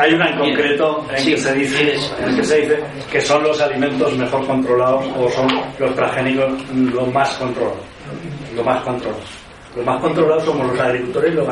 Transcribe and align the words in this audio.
Hay 0.00 0.14
una 0.14 0.30
en 0.30 0.38
concreto 0.38 1.06
en, 1.14 1.24
que 1.26 1.36
se 1.36 1.54
dice, 1.54 1.94
en 2.24 2.36
que 2.36 2.42
se 2.42 2.60
dice 2.62 2.80
que 3.12 3.20
son 3.20 3.42
los 3.42 3.60
alimentos 3.60 4.16
mejor 4.16 4.46
controlados 4.46 5.04
o 5.14 5.28
son 5.28 5.46
los 5.78 5.94
transgénicos 5.94 6.50
los 6.72 7.12
más 7.12 7.36
controlados. 7.36 7.84
Lo 8.56 8.64
más 8.64 8.82
controlados. 8.82 9.28
Los 9.76 9.84
más 9.84 10.00
controlados 10.00 10.44
somos 10.44 10.68
los 10.68 10.80
agricultores 10.80 11.32
y 11.34 11.36
los, 11.36 11.48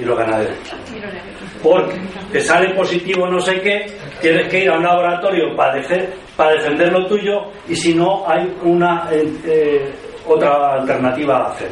y 0.00 0.04
los 0.06 0.18
ganaderos. 0.18 0.56
Porque 1.62 2.00
te 2.32 2.40
sale 2.40 2.74
positivo 2.74 3.28
no 3.28 3.38
sé 3.40 3.60
qué, 3.60 3.84
tienes 4.22 4.48
que 4.48 4.64
ir 4.64 4.70
a 4.70 4.78
un 4.78 4.84
laboratorio 4.84 5.54
para, 5.54 5.78
para 6.34 6.52
defender 6.54 6.90
lo 6.92 7.06
tuyo 7.06 7.42
y 7.68 7.76
si 7.76 7.92
no 7.92 8.26
hay 8.26 8.50
una 8.62 9.06
eh, 9.12 9.30
eh, 9.44 9.92
otra 10.26 10.76
alternativa 10.76 11.36
a 11.36 11.50
hacer. 11.50 11.70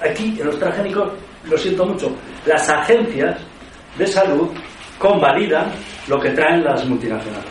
Aquí 0.00 0.38
en 0.40 0.46
los 0.46 0.60
transgénicos, 0.60 1.10
lo 1.42 1.58
siento 1.58 1.86
mucho, 1.86 2.08
las 2.46 2.68
agencias 2.70 3.36
de 3.98 4.06
salud 4.06 4.48
convalidan 5.00 5.72
lo 6.08 6.20
que 6.20 6.28
traen 6.30 6.62
las 6.62 6.84
multinacionales. 6.86 7.48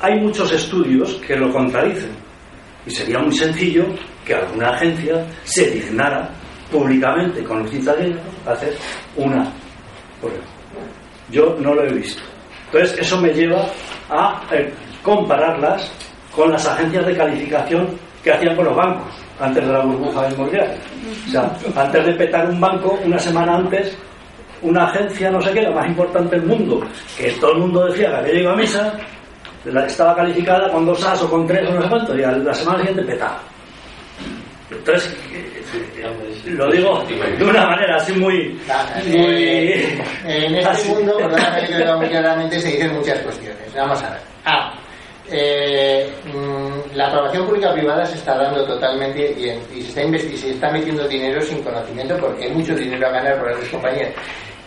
Hay 0.00 0.18
muchos 0.18 0.52
estudios 0.52 1.14
que 1.26 1.36
lo 1.36 1.52
contradicen 1.52 2.10
y 2.84 2.90
sería 2.90 3.20
muy 3.20 3.32
sencillo 3.32 3.84
que 4.24 4.34
alguna 4.34 4.70
agencia 4.70 5.24
se 5.44 5.70
dignara 5.70 6.28
públicamente 6.70 7.44
con 7.44 7.62
los 7.62 7.72
italianos 7.72 8.20
a 8.44 8.50
hacer 8.50 8.74
una 9.14 9.52
prueba. 10.20 10.44
Yo 11.30 11.56
no 11.60 11.74
lo 11.74 11.84
he 11.84 11.92
visto. 11.92 12.22
Entonces 12.66 12.98
eso 12.98 13.20
me 13.20 13.32
lleva 13.32 13.64
a 14.10 14.42
eh, 14.50 14.74
compararlas 15.04 15.92
con 16.34 16.50
las 16.50 16.66
agencias 16.66 17.06
de 17.06 17.16
calificación 17.16 17.86
que 18.24 18.32
hacían 18.32 18.56
con 18.56 18.64
los 18.64 18.76
bancos 18.76 19.14
antes 19.38 19.64
de 19.64 19.72
la 19.72 19.84
burbuja 19.84 20.28
inmobiliaria. 20.28 20.76
O 21.28 21.30
sea, 21.30 21.56
antes 21.76 22.04
de 22.04 22.12
petar 22.14 22.50
un 22.50 22.60
banco, 22.60 22.98
una 23.04 23.18
semana 23.18 23.56
antes, 23.58 23.96
una 24.62 24.84
agencia, 24.86 25.30
no 25.30 25.40
sé 25.40 25.52
qué, 25.52 25.62
la 25.62 25.70
más 25.70 25.86
importante 25.86 26.36
del 26.36 26.46
mundo, 26.46 26.82
que 27.16 27.30
todo 27.32 27.52
el 27.52 27.58
mundo 27.58 27.86
decía 27.86 28.10
que 28.10 28.16
había 28.16 28.40
ido 28.40 28.50
a 28.50 28.56
misa, 28.56 28.92
estaba 29.86 30.14
calificada 30.14 30.70
con 30.70 30.86
dos 30.86 31.04
as 31.04 31.22
o 31.22 31.30
con 31.30 31.46
tres 31.46 31.68
o 31.68 31.74
no 31.74 31.82
sé 31.82 31.88
cuánto, 31.88 32.18
y 32.18 32.22
a 32.22 32.32
la 32.32 32.54
semana 32.54 32.78
siguiente 32.78 33.04
petaba. 33.04 33.40
Entonces, 34.70 35.16
lo 36.46 36.70
digo 36.70 37.04
de 37.38 37.44
una 37.44 37.66
manera 37.66 37.96
así 37.96 38.12
muy. 38.14 38.58
muy 39.06 39.44
eh, 39.44 40.02
en 40.24 40.56
este 40.56 40.88
mundo, 40.88 41.16
claramente, 41.16 42.60
se 42.60 42.72
dicen 42.72 42.94
muchas 42.94 43.18
cuestiones. 43.20 43.74
Vamos 43.74 44.02
a 44.02 44.10
ver. 44.10 44.20
Ah, 44.44 44.74
eh, 45.30 46.08
mm, 46.32 46.96
la 46.96 47.08
aprobación 47.08 47.46
pública-privada 47.46 48.06
se 48.06 48.16
está 48.16 48.36
dando 48.36 48.64
totalmente 48.64 49.32
y, 49.32 49.82
se, 49.82 50.02
está 50.02 50.02
y 50.02 50.36
se 50.36 50.50
está 50.50 50.70
metiendo 50.70 51.06
dinero 51.08 51.40
sin 51.42 51.62
conocimiento 51.62 52.16
porque 52.18 52.44
hay 52.44 52.52
mucho 52.52 52.74
dinero 52.74 53.08
a 53.08 53.10
ganar 53.10 53.38
por 53.38 53.50
las 53.58 53.68
compañías. 53.68 54.10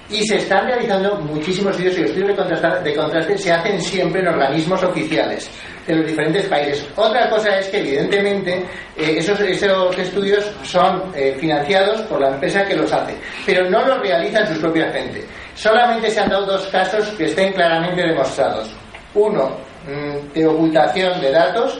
Y 0.10 0.26
se 0.28 0.38
están 0.38 0.66
realizando 0.66 1.16
muchísimos 1.22 1.72
estudios 1.74 1.98
y 1.98 2.02
los 2.02 2.10
estudios 2.12 2.62
de, 2.84 2.90
de 2.90 2.96
contraste 2.96 3.38
se 3.38 3.52
hacen 3.52 3.80
siempre 3.80 4.22
en 4.22 4.30
organismos 4.30 4.84
oficiales 4.84 5.50
de 5.86 5.96
los 5.96 6.08
diferentes 6.08 6.48
países. 6.48 6.88
Otra 6.96 7.30
cosa 7.30 7.58
es 7.60 7.68
que 7.70 7.80
evidentemente 7.80 8.66
eh, 8.98 9.16
esos, 9.18 9.40
estudios 9.42 10.52
son 10.64 11.12
eh, 11.16 11.36
financiados 11.40 12.02
por 12.04 12.22
la 12.22 12.30
empresa 12.30 12.66
que 12.66 12.76
los 12.76 12.92
hace, 12.92 13.16
pero 13.46 13.70
no 13.70 13.86
los 13.86 14.00
realizan 14.00 14.48
su 14.54 14.60
propia 14.60 14.92
gente. 14.92 15.24
Solamente 15.54 16.10
se 16.10 16.20
han 16.20 16.30
dado 16.30 16.46
dos 16.46 16.68
casos 16.68 17.08
que 17.18 17.26
estén 17.26 17.54
claramente 17.54 18.02
demostrados. 18.02 18.74
Uno, 19.14 19.70
Mm, 19.90 20.34
de 20.34 20.46
ocultación 20.46 21.22
de 21.22 21.32
datos, 21.32 21.80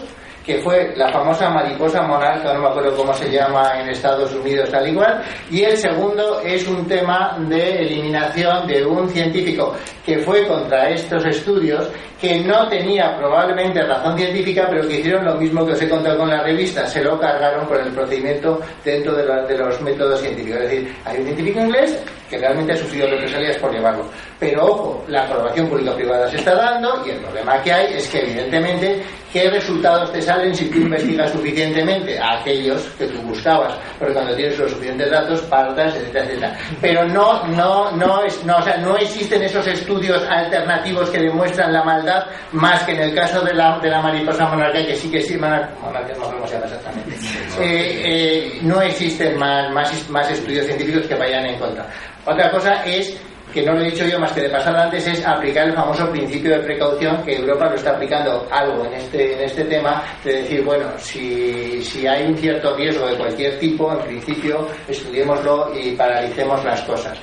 que 0.50 0.58
fue 0.64 0.96
la 0.96 1.12
famosa 1.12 1.48
mariposa 1.52 2.02
monarca, 2.02 2.52
no 2.56 2.62
me 2.62 2.70
acuerdo 2.70 2.98
cómo 2.98 3.14
se 3.14 3.30
llama 3.30 3.80
en 3.80 3.90
Estados 3.90 4.34
Unidos 4.34 4.74
al 4.74 4.90
igual, 4.90 5.24
y 5.52 5.62
el 5.62 5.78
segundo 5.78 6.42
es 6.44 6.68
un 6.68 6.88
tema 6.88 7.38
de 7.48 7.84
eliminación 7.84 8.66
de 8.66 8.84
un 8.84 9.08
científico 9.12 9.76
que 10.04 10.18
fue 10.18 10.48
contra 10.48 10.90
estos 10.90 11.24
estudios, 11.24 11.88
que 12.20 12.40
no 12.40 12.68
tenía 12.68 13.16
probablemente 13.16 13.84
razón 13.84 14.18
científica, 14.18 14.66
pero 14.68 14.88
que 14.88 15.02
hicieron 15.02 15.24
lo 15.24 15.36
mismo 15.36 15.64
que 15.68 15.74
os 15.74 15.82
he 15.84 15.88
contado 15.88 16.18
con 16.18 16.30
la 16.30 16.42
revista, 16.42 16.88
se 16.88 17.04
lo 17.04 17.20
cargaron 17.20 17.68
por 17.68 17.78
el 17.80 17.94
procedimiento 17.94 18.60
dentro 18.84 19.14
de, 19.14 19.24
de 19.24 19.56
los 19.56 19.80
métodos 19.82 20.20
científicos. 20.20 20.62
Es 20.62 20.70
decir, 20.72 20.96
hay 21.06 21.18
un 21.20 21.26
científico 21.26 21.60
inglés 21.60 22.04
que 22.30 22.38
realmente 22.38 22.74
ha 22.74 22.78
sufrido 22.78 23.08
represalias 23.08 23.58
por 23.58 23.72
llevarlo. 23.72 24.06
Pero 24.40 24.66
ojo, 24.66 25.04
la 25.08 25.26
colaboración 25.28 25.68
público-privada 25.68 26.30
se 26.30 26.38
está 26.38 26.56
dando 26.56 27.04
y 27.06 27.12
el 27.12 27.18
problema 27.18 27.62
que 27.62 27.72
hay 27.72 27.94
es 27.94 28.08
que 28.08 28.20
evidentemente 28.20 29.02
qué 29.32 29.50
resultados 29.50 30.12
te 30.12 30.22
salen 30.22 30.56
si 30.56 30.66
tú 30.70 30.80
investigas 30.80 31.32
suficientemente 31.32 32.18
a 32.20 32.40
aquellos 32.40 32.82
que 32.98 33.08
tú 33.08 33.22
buscabas, 33.22 33.78
porque 33.98 34.14
cuando 34.14 34.36
tienes 34.36 34.58
los 34.58 34.72
suficientes 34.72 35.12
datos 35.12 35.42
partas, 35.42 35.96
etcétera, 35.96 36.26
etcétera. 36.26 36.58
Pero 36.82 37.08
no, 37.08 37.46
no, 37.48 37.92
no, 37.92 38.24
es, 38.24 38.44
no, 38.46 38.58
o 38.58 38.62
sea, 38.62 38.78
no 38.78 38.98
existen 38.98 39.44
esos 39.44 39.66
estudios 39.68 40.24
alternativos 40.30 41.10
que 41.10 41.20
demuestran 41.20 41.74
la 41.74 41.84
maldad 41.84 42.26
más 42.52 42.84
que 42.84 42.94
en 42.94 43.02
el 43.02 43.16
caso 43.16 43.42
de 43.42 43.54
la, 43.54 43.80
de 43.80 43.90
la 43.90 44.02
mariposa 44.02 44.48
monarca 44.48 44.86
que 44.86 44.96
sí 44.96 45.10
que 45.12 45.22
sí, 45.22 45.38
monarca, 45.38 45.72
no 46.18 46.24
cómo 46.24 46.48
se 46.48 46.58
exactamente. 46.58 47.16
Eh, 47.60 48.02
eh, 48.06 48.60
no 48.62 48.82
existen 48.82 49.38
más, 49.38 49.72
más, 49.72 50.10
más 50.10 50.30
estudios 50.32 50.66
científicos 50.66 51.06
que 51.08 51.16
vayan 51.16 51.46
en 51.46 51.60
contra. 51.60 51.86
Otra 52.26 52.50
cosa 52.52 52.84
es 52.84 53.18
que 53.54 53.64
no 53.64 53.74
lo 53.74 53.82
he 53.82 53.92
dicho 53.92 54.06
yo 54.06 54.20
más 54.20 54.32
que 54.32 54.42
de 54.42 54.50
pasada 54.50 54.84
antes, 54.84 55.08
es 55.08 55.26
aplicar 55.26 55.68
el 55.68 55.74
famoso 55.74 56.10
principio 56.12 56.52
de 56.52 56.64
precaución, 56.64 57.24
que 57.24 57.38
Europa 57.38 57.70
lo 57.70 57.76
está 57.76 57.92
aplicando 57.92 58.48
algo 58.52 58.86
en 58.86 58.94
este, 58.94 59.34
en 59.34 59.42
este 59.42 59.64
tema, 59.66 60.04
de 60.24 60.34
decir, 60.34 60.64
bueno, 60.64 60.88
si, 60.98 61.84
si 61.84 62.06
hay 62.06 62.26
un 62.26 62.38
cierto 62.38 62.76
riesgo 62.76 63.08
de 63.08 63.16
cualquier 63.16 63.60
tipo, 63.60 63.92
en 63.94 64.00
principio 64.06 64.68
estudiémoslo 64.88 65.72
y 65.78 65.92
paralicemos 65.92 66.64
las 66.64 66.82
cosas. 66.82 67.18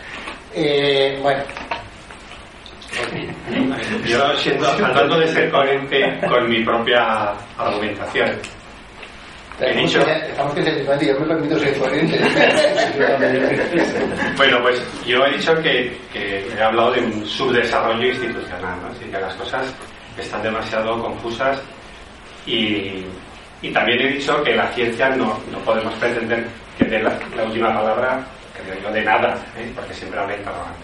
Eh, 0.55 1.19
bueno. 1.23 1.43
Yo 4.07 4.37
siento, 4.39 4.75
tratando 4.77 5.19
de 5.19 5.29
ser 5.29 5.51
coherente 5.51 6.19
con 6.27 6.49
mi 6.49 6.65
propia 6.65 7.35
argumentación 7.59 8.56
He 9.61 9.75
dicho... 9.75 10.01
Estamos 10.01 10.55
que 10.55 11.07
yo 11.07 11.21
me 11.21 11.27
permito 11.27 11.59
ser 11.59 11.79
coherente. 11.79 12.19
bueno, 14.37 14.61
pues 14.63 14.83
yo 15.07 15.25
he 15.25 15.37
dicho 15.37 15.55
que, 15.63 15.97
he 16.15 16.63
hablado 16.63 16.93
de 16.93 17.01
un 17.01 17.27
subdesarrollo 17.27 18.07
institucional, 18.07 18.83
¿no? 18.83 18.89
así 18.89 19.05
que 19.07 19.19
las 19.19 19.35
cosas 19.35 19.75
están 20.19 20.43
demasiado 20.43 21.01
confusas 21.03 21.63
y, 22.45 23.05
y 23.63 23.71
también 23.73 24.01
he 24.01 24.09
dicho 24.13 24.43
que 24.43 24.55
la 24.55 24.69
ciencia 24.73 25.09
no, 25.11 25.39
no 25.51 25.59
podemos 25.61 25.95
pretender 25.95 26.47
que 26.79 26.85
dé 26.85 27.03
la, 27.03 27.19
última 27.45 27.75
palabra, 27.75 28.27
creo 28.53 28.79
yo, 28.83 28.93
de 28.93 29.03
nada, 29.03 29.35
¿eh? 29.57 29.73
porque 29.75 29.95
siempre 29.95 30.21
habla 30.21 30.37
interrogante. 30.37 30.81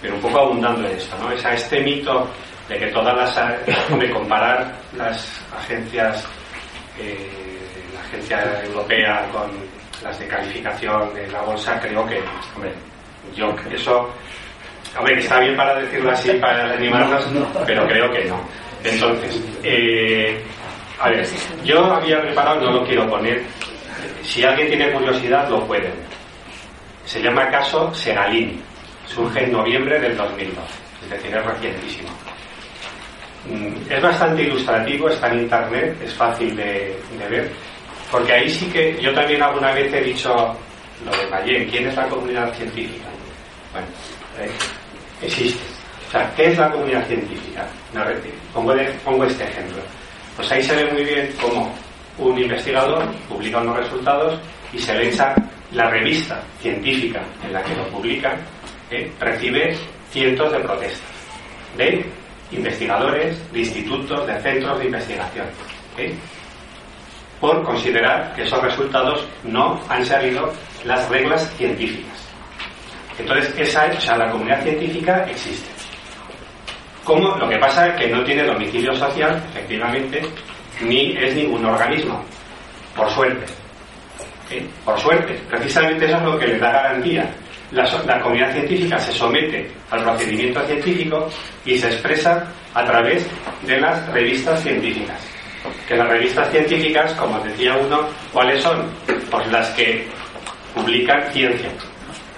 Pero 0.00 0.14
un 0.14 0.20
poco 0.20 0.38
abundando 0.38 0.88
en 0.88 0.96
esto, 0.96 1.18
¿no? 1.18 1.32
Es 1.32 1.44
a 1.44 1.54
este 1.54 1.80
mito 1.80 2.28
de 2.68 2.78
que 2.78 2.86
todas 2.88 3.16
las... 3.16 3.98
de 3.98 4.10
comparar 4.10 4.72
las 4.96 5.42
agencias... 5.52 6.24
Eh, 6.96 7.47
agencia 8.08 8.62
europea 8.64 9.28
con 9.32 9.50
las 10.02 10.18
de 10.18 10.26
calificación 10.26 11.14
de 11.14 11.28
la 11.28 11.42
bolsa, 11.42 11.78
creo 11.80 12.06
que, 12.06 12.20
hombre, 12.54 12.72
yo 13.34 13.54
eso, 13.70 14.10
hombre, 14.96 15.14
que 15.14 15.20
está 15.20 15.40
bien 15.40 15.56
para 15.56 15.74
decirlo 15.80 16.10
así, 16.10 16.32
para 16.34 16.72
animarnos, 16.72 17.26
pero 17.66 17.86
creo 17.86 18.10
que 18.12 18.24
no. 18.24 18.40
Entonces, 18.84 19.40
eh, 19.62 20.40
a 21.00 21.10
ver, 21.10 21.26
yo 21.64 21.84
había 21.92 22.20
preparado, 22.22 22.60
no 22.60 22.72
lo 22.72 22.86
quiero 22.86 23.08
poner, 23.08 23.42
si 24.22 24.44
alguien 24.44 24.68
tiene 24.68 24.90
curiosidad 24.90 25.48
lo 25.48 25.66
puede. 25.66 25.90
Se 27.04 27.22
llama 27.22 27.48
caso 27.48 27.92
Seralini, 27.94 28.60
surge 29.06 29.44
en 29.44 29.52
noviembre 29.52 29.98
del 29.98 30.16
2012, 30.16 30.60
es 31.04 31.10
decir, 31.10 31.36
es 31.36 31.44
recientísimo. 31.44 32.08
Mm, 33.48 33.90
es 33.90 34.02
bastante 34.02 34.42
ilustrativo, 34.42 35.08
está 35.08 35.28
en 35.32 35.40
internet, 35.40 35.96
es 36.04 36.14
fácil 36.14 36.54
de, 36.54 37.00
de 37.18 37.28
ver 37.28 37.50
porque 38.10 38.32
ahí 38.32 38.50
sí 38.50 38.66
que 38.66 39.00
yo 39.00 39.12
también 39.14 39.42
alguna 39.42 39.72
vez 39.72 39.92
he 39.92 40.00
dicho 40.02 40.34
lo 41.04 41.10
de 41.16 41.26
Mayen, 41.30 41.68
¿quién 41.68 41.88
es 41.88 41.96
la 41.96 42.08
comunidad 42.08 42.52
científica? 42.54 43.06
Bueno, 43.72 43.86
eh, 44.38 44.50
existe. 45.22 45.62
O 46.08 46.10
sea, 46.10 46.32
¿qué 46.34 46.46
es 46.46 46.58
la 46.58 46.70
comunidad 46.70 47.06
científica? 47.06 47.66
No, 47.92 48.02
pongo, 48.54 48.74
pongo 49.04 49.24
este 49.24 49.44
ejemplo. 49.44 49.82
Pues 50.36 50.50
ahí 50.50 50.62
se 50.62 50.74
ve 50.74 50.92
muy 50.92 51.04
bien 51.04 51.30
cómo 51.40 51.72
un 52.18 52.38
investigador 52.38 53.04
publica 53.28 53.58
unos 53.58 53.76
resultados 53.76 54.40
y 54.72 54.78
se 54.78 54.94
le 54.94 55.08
echa 55.08 55.34
la 55.72 55.90
revista 55.90 56.42
científica 56.60 57.20
en 57.44 57.52
la 57.52 57.62
que 57.62 57.74
lo 57.74 57.86
publica, 57.88 58.34
eh, 58.90 59.10
recibe 59.20 59.76
cientos 60.10 60.50
de 60.50 60.58
protestas 60.60 61.18
de 61.76 62.04
investigadores, 62.50 63.52
de 63.52 63.60
institutos, 63.60 64.26
de 64.26 64.40
centros 64.40 64.78
de 64.78 64.84
investigación. 64.86 65.46
¿eh? 65.96 66.14
Por 67.40 67.62
considerar 67.62 68.34
que 68.34 68.42
esos 68.42 68.60
resultados 68.62 69.24
no 69.44 69.80
han 69.88 70.04
seguido 70.04 70.52
las 70.84 71.08
reglas 71.08 71.48
científicas. 71.56 72.28
Entonces, 73.18 73.54
esa, 73.58 73.86
o 73.86 74.00
sea, 74.00 74.16
la 74.16 74.30
comunidad 74.30 74.62
científica 74.62 75.24
existe. 75.28 75.68
¿Cómo? 77.04 77.36
Lo 77.36 77.48
que 77.48 77.58
pasa 77.58 77.88
es 77.88 77.96
que 77.96 78.08
no 78.08 78.22
tiene 78.22 78.44
domicilio 78.44 78.94
social, 78.94 79.42
efectivamente, 79.50 80.22
ni 80.82 81.16
es 81.16 81.34
ningún 81.34 81.64
organismo, 81.64 82.22
por 82.94 83.10
suerte. 83.10 83.46
¿Eh? 84.50 84.66
Por 84.84 84.98
suerte, 84.98 85.40
precisamente 85.48 86.06
eso 86.06 86.16
es 86.16 86.22
lo 86.22 86.38
que 86.38 86.46
le 86.46 86.58
da 86.58 86.72
garantía 86.72 87.28
la, 87.70 88.20
comunidad 88.20 88.52
científica 88.52 88.98
se 88.98 89.12
somete 89.12 89.70
al 89.90 90.02
procedimiento 90.02 90.64
científico 90.66 91.28
y 91.64 91.78
se 91.78 91.88
expresa 91.88 92.46
a 92.74 92.84
través 92.84 93.26
de 93.66 93.80
las 93.80 94.06
revistas 94.08 94.62
científicas. 94.62 95.20
Que 95.86 95.96
las 95.96 96.08
revistas 96.08 96.50
científicas, 96.50 97.12
como 97.14 97.38
decía 97.40 97.76
uno, 97.76 98.00
¿cuáles 98.32 98.62
son? 98.62 98.86
Pues 99.30 99.50
las 99.50 99.68
que 99.70 100.06
publican 100.74 101.22
ciencia. 101.32 101.70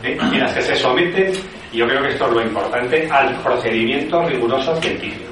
¿eh? 0.02 0.18
Y 0.32 0.36
las 0.36 0.52
que 0.54 0.62
se 0.62 0.76
someten, 0.76 1.32
yo 1.72 1.86
creo 1.86 2.02
que 2.02 2.10
esto 2.10 2.26
es 2.26 2.32
lo 2.32 2.42
importante, 2.42 3.08
al 3.10 3.34
procedimiento 3.36 4.22
riguroso 4.26 4.80
científico. 4.80 5.30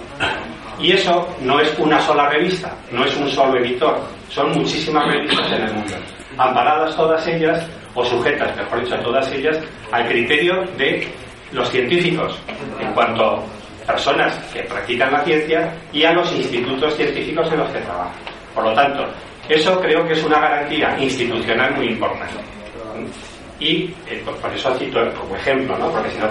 Y 0.81 0.93
eso 0.93 1.29
no 1.41 1.59
es 1.61 1.77
una 1.79 2.01
sola 2.01 2.29
revista, 2.29 2.73
no 2.93 3.05
es 3.05 3.17
un 3.17 3.29
solo 3.29 3.59
editor, 3.59 4.01
son 4.29 4.53
muchísimas 4.53 5.07
revistas 5.07 5.53
en 5.53 5.63
el 5.63 5.73
mundo, 5.75 5.95
amparadas 6.37 6.95
todas 6.95 7.27
ellas, 7.27 7.67
o 7.95 8.05
sujetas, 8.05 8.57
mejor 8.57 8.85
dicho, 8.85 8.97
todas 8.99 9.31
ellas, 9.33 9.59
al 9.91 10.07
criterio 10.07 10.63
de 10.77 11.09
los 11.51 11.69
científicos, 11.71 12.39
en 12.79 12.93
cuanto 12.93 13.45
personas 13.89 14.35
que 14.53 14.61
practican 14.65 15.11
la 15.11 15.25
ciencia 15.25 15.73
y 15.93 16.05
a 16.05 16.13
los 16.13 16.31
institutos 16.33 16.95
científicos 16.95 17.51
en 17.51 17.59
los 17.59 17.71
que 17.71 17.81
trabajan. 17.81 18.13
Por 18.55 18.65
lo 18.65 18.75
tanto, 18.75 19.07
eso 19.49 19.81
creo 19.81 20.07
que 20.07 20.13
es 20.13 20.23
una 20.23 20.39
garantía 20.39 20.95
institucional 21.01 21.75
muy 21.75 21.89
importante. 21.89 22.37
Y 23.59 23.91
eh, 24.07 24.23
por 24.25 24.53
eso 24.53 24.73
cito 24.77 25.01
como 25.15 25.35
ejemplo, 25.35 25.77
¿no? 25.79 25.91
porque 25.91 26.11
si 26.11 26.19
no 26.19 26.29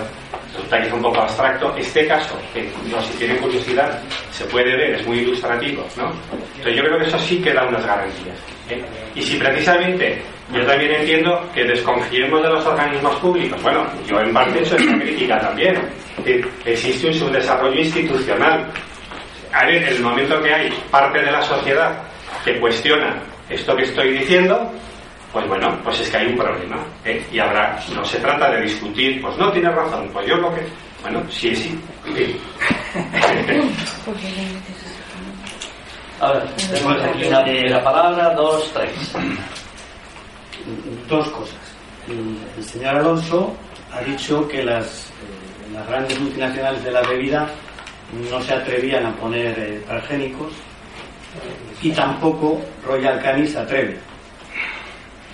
resulta 0.54 0.80
que 0.80 0.88
es 0.88 0.94
un 0.94 1.01
poco 1.01 1.19
abstracto. 1.19 1.75
Este 1.75 2.07
caso, 2.07 2.38
que 2.54 2.69
no, 2.89 3.01
si 3.01 3.18
tienen 3.18 3.38
curiosidad, 3.38 4.00
se 4.31 4.45
puede 4.45 4.77
ver, 4.77 4.94
es 4.94 5.07
muy 5.07 5.19
ilustrativo. 5.19 5.83
¿no? 5.98 6.12
Entonces 6.31 6.75
yo 6.75 6.83
creo 6.83 7.00
que 7.00 7.07
eso 7.07 7.19
sí 7.19 7.42
que 7.42 7.54
da 7.54 7.68
unas 7.68 7.86
garantías. 7.86 8.38
¿eh? 8.69 8.81
Y 9.15 9.21
si 9.24 9.38
precisamente 9.38 10.21
yo 10.54 10.66
también 10.66 10.92
entiendo 10.94 11.42
que 11.54 11.64
desconfiemos 11.66 12.42
de 12.42 12.50
los 12.50 12.66
organismos 12.66 13.16
públicos, 13.18 13.62
bueno, 13.62 13.86
yo 14.08 14.20
en 14.22 14.34
parte 14.34 14.60
he 14.60 14.62
hecho 14.62 14.78
esta 14.78 14.98
crítica 14.98 15.40
también. 15.40 15.78
Existe 16.66 17.08
un 17.08 17.14
subdesarrollo 17.14 17.80
institucional. 17.80 18.66
A 19.54 19.66
ver, 19.66 19.84
en 19.84 19.88
el 19.88 20.02
momento 20.02 20.42
que 20.42 20.54
hay 20.54 20.70
parte 20.90 21.20
de 21.20 21.32
la 21.32 21.42
sociedad 21.42 22.02
que 22.46 22.60
cuestiona 22.60 23.22
esto 23.50 23.76
que 23.76 23.84
estoy 23.84 24.18
diciendo, 24.20 24.72
pues 25.34 25.48
bueno, 25.48 25.78
pues 25.84 26.00
es 26.00 26.10
que 26.10 26.18
hay 26.18 26.28
un 26.28 26.38
problema. 26.38 26.78
¿eh? 27.04 27.26
Y 27.32 27.40
habrá, 27.40 27.80
no 27.94 28.04
se 28.06 28.20
trata 28.20 28.50
de 28.52 28.62
discutir, 28.62 29.22
pues 29.22 29.38
no 29.38 29.52
tiene 29.52 29.70
razón, 29.70 30.10
pues 30.14 30.28
yo 30.28 30.36
lo 30.38 30.54
que. 30.54 30.62
Bueno, 31.02 31.24
sí, 31.30 31.56
sí. 31.56 31.80
A 36.20 36.32
ver, 36.32 36.44
tenemos 36.56 37.04
aquí 37.04 37.26
una 37.26 37.44
de 37.44 37.70
la 37.70 37.84
palabra, 37.84 38.34
dos, 38.34 38.74
tres. 38.74 39.14
Dos 41.07 41.30
cosas. 41.30 41.59
El 42.07 42.63
señor 42.63 42.95
Alonso 42.95 43.56
ha 43.92 44.01
dicho 44.01 44.48
que 44.48 44.63
las, 44.63 45.07
eh, 45.09 45.74
las 45.74 45.88
grandes 45.88 46.19
multinacionales 46.19 46.83
de 46.83 46.92
la 46.92 47.01
bebida 47.01 47.50
no 48.30 48.42
se 48.42 48.54
atrevían 48.54 49.06
a 49.06 49.15
poner 49.15 49.59
eh, 49.59 49.83
transgénicos 49.86 50.54
y 51.81 51.92
tampoco 51.92 52.62
Royal 52.86 53.21
Canin 53.21 53.48
se 53.48 53.59
atreve 53.59 54.00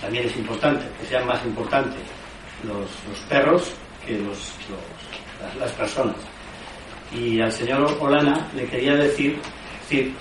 también 0.04 0.26
es 0.26 0.36
importante, 0.36 0.84
que 1.00 1.06
sean 1.06 1.26
más 1.26 1.42
importantes 1.46 1.98
los, 2.62 2.90
perros 3.26 3.72
que 4.06 4.18
los, 4.18 4.52
las, 5.58 5.72
personas. 5.72 6.16
Y 7.10 7.40
al 7.40 7.50
señor 7.50 7.96
Olana 7.98 8.46
le 8.54 8.66
quería 8.66 8.96
decir, 8.96 9.38
decir 9.80 10.12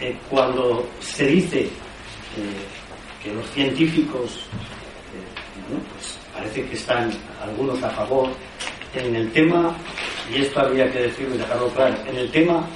eh, 0.00 0.16
cuando 0.30 0.88
se 1.00 1.26
dice 1.26 1.60
eh, 1.64 1.68
que 3.22 3.32
los 3.34 3.48
científicos, 3.50 4.46
eh, 5.14 5.78
pues 5.92 6.18
parece 6.34 6.64
que 6.64 6.74
están 6.74 7.10
algunos 7.42 7.82
a 7.82 7.90
favor, 7.90 8.28
en 8.94 9.14
el 9.14 9.30
tema, 9.30 9.74
y 10.32 10.42
esto 10.42 10.60
habría 10.60 10.90
que 10.90 11.02
decirlo 11.02 11.36
y 11.36 11.38
dejarlo 11.38 11.68
claro, 11.68 11.94
en 12.08 12.16
el 12.16 12.30
tema, 12.30 12.66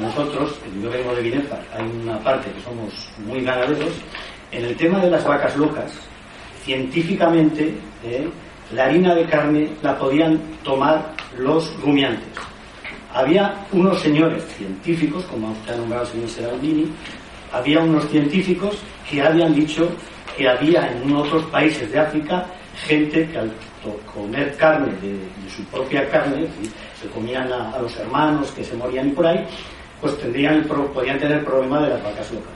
nosotros, 0.00 0.60
yo 0.80 0.90
vengo 0.90 1.14
de 1.14 1.22
Binefa, 1.22 1.58
hay 1.74 1.84
una 1.84 2.18
parte 2.20 2.52
que 2.52 2.60
somos 2.60 2.92
muy 3.18 3.42
ganaderos, 3.42 3.92
en 4.52 4.64
el 4.64 4.76
tema 4.76 5.00
de 5.00 5.10
las 5.10 5.24
vacas 5.24 5.56
locas, 5.56 5.92
científicamente, 6.64 7.74
eh, 8.04 8.28
la 8.72 8.84
harina 8.84 9.14
de 9.14 9.24
carne 9.24 9.70
la 9.82 9.98
podían 9.98 10.38
tomar 10.62 11.14
los 11.36 11.74
rumiantes. 11.80 12.28
Había 13.12 13.66
unos 13.72 14.00
señores 14.00 14.44
científicos, 14.56 15.24
como 15.24 15.50
usted 15.50 15.74
ha 15.74 15.76
nombrado 15.76 16.04
el 16.04 16.10
señor 16.10 16.28
Seraldini, 16.28 16.92
había 17.52 17.80
unos 17.80 18.08
científicos 18.08 18.78
que 19.08 19.22
habían 19.22 19.54
dicho 19.54 19.88
que 20.36 20.48
había 20.48 20.90
en 20.90 21.14
otros 21.14 21.44
países 21.46 21.90
de 21.90 21.98
África 21.98 22.46
gente 22.86 23.28
que 23.28 23.38
al 23.38 23.50
comer 24.14 24.56
carne 24.56 24.92
de, 25.00 25.18
su 25.54 25.64
propia 25.64 26.08
carne, 26.10 26.46
se 27.00 27.08
comían 27.08 27.50
a, 27.52 27.78
los 27.78 27.96
hermanos 27.96 28.50
que 28.52 28.64
se 28.64 28.76
morían 28.76 29.08
y 29.08 29.12
por 29.12 29.26
ahí, 29.26 29.44
pues 30.00 30.16
tendrían, 30.18 30.62
podían 30.64 31.18
tener 31.18 31.38
el 31.38 31.44
problema 31.44 31.80
de 31.80 31.90
las 31.90 32.02
vacas 32.02 32.30
locas. 32.32 32.52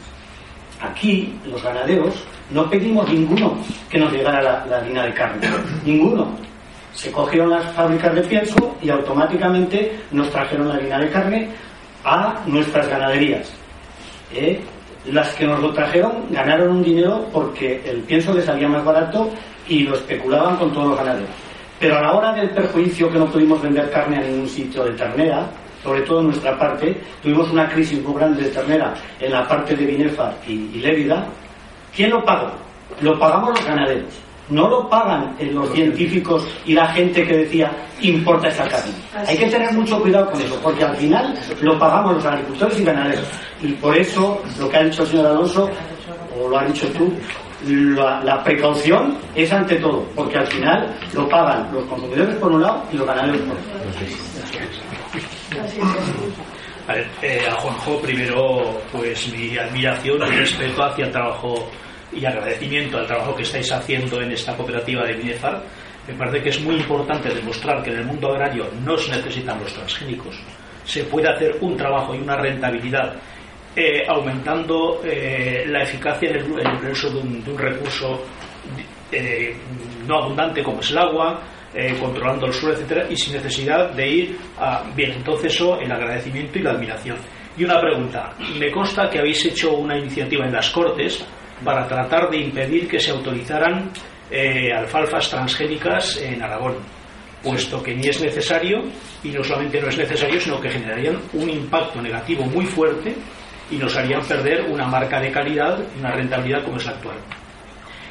Aquí, 0.81 1.39
los 1.47 1.63
ganaderos, 1.63 2.15
no 2.51 2.69
pedimos 2.69 3.09
ninguno 3.11 3.57
que 3.89 3.99
nos 3.99 4.13
llegara 4.13 4.43
la, 4.43 4.77
harina 4.77 5.05
de 5.05 5.15
carne. 5.15 5.49
Ninguno. 5.85 6.29
Se 6.93 7.11
cogieron 7.11 7.51
las 7.51 7.73
fábricas 7.73 8.15
de 8.15 8.23
pienso 8.23 8.77
y 8.81 8.91
automáticamente 8.91 9.99
nos 10.13 10.31
trajeron 10.31 10.69
la 10.69 10.75
harina 10.75 10.99
de 11.01 11.11
carne 11.11 11.49
a 12.05 12.41
nuestras 12.47 12.89
ganaderías. 12.89 13.51
¿Eh? 14.33 14.61
Las 15.07 15.35
que 15.35 15.47
nos 15.47 15.61
lo 15.61 15.73
trajeron 15.73 16.27
ganaron 16.31 16.77
un 16.77 16.83
dinero 16.83 17.27
porque 17.33 17.83
el 17.85 18.01
pienso 18.03 18.33
les 18.33 18.47
salía 18.47 18.69
más 18.69 18.85
barato 18.85 19.31
y 19.69 19.81
lo 19.81 19.95
especulaban 19.95 20.57
con 20.57 20.73
todos 20.73 20.89
los 20.89 20.99
ganaderos. 20.99 21.29
Pero 21.79 21.99
a 21.99 22.01
la 22.01 22.13
hora 22.13 22.33
del 22.33 22.51
perjuicio 22.51 23.11
que 23.11 23.19
no 23.19 23.27
pudimos 23.27 23.61
vender 23.61 23.91
carne 23.91 24.19
a 24.19 24.23
ningún 24.23 24.49
sitio 24.49 24.85
de 24.85 24.93
ternera, 24.93 25.47
sobre 25.83 26.01
todo 26.03 26.21
en 26.21 26.27
nuestra 26.29 26.59
parte, 26.59 26.99
tuvimos 27.23 27.51
una 27.51 27.69
crisis 27.69 28.03
muy 28.03 28.15
grande 28.15 28.45
de 28.45 28.51
ternera 28.51 28.95
en 29.21 29.33
la 29.33 29.47
parte 29.47 29.77
de 29.77 29.85
Binefa 29.85 30.33
y, 30.47 30.53
y. 30.53 31.13
¿Quién 31.95 32.11
lo 32.11 32.25
pagó? 32.25 32.51
Lo 33.01 33.19
pagamos 33.19 33.51
los 33.51 33.67
ganaderos. 33.67 34.24
No 34.51 34.69
lo 34.69 34.89
pagan 34.89 35.35
los 35.41 35.71
científicos 35.73 36.47
y 36.67 36.75
la 36.75 36.87
gente 36.89 37.27
que 37.27 37.39
decía 37.39 37.73
importa 38.03 38.49
esa 38.49 38.69
carne. 38.69 38.93
Hay 39.27 39.37
que 39.39 39.47
tener 39.47 39.73
mucho 39.73 40.01
cuidado 40.01 40.31
con 40.31 40.41
eso, 40.41 40.59
porque 40.63 40.85
al 40.85 40.97
final 40.97 41.35
lo 41.63 41.79
pagamos 41.79 42.17
los 42.17 42.27
agricultores 42.27 42.79
y 42.79 42.85
ganaderos. 42.85 43.27
Y 43.63 43.73
por 43.73 43.97
eso 43.97 44.43
lo 44.59 44.69
que 44.69 44.77
ha 44.77 44.85
dicho 44.85 45.03
el 45.03 45.09
señor 45.09 45.27
Alonso, 45.27 45.71
o 46.39 46.49
lo 46.49 46.59
ha 46.59 46.65
dicho 46.65 46.87
tú, 46.89 47.13
la, 47.67 48.23
la, 48.23 48.45
precaución 48.45 49.17
es 49.35 49.51
ante 49.51 49.77
todo, 49.77 50.05
porque 50.15 50.37
al 50.37 50.47
final 50.49 50.95
lo 51.15 51.29
pagan 51.29 51.73
los 51.73 51.85
consumidores 51.85 52.37
por 52.37 52.53
un 52.53 52.63
lado 52.63 52.85
y 52.93 52.97
los 52.97 53.07
ganaderos 53.07 53.41
por 53.43 53.57
otro. 53.57 53.75
A, 56.87 56.93
ver, 56.93 57.07
eh, 57.23 57.41
a 57.51 57.55
Juanjo, 57.55 57.99
primero, 58.01 58.79
pues 58.93 59.33
mi 59.33 59.57
admiración 59.57 60.21
y 60.29 60.37
respeto 60.37 60.85
hacia 60.85 61.07
el 61.07 61.13
trabajo 61.13 61.71
y 62.17 62.25
agradecimiento 62.25 62.99
al 62.99 63.07
trabajo 63.07 63.35
que 63.35 63.43
estáis 63.43 63.71
haciendo 63.73 64.21
en 64.21 64.33
esta 64.33 64.57
cooperativa 64.57 65.05
de 65.05 65.17
Minefar. 65.17 65.63
Me 66.07 66.15
parece 66.15 66.43
que 66.43 66.49
es 66.51 66.61
muy 66.61 66.77
importante 66.77 67.33
demostrar 67.35 67.83
que 67.83 67.91
en 67.91 67.99
el 67.99 68.05
mundo 68.05 68.33
agrario 68.33 68.69
no 68.85 68.97
se 68.97 69.11
necesitan 69.11 69.59
los 69.61 69.73
transgénicos. 69.73 70.39
Se 70.85 71.05
puede 71.05 71.29
hacer 71.29 71.57
un 71.61 71.77
trabajo 71.77 72.15
y 72.15 72.19
una 72.19 72.37
rentabilidad 72.37 73.15
eh, 73.77 74.03
aumentando 74.07 75.01
eh, 75.05 75.65
la 75.67 75.83
eficacia 75.83 76.31
en 76.31 76.37
el, 76.37 76.91
uso 76.93 77.11
de 77.11 77.19
un, 77.19 77.59
recurso 77.59 78.23
no 80.07 80.17
abundante 80.17 80.63
como 80.63 80.81
es 80.81 80.91
el 80.91 80.99
agua, 80.99 81.41
eh, 81.75 81.97
controlando 81.99 82.47
el 82.47 82.53
suelo, 82.53 82.77
etcétera, 82.77 83.07
y 83.11 83.17
sin 83.17 83.35
necesidad 83.35 83.91
de 83.91 84.09
ir 84.09 84.39
a. 84.59 84.85
Bien, 84.95 85.11
entonces 85.13 85.53
eso, 85.53 85.81
el 85.81 85.91
agradecimiento 85.91 86.59
y 86.59 86.63
la 86.63 86.71
admiración. 86.71 87.17
Y 87.57 87.65
una 87.65 87.81
pregunta: 87.81 88.33
me 88.59 88.71
consta 88.71 89.11
que 89.11 89.19
habéis 89.19 89.45
hecho 89.45 89.75
una 89.75 89.99
iniciativa 89.99 90.47
en 90.47 90.53
las 90.53 90.71
Cortes 90.71 91.27
para 91.65 91.89
tratar 91.89 92.31
de 92.31 92.39
impedir 92.39 92.87
que 92.87 93.01
se 93.01 93.11
autorizaran 93.11 93.91
eh, 94.31 94.73
alfalfas 94.73 95.29
transgénicas 95.31 96.17
en 96.19 96.43
Aragón, 96.43 96.77
puesto 97.43 97.83
que 97.83 97.95
ni 97.95 98.09
es 98.09 98.21
necesario, 98.21 98.83
y 99.23 99.29
no 99.29 99.43
solamente 99.43 99.81
no 99.81 99.89
es 99.89 99.99
necesario, 99.99 100.41
sino 100.41 100.61
que 100.61 100.71
generarían 100.71 101.19
un 101.33 101.51
impacto 101.51 102.01
negativo 102.01 102.45
muy 102.45 102.67
fuerte 102.67 103.15
y 103.71 103.77
nos 103.77 103.97
harían 103.97 104.23
perder 104.23 104.63
una 104.71 104.87
marca 104.87 105.21
de 105.21 105.31
calidad 105.31 105.81
una 105.99 106.13
rentabilidad 106.13 106.65
como 106.65 106.77
es 106.77 106.87
la 106.87 106.93
actual. 106.93 107.17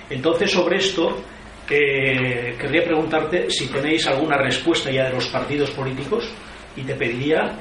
Entonces, 0.09 0.51
sobre 0.51 0.77
esto, 0.77 1.23
eh, 1.69 2.55
querría 2.59 2.83
preguntarte 2.83 3.49
si 3.49 3.67
tenéis 3.67 4.05
alguna 4.07 4.37
respuesta 4.37 4.91
ya 4.91 5.05
de 5.05 5.13
los 5.13 5.27
partidos 5.27 5.71
políticos 5.71 6.29
y 6.75 6.81
te 6.81 6.93
pediría, 6.95 7.57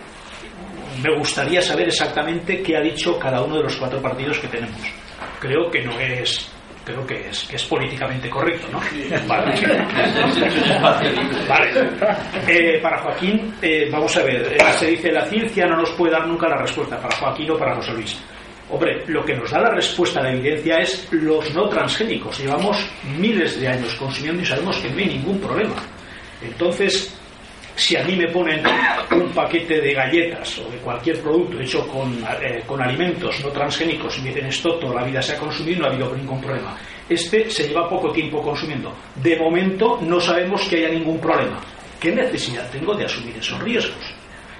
me 1.03 1.17
gustaría 1.17 1.63
saber 1.63 1.89
exactamente 1.89 2.63
qué 2.63 2.77
ha 2.77 2.81
dicho 2.81 3.19
cada 3.19 3.43
uno 3.43 3.57
de 3.57 3.63
los 3.65 3.77
cuatro 3.77 4.01
partidos 4.01 4.39
que 4.39 4.49
tenemos. 4.49 4.81
Creo 5.41 5.71
que 5.71 5.83
no 5.83 5.99
es 5.99 6.51
creo 6.85 7.07
que 7.07 7.29
es, 7.29 7.45
que 7.45 7.57
es 7.57 7.65
políticamente 7.65 8.29
correcto, 8.29 8.67
¿no? 8.73 8.81
Vale. 9.29 9.55
Eh, 12.49 12.81
para 12.83 12.99
Joaquín, 12.99 13.55
eh, 13.63 13.89
vamos 13.91 14.17
a 14.17 14.25
ver, 14.25 14.57
se 14.79 14.87
dice 14.87 15.13
la 15.13 15.25
ciencia 15.27 15.67
no 15.67 15.77
nos 15.77 15.91
puede 15.93 16.13
dar 16.13 16.27
nunca 16.27 16.49
la 16.49 16.57
respuesta, 16.57 17.01
para 17.01 17.17
Joaquín 17.17 17.51
o 17.53 17.59
para 17.59 17.77
José 17.77 17.93
Luis. 17.93 18.21
Hombre, 18.71 19.05
lo 19.07 19.25
que 19.25 19.35
nos 19.35 19.51
da 19.51 19.61
la 19.61 19.71
respuesta 19.71 20.21
a 20.21 20.23
la 20.23 20.33
evidencia 20.33 20.79
es 20.79 21.07
los 21.13 21.55
no 21.55 21.69
transgénicos. 21.69 22.39
Llevamos 22.39 22.91
miles 23.19 23.61
de 23.61 23.69
años 23.69 23.95
consumiendo 23.97 24.43
y 24.43 24.47
sabemos 24.47 24.79
que 24.79 24.89
no 24.89 24.99
hay 24.99 25.07
ningún 25.07 25.39
problema. 25.41 25.75
Entonces, 26.41 27.15
si 27.75 27.97
a 27.97 28.05
mí 28.05 28.17
me 28.17 28.29
ponen 28.29 28.63
un 29.13 29.31
paquete 29.31 29.81
de 29.81 29.95
galletas 29.95 30.59
o 30.59 30.71
de 30.71 30.79
cualquier 30.79 31.21
producto 31.21 31.61
hecho 31.61 31.87
con, 31.89 32.13
eh, 32.43 32.63
con 32.67 32.83
alimentos 32.83 33.41
no 33.43 33.51
transgénicos 33.51 34.19
y 34.19 34.23
me 34.23 34.29
dicen 34.29 34.47
esto 34.47 34.75
toda 34.75 35.01
la 35.01 35.07
vida 35.07 35.23
se 35.23 35.35
ha 35.35 35.39
consumido 35.39 35.81
no 35.81 35.87
ha 35.87 35.91
habido 35.91 36.15
ningún 36.15 36.41
problema. 36.41 36.77
Este 37.09 37.51
se 37.51 37.69
lleva 37.69 37.89
poco 37.89 38.13
tiempo 38.13 38.43
consumiendo. 38.43 38.93
De 39.17 39.39
momento 39.39 39.99
no 40.03 40.21
sabemos 40.21 40.63
que 40.69 40.77
haya 40.77 40.89
ningún 40.91 41.19
problema. 41.19 41.61
¿Qué 41.99 42.13
necesidad 42.13 42.71
tengo 42.71 42.95
de 42.95 43.05
asumir 43.05 43.37
esos 43.37 43.61
riesgos? 43.61 44.15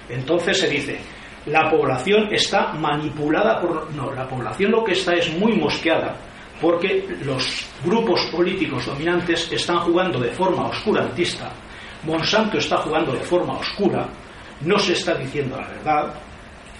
Entonces 0.09 0.59
se 0.59 0.69
dice, 0.69 0.99
la 1.45 1.69
población 1.69 2.33
está 2.33 2.73
manipulada 2.73 3.59
por... 3.61 3.91
No, 3.93 4.11
la 4.13 4.27
población 4.27 4.71
lo 4.71 4.83
que 4.83 4.93
está 4.93 5.13
es 5.13 5.31
muy 5.37 5.53
mosqueada 5.53 6.15
porque 6.61 7.05
los 7.25 7.65
grupos 7.83 8.21
políticos 8.27 8.85
dominantes 8.85 9.51
están 9.51 9.79
jugando 9.79 10.17
de 10.19 10.31
forma 10.31 10.67
oscurantista. 10.67 11.51
Monsanto 12.05 12.57
está 12.57 12.77
jugando 12.77 13.13
de 13.13 13.19
forma 13.19 13.53
oscura, 13.53 14.07
no 14.61 14.77
se 14.79 14.93
está 14.93 15.15
diciendo 15.15 15.57
la 15.57 15.67
verdad, 15.67 16.13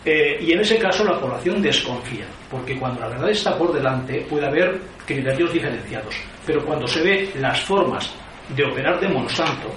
eh, 0.06 0.38
y 0.42 0.52
en 0.52 0.60
ese 0.60 0.78
caso 0.78 1.04
la 1.06 1.20
población 1.20 1.62
desconfía, 1.62 2.26
porque 2.50 2.78
cuando 2.78 3.02
la 3.02 3.10
verdad 3.10 3.30
está 3.30 3.58
por 3.58 3.74
delante 3.74 4.26
puede 4.30 4.48
haber 4.48 4.82
criterios 5.06 5.54
diferenciados, 5.54 6.16
pero 6.46 6.64
cuando 6.66 6.88
se 6.88 7.02
ve 7.02 7.32
las 7.40 7.62
formas 7.62 8.14
de 8.50 8.66
operar 8.66 9.00
de 9.00 9.08
Monsanto, 9.08 9.70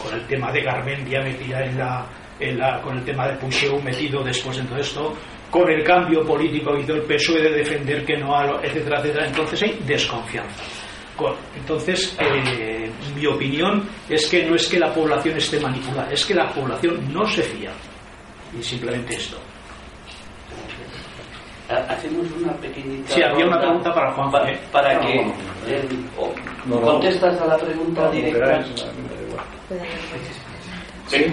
con 0.00 0.14
el 0.14 0.26
tema 0.26 0.50
de 0.52 0.62
Garmendia 0.62 1.20
metida 1.20 1.64
en 1.64 2.58
la, 2.58 2.80
con 2.80 2.96
el 2.96 3.04
tema 3.04 3.28
de 3.28 3.36
Puigdemont 3.36 3.84
metido 3.84 4.22
después 4.22 4.56
en 4.58 4.66
todo 4.66 4.78
esto, 4.78 5.12
con 5.50 5.68
el 5.68 5.82
cambio 5.84 6.24
político 6.24 6.76
y 6.78 6.84
todo 6.84 6.96
el 6.96 7.02
PSOE 7.02 7.42
de 7.42 7.50
defender 7.50 8.04
que 8.04 8.16
no, 8.16 8.32
etcétera, 8.62 9.00
etcétera, 9.00 9.26
entonces 9.26 9.62
hay 9.62 9.78
desconfianza. 9.84 10.62
Entonces, 11.56 12.16
eh, 12.20 12.90
mi 13.14 13.26
opinión 13.26 13.88
es 14.08 14.26
que 14.28 14.44
no 14.44 14.54
es 14.54 14.68
que 14.68 14.78
la 14.78 14.92
población 14.92 15.36
esté 15.36 15.60
manipulada, 15.60 16.10
es 16.10 16.24
que 16.24 16.34
la 16.34 16.48
población 16.52 17.12
no 17.12 17.26
se 17.26 17.42
fía. 17.42 17.70
Y 18.58 18.62
simplemente 18.62 19.14
esto. 19.14 19.36
Hacemos 21.68 22.26
una 22.32 22.52
pequeñita. 22.54 23.14
Sí, 23.14 23.22
había 23.22 23.46
una 23.46 23.60
pregunta 23.60 23.94
para 23.94 24.12
Juan. 24.12 24.30
Para, 24.30 24.60
para 24.72 25.00
que. 25.00 25.32
¿Contestas 26.68 27.40
a 27.40 27.46
la 27.46 27.56
pregunta 27.58 28.10
directa? 28.10 28.64
Sí, 31.10 31.26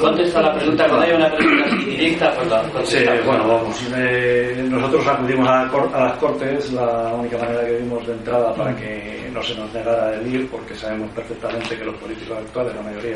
contesta 0.00 0.40
la 0.40 0.54
pregunta. 0.54 0.86
Cuando 0.86 1.06
hay 1.06 1.12
una 1.12 1.34
pregunta 1.34 1.64
así 1.66 1.84
directa, 1.86 2.32
pues 2.36 2.48
la 2.48 2.84
Sí, 2.84 2.98
bueno, 3.26 3.48
vamos. 3.48 3.76
Eh, 3.96 4.64
nosotros 4.70 5.04
acudimos 5.08 5.48
a, 5.48 5.62
a, 5.62 6.04
las 6.04 6.16
Cortes, 6.18 6.72
la 6.72 7.12
única 7.14 7.36
manera 7.36 7.64
que 7.66 7.78
vimos 7.78 8.06
de 8.06 8.12
entrada 8.12 8.54
para 8.54 8.76
que 8.76 9.28
no 9.32 9.42
se 9.42 9.56
nos 9.56 9.72
negara 9.74 10.14
el 10.14 10.32
ir, 10.32 10.48
porque 10.48 10.76
sabemos 10.76 11.10
perfectamente 11.10 11.76
que 11.76 11.84
los 11.84 11.96
políticos 11.96 12.38
actuales, 12.38 12.76
la 12.76 12.82
mayoría, 12.82 13.14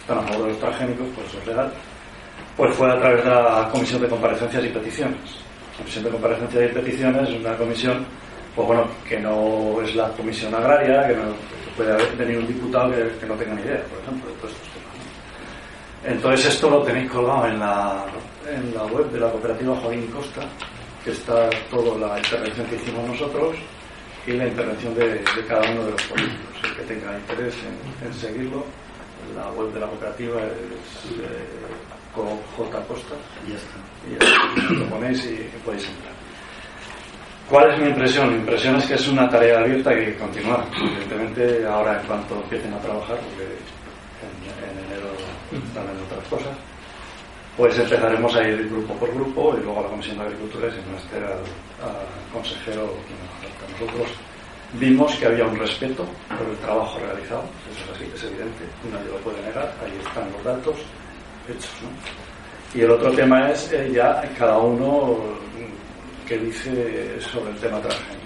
están 0.00 0.18
a 0.18 0.22
favor 0.22 0.42
de 0.44 0.52
los 0.52 0.60
transgénicos, 0.60 1.06
pues 1.16 1.26
eso 1.26 1.38
es 1.40 1.46
legal, 1.48 1.72
pues 2.56 2.74
fue 2.76 2.92
a 2.92 2.98
través 3.00 3.24
de 3.24 3.30
la 3.30 3.68
Comisión 3.72 4.02
de 4.02 4.08
Comparecencias 4.08 4.64
y 4.64 4.68
Peticiones. 4.68 5.18
La 5.72 5.78
Comisión 5.78 6.04
de 6.04 6.10
Comparecencias 6.10 6.70
y 6.70 6.74
Peticiones 6.74 7.28
es 7.28 7.40
una 7.40 7.56
comisión, 7.56 8.06
pues 8.54 8.68
bueno, 8.68 8.86
que 9.08 9.18
no 9.18 9.82
es 9.82 9.96
la 9.96 10.08
comisión 10.10 10.54
agraria, 10.54 11.08
que 11.08 11.16
no 11.16 11.22
puede 11.76 11.92
haber, 11.92 12.16
venir 12.16 12.38
un 12.38 12.46
diputado 12.46 12.92
que, 12.92 13.18
que 13.18 13.26
no 13.26 13.34
tenga 13.34 13.54
ni 13.54 13.62
idea, 13.62 13.82
por 13.90 13.98
ejemplo, 14.00 14.30
temas. 14.40 14.73
Entonces 16.04 16.54
esto 16.54 16.68
lo 16.70 16.82
tenéis 16.82 17.10
colgado 17.10 17.46
en 17.46 17.58
la, 17.58 18.04
en 18.50 18.74
la 18.74 18.84
web 18.84 19.10
de 19.10 19.20
la 19.20 19.30
cooperativa 19.30 19.74
Joaquín 19.76 20.06
Costa, 20.08 20.42
que 21.02 21.10
está 21.12 21.48
toda 21.70 21.98
la 21.98 22.18
intervención 22.18 22.66
que 22.66 22.76
hicimos 22.76 23.08
nosotros 23.08 23.56
y 24.26 24.32
la 24.32 24.46
intervención 24.48 24.94
de, 24.94 25.06
de 25.14 25.46
cada 25.48 25.62
uno 25.70 25.84
de 25.84 25.90
los 25.92 26.02
políticos. 26.02 26.56
El 26.62 26.76
que 26.76 26.82
tenga 26.82 27.18
interés 27.18 27.54
en, 27.64 28.06
en 28.06 28.14
seguirlo, 28.14 28.64
la 29.34 29.50
web 29.52 29.72
de 29.72 29.80
la 29.80 29.86
cooperativa 29.86 30.40
es 30.42 31.10
eh, 31.20 31.48
J 32.14 32.80
Costa 32.86 33.14
y 33.46 33.50
ya 33.50 33.56
está. 33.56 33.78
Y 34.06 34.12
ya 34.18 34.80
lo 34.80 34.86
ponéis 34.90 35.24
y, 35.24 35.34
y 35.34 35.60
podéis 35.64 35.88
entrar. 35.88 36.12
¿Cuál 37.48 37.72
es 37.72 37.80
mi 37.80 37.88
impresión? 37.88 38.28
Mi 38.30 38.36
impresión 38.36 38.76
es 38.76 38.86
que 38.86 38.94
es 38.94 39.08
una 39.08 39.28
tarea 39.28 39.60
abierta 39.60 39.90
que 39.90 40.00
hay 40.00 40.12
que 40.12 40.18
continuar. 40.18 40.64
Evidentemente, 40.76 41.66
ahora 41.66 42.00
en 42.00 42.06
cuanto 42.06 42.34
empiecen 42.36 42.72
a 42.72 42.78
trabajar, 42.78 43.16
porque 43.18 43.48
en 45.54 46.04
otras 46.04 46.28
cosas, 46.28 46.56
pues 47.56 47.78
empezaremos 47.78 48.34
a 48.34 48.48
ir 48.48 48.68
grupo 48.68 48.94
por 48.94 49.14
grupo 49.14 49.56
y 49.56 49.62
luego 49.62 49.80
a 49.80 49.82
la 49.82 49.88
Comisión 49.88 50.18
de 50.18 50.24
Agricultura 50.24 50.68
y 50.68 50.72
sin 50.72 50.86
menester 50.86 51.24
al, 51.24 51.38
consejero 52.32 52.94
falta. 53.40 53.72
Nosotros 53.72 54.10
vimos 54.74 55.14
que 55.16 55.26
había 55.26 55.44
un 55.44 55.56
respeto 55.56 56.04
por 56.36 56.48
el 56.48 56.56
trabajo 56.58 56.98
realizado, 56.98 57.44
eso 57.70 57.84
es 57.84 57.96
así, 57.96 58.10
es 58.14 58.24
evidente, 58.24 58.64
nadie 58.90 59.08
lo 59.08 59.18
puede 59.18 59.40
negar, 59.42 59.72
ahí 59.84 59.92
están 60.04 60.30
los 60.32 60.42
datos 60.42 60.76
hechos. 61.48 61.70
¿no? 61.82 62.78
Y 62.78 62.82
el 62.82 62.90
otro 62.90 63.12
tema 63.12 63.50
es 63.50 63.70
eh, 63.72 63.90
ya 63.94 64.20
cada 64.36 64.58
uno 64.58 65.16
que 66.26 66.38
dice 66.38 67.20
sobre 67.20 67.52
el 67.52 67.56
tema 67.58 67.78
transgénico. 67.80 68.24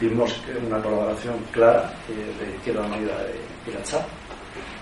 Vimos 0.00 0.32
que 0.46 0.52
una 0.64 0.80
colaboración 0.80 1.34
clara 1.50 1.92
eh, 2.08 2.44
de 2.44 2.56
Izquierda 2.56 2.82
Unida 2.82 3.18
de 3.24 3.70
Irachá 3.70 4.06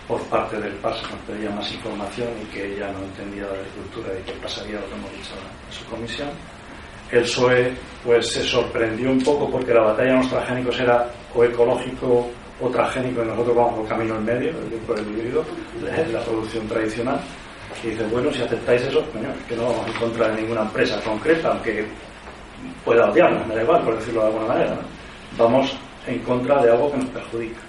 por 0.09 0.21
parte 0.23 0.59
del 0.59 0.73
PAS 0.77 1.03
nos 1.03 1.21
pedía 1.27 1.51
más 1.51 1.71
información 1.71 2.29
y 2.43 2.47
que 2.47 2.75
ella 2.75 2.91
no 2.91 3.05
entendía 3.05 3.45
la 3.45 3.53
agricultura 3.53 4.09
y 4.19 4.23
que 4.25 4.33
pasaría 4.41 4.81
lo 4.81 4.89
que 4.89 4.95
hemos 4.95 5.13
dicho 5.13 5.35
en 5.69 5.73
su 5.73 5.85
comisión. 5.85 6.29
El 7.13 7.23
PSOE 7.23 7.73
pues 8.05 8.33
se 8.33 8.43
sorprendió 8.43 9.11
un 9.11 9.23
poco 9.23 9.51
porque 9.51 9.75
la 9.75 9.83
batalla 9.83 10.13
de 10.13 10.17
los 10.17 10.31
transgénicos 10.31 10.81
era 10.81 11.11
o 11.35 11.45
ecológico 11.45 12.31
o 12.61 12.69
transgénico 12.71 13.23
y 13.23 13.27
nosotros 13.27 13.55
vamos 13.57 13.75
por 13.75 13.89
camino 13.89 14.17
en 14.17 14.25
medio, 14.25 14.53
por 14.87 14.99
el 14.99 15.07
híbrido, 15.09 15.45
la 15.83 16.21
producción 16.21 16.67
tradicional. 16.67 17.21
Y 17.85 17.89
dice, 17.89 18.05
bueno, 18.05 18.33
si 18.33 18.43
aceptáis 18.43 18.83
eso, 18.83 19.05
coño, 19.13 19.29
es 19.29 19.45
que 19.47 19.57
no 19.57 19.65
vamos 19.65 19.87
en 19.87 19.93
contra 19.93 20.29
de 20.29 20.41
ninguna 20.41 20.63
empresa 20.63 21.01
concreta, 21.03 21.51
aunque 21.51 21.87
pueda 22.85 23.11
odiarnos, 23.11 23.47
me 23.47 23.55
da 23.55 23.63
igual, 23.63 23.83
por 23.85 23.97
decirlo 23.99 24.23
de 24.23 24.27
alguna 24.29 24.49
manera. 24.49 24.79
Vamos 25.37 25.77
en 26.07 26.19
contra 26.21 26.63
de 26.63 26.71
algo 26.71 26.91
que 26.91 26.97
nos 26.97 27.09
perjudica. 27.11 27.68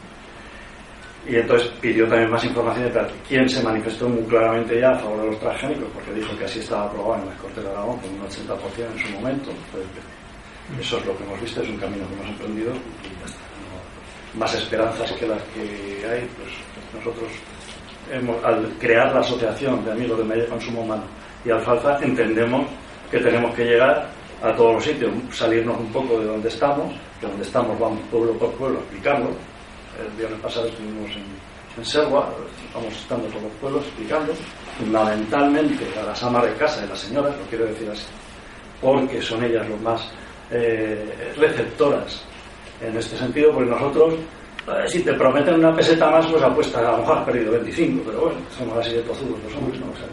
Y 1.27 1.35
entonces 1.35 1.69
pidió 1.81 2.07
también 2.07 2.31
más 2.31 2.43
información 2.43 2.91
de 2.91 3.01
quién 3.27 3.47
se 3.47 3.61
manifestó 3.61 4.09
muy 4.09 4.23
claramente 4.23 4.79
ya 4.79 4.91
a 4.91 4.99
favor 4.99 5.21
de 5.21 5.27
los 5.27 5.39
transgénicos, 5.39 5.89
porque 5.93 6.13
dijo 6.13 6.35
que 6.37 6.45
así 6.45 6.59
estaba 6.59 6.85
aprobado 6.85 7.21
en 7.21 7.29
las 7.29 7.37
Cortes 7.39 7.63
de 7.63 7.69
Aragón 7.69 7.99
con 7.99 8.09
un 8.09 8.21
80% 8.21 8.93
en 8.93 8.99
su 8.99 9.13
momento. 9.13 9.51
Eso 10.79 10.97
es 10.97 11.05
lo 11.05 11.17
que 11.17 11.23
hemos 11.23 11.41
visto, 11.41 11.61
es 11.61 11.69
un 11.69 11.77
camino 11.77 12.07
que 12.07 12.13
hemos 12.13 12.27
emprendido 12.27 12.71
y 12.73 14.37
más 14.37 14.53
esperanzas 14.53 15.11
que 15.13 15.27
las 15.27 15.41
que 15.53 16.05
hay, 16.07 16.29
pues 16.37 16.53
nosotros 16.93 17.29
hemos, 18.11 18.43
al 18.43 18.69
crear 18.79 19.11
la 19.13 19.21
asociación 19.21 19.83
de 19.83 19.91
amigos 19.91 20.19
de 20.19 20.23
medio 20.23 20.47
consumo 20.47 20.81
humano 20.81 21.03
y 21.43 21.49
alfalfa 21.49 21.97
entendemos 22.01 22.67
que 23.09 23.19
tenemos 23.19 23.53
que 23.55 23.65
llegar 23.65 24.09
a 24.41 24.55
todos 24.55 24.75
los 24.75 24.83
sitios, 24.83 25.11
salirnos 25.31 25.79
un 25.79 25.91
poco 25.91 26.19
de 26.19 26.25
donde 26.25 26.47
estamos, 26.47 26.93
de 27.21 27.27
donde 27.27 27.43
estamos 27.43 27.77
vamos 27.79 27.99
pueblo 28.11 28.33
por 28.33 28.51
pueblo 28.53 28.77
a 28.77 28.81
explicarlo. 28.81 29.29
El 30.01 30.17
viernes 30.17 30.39
pasado 30.39 30.67
estuvimos 30.67 31.09
en, 31.11 31.25
en 31.77 31.85
Serwa, 31.85 32.29
vamos 32.73 32.93
estando 32.93 33.27
por 33.27 33.41
los 33.41 33.51
pueblos 33.59 33.85
explicando, 33.85 34.33
fundamentalmente 34.77 35.85
a 35.99 36.03
las 36.03 36.23
amas 36.23 36.45
de 36.45 36.53
casa 36.53 36.85
y 36.85 36.89
las 36.89 36.99
señoras, 36.99 37.35
lo 37.37 37.45
quiero 37.45 37.65
decir 37.65 37.89
así, 37.89 38.05
porque 38.81 39.21
son 39.21 39.43
ellas 39.43 39.67
los 39.67 39.81
más 39.81 40.09
eh, 40.51 41.33
receptoras 41.37 42.23
en 42.81 42.95
este 42.97 43.17
sentido, 43.17 43.51
porque 43.53 43.69
nosotros, 43.69 44.13
eh, 44.67 44.87
si 44.87 45.01
te 45.01 45.13
prometen 45.13 45.55
una 45.55 45.75
peseta 45.75 46.09
más, 46.09 46.25
pues 46.27 46.43
apuestas, 46.43 46.83
a 46.83 46.91
lo 46.91 46.97
mejor 46.99 47.17
has 47.17 47.25
perdido 47.25 47.51
25, 47.51 48.03
pero 48.05 48.21
bueno, 48.21 48.39
somos 48.57 48.77
así 48.77 48.95
de 48.95 49.01
tozudos 49.01 49.37
los 49.43 49.55
hombres, 49.55 49.79
¿no? 49.81 49.91
O 49.91 49.95
sea, 49.95 50.07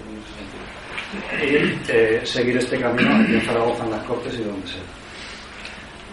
y 1.42 1.78
eh, 1.88 2.20
seguir 2.24 2.56
este 2.56 2.78
camino 2.78 3.14
aquí 3.16 3.34
en 3.34 3.42
Zaragoza, 3.42 3.84
en 3.84 3.90
las 3.92 4.04
Cortes 4.04 4.34
y 4.34 4.42
donde 4.42 4.66
sea. 4.66 4.82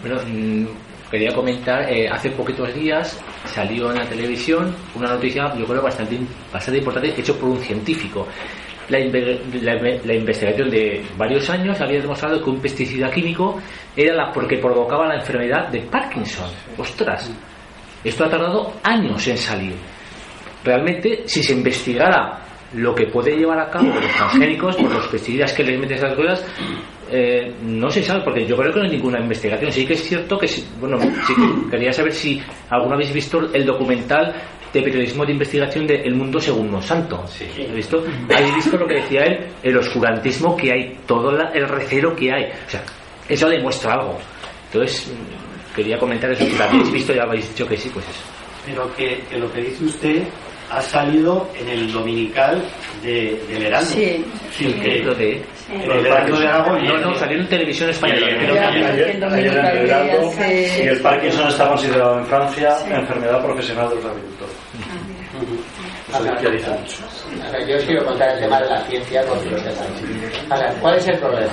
Bueno, 0.02 0.20
mmm, 0.26 0.66
quería 1.10 1.32
comentar, 1.34 1.90
eh, 1.90 2.08
hace 2.08 2.30
poquitos 2.30 2.74
días 2.74 3.20
salió 3.46 3.90
en 3.90 3.98
la 3.98 4.06
televisión 4.06 4.74
una 4.94 5.10
noticia, 5.10 5.54
yo 5.56 5.64
creo, 5.66 5.82
bastante, 5.82 6.18
bastante 6.52 6.78
importante, 6.78 7.20
hecho 7.20 7.38
por 7.38 7.50
un 7.50 7.58
científico. 7.58 8.26
La, 8.88 8.98
la, 8.98 10.14
investigación 10.14 10.68
de 10.68 11.02
varios 11.16 11.48
años 11.48 11.80
había 11.80 12.02
demostrado 12.02 12.42
que 12.44 12.50
un 12.50 12.60
pesticida 12.60 13.10
químico 13.10 13.58
era 13.96 14.14
la 14.14 14.30
porque 14.30 14.58
provocaba 14.58 15.08
la 15.08 15.14
enfermedad 15.14 15.68
de 15.68 15.80
Parkinson. 15.80 16.50
¡Ostras! 16.76 17.32
Esto 18.04 18.24
ha 18.24 18.28
tardado 18.28 18.74
años 18.82 19.26
en 19.26 19.38
salir. 19.38 19.74
Realmente, 20.62 21.22
si 21.24 21.42
se 21.42 21.54
investigara 21.54 22.44
lo 22.74 22.94
que 22.94 23.06
puede 23.06 23.36
llevar 23.36 23.58
a 23.60 23.70
cabo 23.70 23.86
los 23.86 24.12
transgénicos 24.16 24.76
por 24.76 24.92
los 24.92 25.06
pesticidas 25.06 25.52
que 25.52 25.62
les 25.62 25.78
meten 25.78 25.96
esas 25.96 26.14
cosas 26.14 26.44
eh, 27.14 27.54
no 27.62 27.90
se 27.90 28.02
sabe 28.02 28.22
porque 28.24 28.46
yo 28.46 28.56
creo 28.56 28.72
que 28.72 28.80
no 28.80 28.84
hay 28.86 28.92
ninguna 28.92 29.20
investigación 29.20 29.70
sí 29.70 29.86
que 29.86 29.92
es 29.92 30.02
cierto 30.02 30.36
que 30.38 30.48
bueno 30.80 30.98
sí 30.98 31.34
que 31.34 31.70
quería 31.70 31.92
saber 31.92 32.12
si 32.12 32.40
alguna 32.70 32.94
habéis 32.94 33.12
visto 33.12 33.38
el 33.52 33.64
documental 33.64 34.34
de 34.72 34.82
periodismo 34.82 35.24
de 35.24 35.32
investigación 35.32 35.86
de 35.86 35.94
El 36.02 36.16
Mundo 36.16 36.40
según 36.40 36.70
Monsanto 36.70 37.24
sí. 37.28 37.46
¿Habéis 37.52 37.74
visto? 37.74 38.04
habéis 38.34 38.54
visto 38.56 38.76
lo 38.76 38.86
que 38.86 38.94
decía 38.94 39.22
él 39.22 39.46
el 39.62 39.76
oscurantismo 39.76 40.56
que 40.56 40.72
hay 40.72 40.98
todo 41.06 41.30
la, 41.30 41.50
el 41.50 41.68
recelo 41.68 42.16
que 42.16 42.32
hay 42.32 42.44
o 42.66 42.70
sea 42.70 42.82
eso 43.28 43.48
demuestra 43.48 43.94
algo. 43.94 44.18
Entonces, 44.66 45.12
quería 45.74 45.98
comentar 45.98 46.30
eso, 46.30 46.44
que 46.44 46.52
también 46.52 46.80
habéis 46.80 46.92
visto 46.92 47.14
y 47.14 47.18
habéis 47.18 47.48
dicho 47.48 47.66
que 47.66 47.76
sí, 47.76 47.90
pues 47.92 48.04
eso. 48.08 48.20
Pero 48.66 48.94
que, 48.94 49.22
que 49.28 49.38
lo 49.38 49.50
que 49.52 49.62
dice 49.62 49.84
usted 49.84 50.22
ha 50.70 50.80
salido 50.80 51.48
en 51.58 51.68
el 51.68 51.92
dominical 51.92 52.62
de, 53.02 53.40
del 53.48 53.66
Heraldo. 53.66 53.90
Sí, 53.90 54.24
Sí, 54.52 54.72
que- 54.74 54.98
Lo 55.00 55.14
de- 55.14 55.42
en 55.72 55.80
el 55.90 56.06
Heraldo 56.06 56.38
de 56.38 56.46
Aragón. 56.46 56.84
No, 56.86 56.98
no, 56.98 57.14
salió 57.18 57.38
en 57.38 57.48
televisión 57.48 57.90
española. 57.90 58.26
Ayer, 58.26 58.38
que- 58.38 58.58
ayer- 58.58 59.24
ayer 59.24 59.56
en 59.56 59.66
el 59.66 59.76
Heraldo, 59.90 60.32
Sí. 60.32 60.82
y 60.82 60.86
el 60.88 61.00
Parkinson 61.00 61.48
está 61.48 61.68
considerado 61.68 62.18
en 62.18 62.26
Francia 62.26 62.76
Sí. 62.78 62.92
enfermedad 62.92 63.42
profesional 63.44 63.88
de 63.90 63.94
los 63.96 64.04
agricultores. 64.04 64.54
O 66.12 66.22
sea, 67.50 67.66
yo 67.66 67.76
os 67.76 67.82
quiero 67.84 68.04
contar 68.04 68.28
el 68.34 68.40
tema 68.40 68.60
de 68.60 68.68
la 68.68 68.80
ciencia 68.86 69.24
con 69.26 69.36
los 69.50 69.62
sea, 70.58 70.74
¿cuál 70.80 70.96
es 70.96 71.08
el 71.08 71.18
problema? 71.18 71.52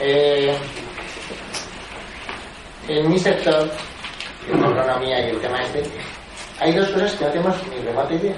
Eh, 0.00 0.54
en 2.88 3.08
mi 3.08 3.18
sector, 3.18 3.68
que 4.46 4.56
la 4.56 4.66
agronomía 4.66 5.26
y 5.26 5.30
el 5.30 5.40
tema 5.40 5.62
este, 5.62 5.82
hay 6.62 6.72
dos 6.72 6.88
cosas 6.90 7.12
que 7.16 7.24
no 7.24 7.30
tenemos 7.32 7.56
ni 7.68 7.82
remota 7.82 8.14
idea. 8.14 8.34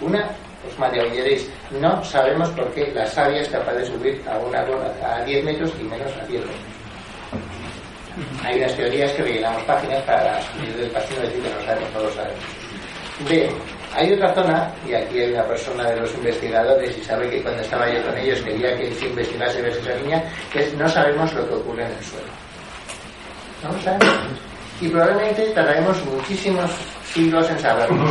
Una, 0.00 0.26
os 0.66 0.78
María 0.78 1.02
oyeréis, 1.02 1.50
no 1.78 2.02
sabemos 2.02 2.48
por 2.50 2.72
qué 2.72 2.90
la 2.94 3.06
savia 3.06 3.42
es 3.42 3.48
capaz 3.48 3.74
de 3.74 3.84
subir 3.84 4.22
a 4.26 4.38
un 4.38 4.56
árbol 4.56 4.80
a 5.04 5.22
10 5.24 5.44
metros 5.44 5.70
y 5.78 5.84
menos 5.84 6.10
a 6.16 6.24
10 6.26 6.40
metros. 6.40 6.56
Hay 8.42 8.58
unas 8.58 8.74
teorías 8.74 9.12
que 9.12 9.22
rellenamos 9.22 9.62
páginas 9.64 10.02
para 10.04 10.40
subir 10.42 10.76
del 10.76 10.90
pasino 10.90 11.20
y 11.20 11.26
decir 11.26 11.42
que 11.42 11.50
no 11.50 11.60
sabemos, 11.60 11.92
no 11.92 12.00
lo 12.00 12.12
sabemos. 12.12 12.44
B. 13.28 13.50
Hay 13.94 14.12
otra 14.12 14.34
zona, 14.34 14.72
y 14.86 14.94
aquí 14.94 15.20
hay 15.20 15.32
una 15.32 15.44
persona 15.44 15.90
de 15.90 16.00
los 16.00 16.14
investigadores 16.14 16.96
y 16.96 17.02
sabe 17.04 17.28
que 17.30 17.42
cuando 17.42 17.62
estaba 17.62 17.88
yo 17.90 18.02
con 18.02 18.16
ellos 18.16 18.40
quería 18.42 18.76
que 18.76 18.94
se 18.94 19.06
investigase 19.06 19.62
ver 19.62 19.72
esa 19.72 19.94
línea, 19.94 20.24
que 20.52 20.60
es 20.60 20.74
no 20.74 20.88
sabemos 20.88 21.32
lo 21.34 21.46
que 21.48 21.54
ocurre 21.54 21.84
en 21.84 21.92
el 21.92 22.04
suelo. 22.04 22.32
No 23.62 23.72
lo 23.72 23.82
sabemos. 23.82 24.16
Y 24.80 24.88
probablemente 24.88 25.46
tardaremos 25.50 26.04
muchísimos 26.04 26.70
siglos 27.12 27.50
en 27.50 27.58
saberlo. 27.58 28.04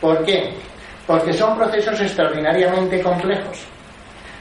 ¿Por 0.00 0.24
qué? 0.24 0.54
Porque 1.06 1.32
son 1.32 1.56
procesos 1.56 2.00
extraordinariamente 2.00 3.00
complejos. 3.00 3.66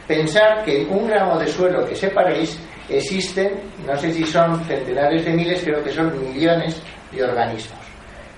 Pensar 0.08 0.63
que 0.63 0.86
un 0.89 1.08
gramo 1.08 1.39
de 1.39 1.48
suelo 1.48 1.86
que 1.86 1.96
separéis 1.96 2.60
existen, 2.89 3.62
no 3.86 3.96
sé 3.98 4.12
si 4.12 4.25
son 4.25 4.63
centenares 4.65 5.24
de 5.25 5.31
miles, 5.34 5.62
creo 5.63 5.84
que 5.84 5.91
son 5.91 6.34
millones 6.34 6.81
de 7.12 7.24
organismos 7.24 7.81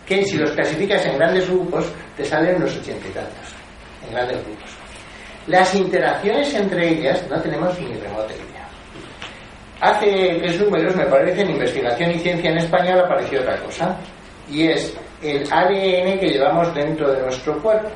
que 0.06 0.26
si 0.26 0.38
los 0.38 0.52
clasificas 0.52 1.06
en 1.06 1.18
grandes 1.18 1.50
grupos 1.50 1.92
te 2.18 2.26
salen 2.26 2.58
unos 2.58 2.76
ochenta 2.78 3.08
y 3.08 3.12
tantos, 3.12 3.56
en 4.06 4.14
grandes 4.14 4.44
grupos. 4.46 4.70
Las 5.48 5.76
interacciones 5.76 6.54
entre 6.54 6.90
ellas 6.90 7.26
no 7.30 7.42
tenemos 7.42 7.80
ni 7.80 7.94
remota 7.96 8.34
idea. 8.34 8.68
Hace 9.82 10.40
tres 10.40 10.62
números, 10.62 10.96
me 10.96 11.06
parece, 11.06 11.42
en 11.42 11.52
Investigación 11.52 12.12
y 12.12 12.20
Ciencia 12.20 12.52
en 12.52 12.58
Español 12.58 13.00
apareció 13.00 13.42
otra 13.42 13.58
cosa, 13.62 13.98
y 14.50 14.68
es 14.68 14.96
el 15.24 15.52
ADN 15.52 16.20
que 16.20 16.30
llevamos 16.30 16.74
dentro 16.76 17.12
de 17.12 17.22
nuestro 17.22 17.58
cuerpo. 17.62 17.90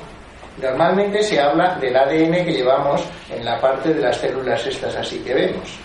Normalmente 0.61 1.21
se 1.21 1.39
habla 1.39 1.75
del 1.75 1.95
ADN 1.95 2.45
que 2.45 2.53
llevamos 2.53 3.03
en 3.29 3.45
la 3.45 3.59
parte 3.59 3.93
de 3.93 4.01
las 4.01 4.17
células 4.17 4.65
estas 4.65 4.95
así 4.95 5.19
que 5.19 5.33
vemos. 5.33 5.77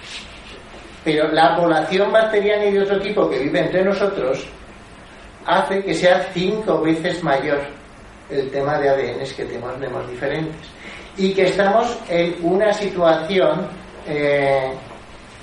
Pero 1.04 1.28
la 1.32 1.56
población 1.56 2.12
bacteriana 2.12 2.66
y 2.66 2.72
de 2.72 2.82
otro 2.82 3.00
tipo 3.00 3.28
que 3.28 3.40
vive 3.40 3.60
entre 3.60 3.84
nosotros 3.84 4.46
hace 5.44 5.82
que 5.82 5.94
sea 5.94 6.28
cinco 6.32 6.80
veces 6.80 7.22
mayor 7.22 7.60
el 8.30 8.50
tema 8.50 8.78
de 8.78 8.88
ADNs 8.88 9.32
que 9.34 9.44
tenemos, 9.44 10.08
diferentes. 10.08 10.54
Y 11.16 11.34
que 11.34 11.44
estamos 11.44 11.98
en 12.08 12.34
una 12.42 12.72
situación, 12.72 13.66
eh, 14.06 14.72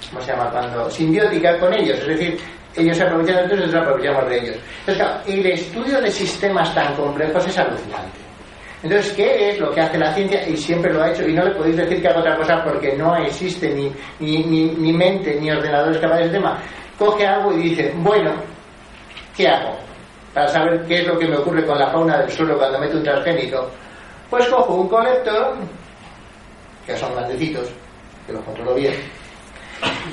¿cómo 0.09 0.21
se 0.21 0.31
llama? 0.31 0.49
Cuando 0.49 0.89
simbiótica 0.89 1.59
con 1.59 1.73
ellos, 1.73 1.99
es 1.99 2.07
decir, 2.07 2.39
ellos 2.83 2.97
se 2.97 3.03
aprovechan 3.03 3.35
de 3.35 3.41
nosotros 3.43 3.59
nosotros 3.59 3.83
aprovechamos 3.83 4.29
de 4.29 4.37
ellos. 4.37 4.55
Entonces, 4.79 5.03
claro, 5.03 5.21
el 5.27 5.45
estudio 5.45 6.01
de 6.01 6.11
sistemas 6.11 6.73
tan 6.75 6.95
complejos 6.95 7.47
es 7.47 7.57
alucinante. 7.57 8.19
Entonces, 8.81 9.13
¿qué 9.13 9.49
es 9.49 9.59
lo 9.59 9.71
que 9.71 9.81
hace 9.81 9.97
la 9.97 10.13
ciencia? 10.13 10.47
Y 10.47 10.55
siempre 10.55 10.93
lo 10.93 11.03
ha 11.03 11.11
hecho, 11.11 11.27
y 11.27 11.33
no 11.33 11.43
le 11.43 11.51
podéis 11.51 11.75
decir 11.75 12.01
que 12.01 12.07
haga 12.07 12.19
otra 12.19 12.37
cosa 12.37 12.63
porque 12.63 12.95
no 12.95 13.15
existe 13.17 13.69
ni, 13.73 13.91
ni, 14.19 14.43
ni, 14.43 14.65
ni 14.71 14.93
mente 14.93 15.37
ni 15.39 15.51
ordenadores 15.51 15.99
capaces 15.99 16.31
de 16.31 16.37
tema. 16.37 16.57
Coge 16.97 17.27
algo 17.27 17.51
y 17.53 17.69
dice, 17.69 17.93
bueno, 17.97 18.31
¿qué 19.35 19.47
hago? 19.47 19.77
Para 20.33 20.47
saber 20.47 20.85
qué 20.85 21.01
es 21.01 21.07
lo 21.07 21.19
que 21.19 21.27
me 21.27 21.37
ocurre 21.37 21.65
con 21.65 21.77
la 21.77 21.89
fauna 21.89 22.19
del 22.19 22.31
suelo 22.31 22.57
cuando 22.57 22.79
meto 22.79 22.97
un 22.97 23.03
transgénico. 23.03 23.69
Pues 24.29 24.47
cojo 24.47 24.75
un 24.75 24.87
colector, 24.87 25.57
que 26.85 26.95
son 26.95 27.13
grandecitos, 27.15 27.69
que 28.25 28.33
los 28.33 28.43
controlo 28.43 28.75
bien, 28.75 28.93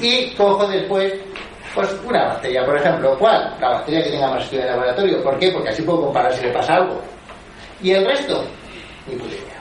y 0.01 0.35
cojo 0.35 0.67
después 0.67 1.13
pues 1.77 1.95
una 2.05 2.25
bacteria, 2.25 2.65
por 2.65 2.77
ejemplo. 2.77 3.17
¿Cuál? 3.19 3.55
La 3.61 3.69
bacteria 3.73 4.03
que 4.03 4.11
tenga 4.11 4.31
más 4.31 4.43
estudio 4.43 4.63
en 4.63 4.69
el 4.69 4.75
laboratorio. 4.77 5.23
¿Por 5.23 5.39
qué? 5.39 5.51
Porque 5.53 5.69
así 5.69 5.83
puedo 5.83 6.07
comparar 6.07 6.33
si 6.33 6.47
le 6.47 6.53
pasa 6.53 6.75
algo. 6.75 7.01
Y 7.83 7.91
el 7.93 8.07
resto, 8.07 8.43
ni 9.07 9.17
puta 9.17 9.35
idea. 9.35 9.61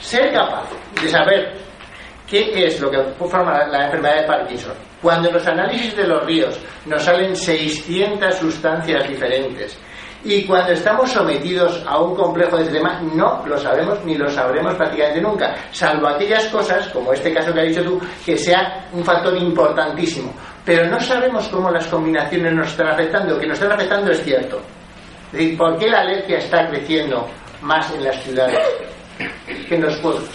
Ser 0.00 0.32
capaz 0.32 0.68
de 1.00 1.08
saber 1.08 1.52
qué 2.26 2.66
es 2.66 2.80
lo 2.80 2.90
que 2.90 2.98
forma 3.18 3.64
la, 3.68 3.86
enfermedad 3.86 4.22
de 4.22 4.26
Parkinson. 4.26 4.74
Cuando 5.00 5.28
en 5.28 5.34
los 5.34 5.46
análisis 5.46 5.96
de 5.96 6.06
los 6.08 6.24
ríos 6.26 6.60
nos 6.86 7.02
salen 7.02 7.36
600 7.36 8.34
sustancias 8.34 9.08
diferentes 9.08 9.78
y 10.22 10.44
cuando 10.44 10.72
estamos 10.72 11.10
sometidos 11.10 11.82
a 11.86 11.98
un 11.98 12.14
complejo 12.14 12.56
de 12.56 12.64
este 12.64 12.76
tema 12.76 13.00
no 13.14 13.42
lo 13.46 13.56
sabemos 13.56 14.04
ni 14.04 14.16
lo 14.16 14.28
sabremos 14.28 14.74
prácticamente 14.74 15.20
nunca, 15.20 15.54
salvo 15.72 16.08
aquellas 16.08 16.44
cosas, 16.48 16.88
como 16.88 17.12
este 17.12 17.32
caso 17.32 17.54
que 17.54 17.60
has 17.60 17.68
dicho 17.68 17.82
tú, 17.82 18.00
que 18.24 18.36
sea 18.36 18.86
un 18.92 19.02
factor 19.02 19.34
importantísimo. 19.36 20.32
Pero 20.70 20.86
no 20.86 21.00
sabemos 21.00 21.48
cómo 21.48 21.68
las 21.68 21.88
combinaciones 21.88 22.52
nos 22.52 22.68
están 22.68 22.90
afectando. 22.90 23.40
Que 23.40 23.46
nos 23.48 23.60
están 23.60 23.72
afectando 23.72 24.12
es 24.12 24.22
cierto. 24.22 24.62
Es 25.26 25.32
decir, 25.32 25.58
¿por 25.58 25.76
qué 25.76 25.88
la 25.88 26.02
alergia 26.02 26.38
está 26.38 26.68
creciendo 26.68 27.28
más 27.60 27.92
en 27.92 28.04
las 28.04 28.22
ciudades 28.22 28.56
que 29.68 29.74
en 29.74 29.82
los 29.82 29.96
pueblos? 29.96 30.30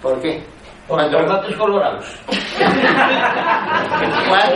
¿Por 0.00 0.22
qué? 0.22 0.44
Por 0.88 1.02
los 1.02 1.10
tomates 1.10 1.56
colorados. 1.56 2.04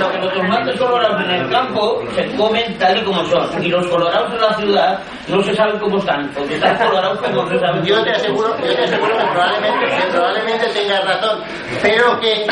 Porque 0.00 0.18
los 0.18 0.32
tomates 0.34 0.78
colorados 0.78 1.24
en 1.24 1.30
el 1.30 1.50
campo 1.50 2.02
se 2.14 2.26
comen 2.36 2.78
tal 2.78 2.98
y 2.98 3.02
como 3.04 3.24
son. 3.24 3.62
Y 3.64 3.68
los 3.68 3.86
colorados 3.88 4.32
en 4.34 4.40
la 4.40 4.54
ciudad 4.54 4.98
no 5.28 5.42
se 5.42 5.54
sabe 5.56 5.78
cómo 5.80 5.98
están. 5.98 6.28
Porque 6.34 6.54
están 6.54 6.76
colorados 6.78 7.18
como 7.18 7.48
se 7.48 7.58
sabe. 7.58 7.80
Yo 7.84 8.02
te 8.04 8.10
aseguro, 8.10 8.56
yo 8.58 8.74
te 8.74 8.84
aseguro 8.84 9.16
que 9.18 9.24
probablemente, 9.24 9.86
que 9.96 10.06
probablemente 10.12 10.66
tengas 10.68 11.04
razón, 11.04 11.38
pero 11.82 12.20
que, 12.20 12.46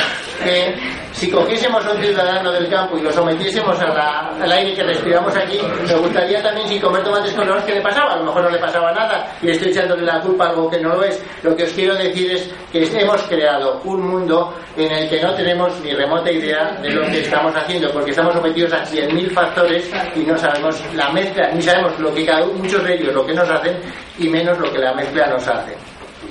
que 0.44 0.74
si 1.12 1.30
cogiésemos 1.30 1.84
a 1.86 1.90
un 1.92 1.98
ciudadano 2.02 2.52
del 2.52 2.68
campo 2.68 2.96
y 2.98 3.02
lo 3.02 3.12
sometiésemos 3.12 3.80
a 3.80 3.86
la- 3.88 4.30
al 4.42 4.52
aire 4.52 4.74
que 4.74 4.82
respiramos 4.84 5.34
aquí, 5.36 5.58
me 5.86 5.94
gustaría 5.94 6.42
también 6.42 6.68
sin 6.68 6.80
comer 6.80 7.02
tomates 7.02 7.32
colorados 7.32 7.64
qué 7.64 7.74
le 7.74 7.80
pasaba. 7.80 8.12
A 8.14 8.16
lo 8.18 8.24
mejor 8.24 8.42
no 8.42 8.50
le 8.50 8.58
pasaba 8.58 8.92
nada 8.92 9.26
y 9.42 9.50
estoy 9.50 9.68
echándole 9.70 10.02
la 10.02 10.20
culpa 10.20 10.46
a 10.46 10.50
algo 10.50 10.70
que 10.70 10.78
no 10.80 10.90
lo 10.90 11.02
es. 11.04 11.20
Lo 11.42 11.56
que 11.56 11.64
os 11.64 11.70
quiero 11.72 11.94
decir 11.96 12.30
es 12.32 12.48
que 12.70 12.88
hemos 13.00 13.20
creado 13.22 13.67
un 13.84 14.08
mundo 14.08 14.54
en 14.76 14.90
el 14.90 15.08
que 15.08 15.20
no 15.20 15.34
tenemos 15.34 15.80
ni 15.80 15.92
remota 15.92 16.30
idea 16.30 16.76
de 16.82 16.90
lo 16.90 17.02
que 17.06 17.20
estamos 17.20 17.54
haciendo, 17.54 17.90
porque 17.92 18.10
estamos 18.10 18.34
sometidos 18.34 18.72
a 18.72 18.84
100.000 18.84 19.30
factores 19.30 19.90
y 20.14 20.20
no 20.20 20.36
sabemos 20.38 20.82
la 20.94 21.10
mezcla, 21.10 21.50
ni 21.52 21.62
sabemos 21.62 21.98
lo 21.98 22.14
que 22.14 22.26
cada 22.26 22.46
muchos 22.46 22.82
de 22.84 22.94
ellos 22.94 23.14
lo 23.14 23.26
que 23.26 23.34
nos 23.34 23.48
hacen 23.48 23.76
y 24.18 24.28
menos 24.28 24.58
lo 24.58 24.72
que 24.72 24.78
la 24.78 24.94
mezcla 24.94 25.26
nos 25.28 25.46
hace. 25.46 25.76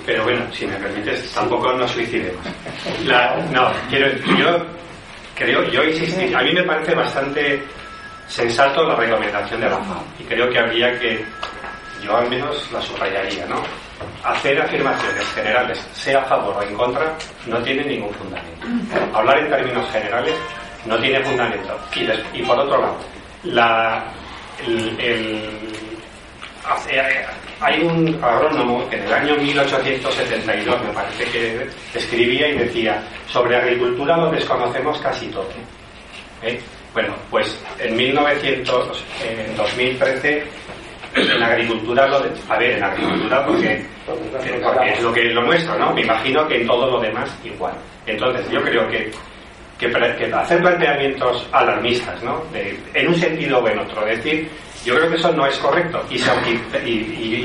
Pero 0.05 0.23
bueno, 0.23 0.41
si 0.53 0.65
me 0.65 0.75
permites, 0.77 1.31
tampoco 1.33 1.73
nos 1.73 1.91
suicidemos. 1.91 2.41
No, 3.51 3.71
quiero, 3.89 4.09
yo 4.37 4.57
creo, 5.35 5.63
yo 5.69 5.83
insistí, 5.83 6.33
a 6.33 6.41
mí 6.41 6.53
me 6.53 6.63
parece 6.63 6.95
bastante 6.95 7.61
sensato 8.27 8.83
la 8.83 8.95
recomendación 8.95 9.61
de 9.61 9.69
la 9.69 9.77
FAO 9.77 10.03
y 10.19 10.23
creo 10.23 10.49
que 10.49 10.59
habría 10.59 10.99
que, 10.99 11.25
yo 12.03 12.15
al 12.15 12.29
menos 12.29 12.71
la 12.71 12.81
subrayaría, 12.81 13.45
¿no? 13.45 13.61
Hacer 14.23 14.61
afirmaciones 14.61 15.25
generales, 15.33 15.87
sea 15.93 16.19
a 16.19 16.25
favor 16.25 16.55
o 16.57 16.61
en 16.63 16.75
contra, 16.75 17.15
no 17.45 17.57
tiene 17.59 17.83
ningún 17.85 18.13
fundamento. 18.13 18.67
Hablar 19.17 19.39
en 19.39 19.49
términos 19.49 19.89
generales 19.91 20.33
no 20.85 20.97
tiene 20.99 21.19
fundamento. 21.23 21.79
Y, 22.33 22.41
por 22.43 22.59
otro 22.59 22.79
lado, 22.81 22.97
la, 23.43 24.03
el- 24.65 25.49
hay 27.61 27.81
un 27.81 28.19
agrónomo 28.21 28.87
que 28.89 28.97
en 28.97 29.03
el 29.03 29.13
año 29.13 29.35
1872 29.37 30.83
me 30.83 30.89
parece 30.93 31.23
que 31.25 31.67
escribía 31.93 32.49
y 32.49 32.57
decía 32.57 33.01
sobre 33.31 33.55
agricultura 33.55 34.17
lo 34.17 34.29
desconocemos 34.31 34.97
casi 34.99 35.27
todo 35.27 35.47
¿Eh? 36.43 36.59
bueno 36.93 37.15
pues 37.31 37.57
en 37.79 37.95
1900 37.95 39.03
en 39.27 39.55
2013 39.55 40.43
en 41.15 41.43
agricultura 41.43 42.07
lo 42.07 42.19
de, 42.21 42.29
a 42.49 42.57
ver 42.57 42.77
en 42.77 42.83
agricultura 42.83 43.45
porque, 43.45 43.85
es 44.85 45.01
lo 45.01 45.13
que 45.13 45.23
lo 45.25 45.43
nuestro 45.43 45.77
no 45.77 45.93
me 45.93 46.01
imagino 46.01 46.47
que 46.47 46.61
en 46.61 46.67
todo 46.67 46.91
lo 46.91 46.99
demás 46.99 47.29
igual 47.43 47.73
entonces 48.05 48.49
yo 48.49 48.61
creo 48.61 48.87
que 48.89 49.11
que, 49.77 49.87
que 49.89 50.33
hacer 50.33 50.59
planteamientos 50.61 51.47
alarmistas, 51.51 52.21
¿no? 52.23 52.41
En 52.93 53.07
un 53.07 53.15
sentido 53.15 53.59
o 53.59 53.67
en 53.67 53.79
otro. 53.79 54.05
Decir, 54.05 54.49
yo 54.83 54.95
creo 54.95 55.09
que 55.09 55.17
eso 55.17 55.31
no 55.33 55.45
es 55.45 55.57
correcto 55.57 56.03
y, 56.09 56.15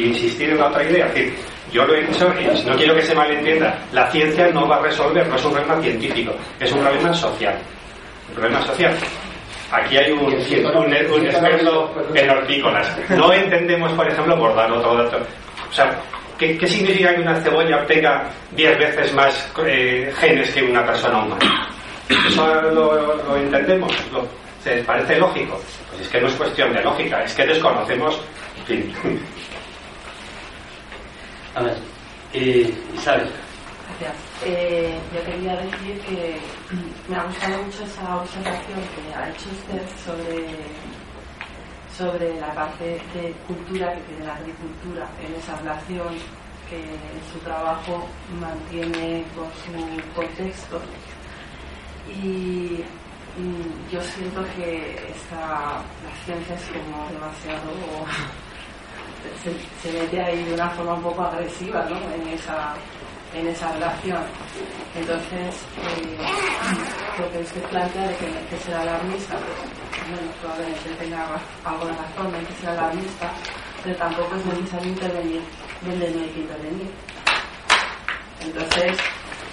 insistir 0.07 0.51
en 0.51 0.59
la 0.59 0.69
otra 0.69 0.83
idea. 0.85 1.07
Decir, 1.07 1.35
yo 1.73 1.85
lo 1.85 1.95
he 1.95 2.07
dicho 2.07 2.29
no 2.67 2.77
quiero 2.77 2.95
que 2.95 3.03
se 3.03 3.15
malentienda. 3.15 3.79
La 3.93 4.11
ciencia 4.11 4.49
no 4.49 4.67
va 4.67 4.77
a 4.77 4.83
resolver, 4.83 5.27
no 5.27 5.37
es 5.37 5.45
un 5.45 5.53
problema 5.53 5.81
científico, 5.81 6.33
es 6.59 6.73
un 6.73 6.81
problema 6.81 7.13
social. 7.15 7.59
el 8.29 8.35
problema 8.35 8.63
social. 8.67 8.95
Aquí 9.73 9.97
hay 9.97 10.13
un, 10.13 10.21
un, 10.21 10.35
un 10.35 11.27
experto 11.27 11.95
en 12.15 12.31
hortícolas. 12.31 12.95
No 13.11 13.33
entendemos, 13.33 13.91
por 13.93 14.07
ejemplo, 14.07 14.39
por 14.39 14.55
dar 14.55 14.71
otro 14.71 14.95
dato. 14.97 15.17
O 15.71 15.73
sea, 15.73 15.99
¿qué, 16.39 16.59
qué 16.59 16.67
significa 16.67 17.15
que 17.15 17.23
una 17.23 17.41
cebolla 17.41 17.85
tenga 17.87 18.29
10 18.51 18.79
veces 18.79 19.15
más 19.15 19.51
eh, 19.67 20.13
genes 20.19 20.51
que 20.51 20.63
una 20.63 20.85
persona 20.85 21.25
humana? 21.25 21.69
¿Eso 22.29 22.63
lo, 22.73 23.17
lo 23.25 23.37
entendemos? 23.37 23.91
¿Lo, 24.13 24.27
¿Se 24.63 24.77
parece 24.85 25.17
lógico? 25.19 25.61
Pues 25.91 26.03
es 26.03 26.09
que 26.09 26.21
no 26.21 26.29
es 26.29 26.35
cuestión 26.35 26.73
de 26.75 26.83
lógica, 26.83 27.25
es 27.25 27.35
que 27.35 27.47
desconocemos. 27.47 28.21
En 28.69 28.93
fin. 28.93 28.95
A 31.55 31.63
ver, 31.63 31.77
eh, 32.35 32.73
Isabel. 32.95 33.29
Gracias. 34.03 34.17
Eh, 34.45 34.99
yo 35.15 35.25
quería 35.25 35.57
decir 35.57 36.01
que 36.01 36.41
me 37.09 37.17
ha 37.17 37.25
gustado 37.25 37.63
mucho 37.63 37.85
esa 37.85 38.17
observación 38.17 38.81
que 38.81 39.15
ha 39.15 39.29
hecho 39.31 39.49
usted 39.51 39.83
sobre, 40.05 40.57
sobre 41.97 42.41
la 42.41 42.53
parte 42.53 43.01
de 43.15 43.33
cultura 43.47 43.95
que 43.95 44.01
tiene 44.03 44.27
la 44.27 44.35
agricultura 44.35 45.09
en 45.25 45.35
esa 45.35 45.57
relación 45.57 46.15
que 46.69 46.79
en 46.81 47.33
su 47.33 47.39
trabajo 47.45 48.09
mantiene 48.41 49.25
con 49.37 49.47
su 49.63 50.15
contexto. 50.15 50.81
Y 52.09 52.83
mm, 53.39 53.93
yo 53.93 54.03
siento 54.03 54.45
que 54.57 55.13
esta, 55.15 55.39
la 55.39 56.25
ciencia 56.25 56.57
es 56.57 56.63
como 56.71 57.09
demasiado 57.11 57.71
se, 59.45 59.89
se 59.89 59.97
mete 59.97 60.21
ahí 60.21 60.43
de 60.45 60.55
una 60.55 60.71
forma 60.71 60.95
un 60.95 61.03
poco 61.03 61.23
agresiva 61.23 61.87
¿no? 61.89 61.97
en, 62.15 62.27
esa, 62.29 62.75
en 63.35 63.49
esa 63.49 63.73
relación. 63.73 64.23
Entonces, 64.95 65.55
eh, 65.79 66.19
lo 67.19 67.31
que 67.31 67.39
usted 67.39 67.63
plantea 67.65 68.09
de 68.09 68.17
que 68.17 68.27
que 68.51 68.57
ser 68.59 68.75
alarmista, 68.75 69.37
pues 69.37 70.11
bueno, 70.11 70.33
probablemente 70.41 70.91
tenga 70.99 71.27
alguna 71.65 71.93
razón, 71.93 72.35
hay 72.35 72.45
que 72.45 72.55
ser 72.55 72.71
alarmista, 72.71 73.33
pero 73.83 73.97
tampoco 73.97 74.37
es 74.37 74.47
necesario 74.47 74.89
intervenir 74.91 75.43
donde 75.81 76.11
no 76.11 76.21
hay 76.21 76.29
que 76.31 76.41
intervenir. 76.41 76.91
Entonces, 78.41 78.99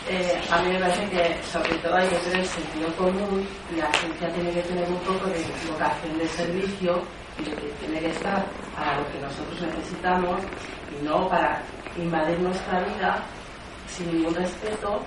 eh, 0.10 0.42
a 0.50 0.62
mí 0.62 0.74
me 0.74 0.80
parece 0.80 1.08
que 1.10 1.38
sobre 1.52 1.76
todo 1.76 1.96
hay 1.96 2.08
que 2.10 2.16
tener 2.18 2.46
sentido 2.46 2.92
común 2.96 3.48
la 3.78 3.92
ciencia 3.94 4.28
tiene 4.34 4.52
que 4.52 4.62
tener 4.64 4.90
un 4.90 4.98
poco 5.00 5.28
de 5.28 5.46
vocación 5.72 6.18
de 6.18 6.28
servicio 6.30 7.04
y 7.38 7.44
de 7.44 7.52
que 7.52 7.68
tiene 7.80 8.00
que 8.00 8.10
estar 8.10 8.44
para 8.76 8.98
lo 8.98 9.12
que 9.12 9.20
nosotros 9.20 9.62
necesitamos 9.62 10.42
y 11.00 11.06
no 11.06 11.30
para 11.30 11.62
invadir 11.96 12.40
nuestra 12.40 12.80
vida 12.80 13.24
sin 13.96 14.14
ningún 14.14 14.36
respeto 14.36 15.02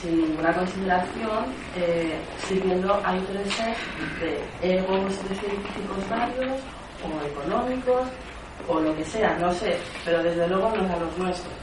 sin 0.00 0.20
ninguna 0.20 0.52
consideración, 0.52 1.44
eh, 1.76 2.18
sirviendo 2.46 3.00
a 3.04 3.16
intereses 3.16 3.76
de 4.20 4.78
egos 4.78 5.12
científicos 5.14 6.08
varios 6.10 6.60
o 7.04 7.26
económicos 7.26 8.08
o 8.68 8.80
lo 8.80 8.96
que 8.96 9.04
sea, 9.04 9.36
no 9.38 9.52
sé, 9.52 9.78
pero 10.04 10.22
desde 10.22 10.48
luego 10.48 10.70
no 10.76 10.92
a 10.92 10.96
los 10.98 11.18
nuestros. 11.18 11.54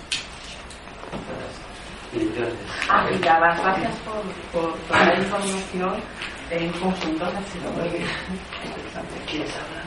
Ah, 2.90 3.08
y 3.12 3.18
las 3.18 3.60
gracias 3.60 3.96
por, 4.06 4.62
por 4.62 4.78
toda 4.80 5.06
la 5.06 5.20
información 5.20 5.96
en 6.52 6.72
conjunto, 6.74 7.26
ha 7.26 7.42
sido 7.52 7.72
muy. 7.72 7.90
¿Quieres 9.30 9.56
hablar? 9.56 9.84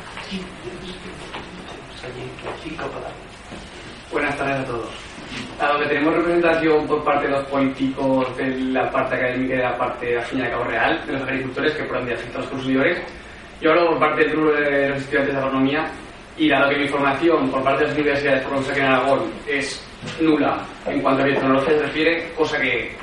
Buenas 4.11 4.37
tardes 4.37 4.61
a 4.61 4.65
todos. 4.65 5.06
Tenemos 5.89 6.15
representación 6.15 6.87
por 6.87 7.05
parte 7.05 7.27
de 7.27 7.33
los 7.33 7.45
políticos 7.47 8.37
de 8.37 8.57
la 8.73 8.91
parte 8.91 9.15
académica 9.15 9.55
y 9.55 9.57
de 9.57 9.63
la 9.63 9.79
parte, 9.79 10.17
al 10.17 10.25
fin 10.25 10.41
y 10.41 10.43
al 10.43 10.51
cabo, 10.51 10.65
real, 10.65 11.07
de 11.07 11.13
los 11.13 11.23
agricultores, 11.23 11.73
que 11.75 11.85
por 11.85 11.97
ende 11.99 12.15
afecta 12.15 12.39
a 12.39 12.41
los 12.41 12.51
consumidores. 12.51 12.99
Yo 13.61 13.71
hablo 13.71 13.91
por 13.91 13.99
parte 14.01 14.25
de 14.25 14.89
los 14.89 14.99
estudiantes 14.99 15.35
de 15.35 15.41
agronomía 15.41 15.91
y 16.37 16.49
dado 16.49 16.69
que 16.71 16.77
mi 16.77 16.89
formación 16.89 17.51
por 17.51 17.63
parte 17.63 17.83
de 17.83 17.89
las 17.89 17.97
universidades, 17.97 18.43
por 18.43 18.53
lo 18.53 18.75
que 18.75 18.81
en 18.81 18.87
Aragón, 18.87 19.31
es 19.49 19.83
nula 20.21 20.59
en 20.87 21.01
cuanto 21.01 21.23
a 21.23 21.27
biotecnología 21.27 21.75
se 21.75 21.83
refiere, 21.83 22.33
cosa 22.37 22.59
que 22.59 22.95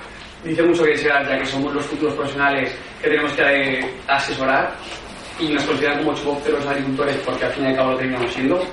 dice 0.43 0.63
mucho 0.63 0.83
que 0.83 0.91
desear, 0.91 1.27
ya 1.27 1.39
que 1.39 1.45
somos 1.45 1.73
los 1.73 1.85
futuros 1.85 2.13
profesionales 2.13 2.75
que 3.01 3.09
tenemos 3.09 3.31
que 3.33 3.89
asesorar 4.07 4.75
y 5.39 5.47
nos 5.49 5.63
consideran 5.63 6.03
como 6.03 6.15
chupópteros 6.15 6.65
agricultores 6.65 7.17
porque 7.25 7.45
al 7.45 7.51
fin 7.53 7.63
y 7.63 7.67
al 7.67 7.75
cabo 7.75 7.91
lo 7.91 7.97
terminamos 7.97 8.33
siendo. 8.33 8.63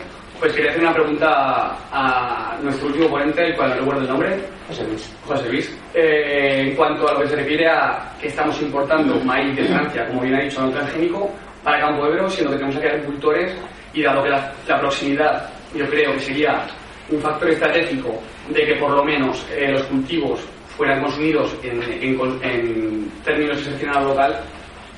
Pues 0.41 0.55
quería 0.55 0.71
hacer 0.71 0.81
una 0.81 0.95
pregunta 0.95 1.77
a 1.93 2.59
nuestro 2.63 2.87
último 2.87 3.11
ponente, 3.11 3.45
el 3.45 3.55
cual 3.55 3.69
no 3.69 3.77
recuerdo 3.77 4.01
el 4.01 4.09
nombre. 4.09 4.41
José 4.69 4.85
Luis. 4.85 5.17
José 5.27 5.49
Luis. 5.51 5.79
Eh, 5.93 6.69
en 6.69 6.77
cuanto 6.77 7.07
a 7.07 7.13
lo 7.13 7.21
que 7.21 7.29
se 7.29 7.37
refiere 7.37 7.69
a 7.69 8.11
que 8.19 8.29
estamos 8.29 8.59
importando 8.63 9.21
maíz 9.23 9.55
de 9.55 9.65
Francia, 9.65 10.07
como 10.07 10.23
bien 10.23 10.37
ha 10.37 10.41
dicho, 10.41 10.63
no 10.63 10.71
transgénico, 10.71 11.31
para 11.63 11.81
Campo 11.81 12.07
Ebro, 12.07 12.31
siendo 12.31 12.53
que 12.53 12.57
tenemos 12.57 12.77
aquí 12.77 12.87
agricultores 12.87 13.55
y 13.93 14.03
dado 14.03 14.23
que 14.23 14.31
la, 14.31 14.51
la 14.67 14.81
proximidad, 14.81 15.51
yo 15.75 15.87
creo 15.91 16.15
que 16.15 16.21
sería 16.21 16.67
un 17.11 17.21
factor 17.21 17.51
estratégico 17.51 18.19
de 18.49 18.65
que 18.65 18.75
por 18.77 18.93
lo 18.93 19.05
menos 19.05 19.47
eh, 19.53 19.71
los 19.71 19.83
cultivos 19.83 20.41
fueran 20.75 21.03
consumidos 21.03 21.55
en, 21.63 21.83
en, 21.83 22.19
en 22.43 23.13
términos 23.23 23.59
de 23.59 23.65
seleccionado 23.65 24.09
local, 24.09 24.41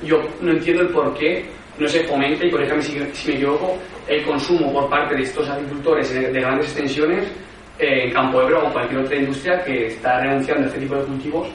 yo 0.03 0.21
no 0.39 0.51
entiendo 0.51 0.83
el 0.83 0.89
por 0.89 1.13
qué 1.15 1.49
no 1.77 1.87
se 1.87 2.03
fomenta, 2.03 2.45
y 2.45 2.51
corríjame 2.51 2.81
si, 2.81 2.99
si 3.13 3.29
me 3.29 3.35
equivoco, 3.35 3.77
el 4.07 4.23
consumo 4.25 4.71
por 4.71 4.89
parte 4.89 5.15
de 5.15 5.23
estos 5.23 5.49
agricultores 5.49 6.13
de, 6.13 6.31
de 6.31 6.39
grandes 6.39 6.67
extensiones 6.67 7.27
eh, 7.79 8.05
en 8.05 8.13
Campo 8.13 8.41
Ebro 8.41 8.67
o 8.67 8.71
cualquier 8.71 9.01
otra 9.01 9.15
industria 9.15 9.63
que 9.63 9.87
está 9.87 10.19
renunciando 10.19 10.63
a 10.63 10.67
este 10.67 10.79
tipo 10.79 10.95
de 10.95 11.03
cultivos 11.03 11.47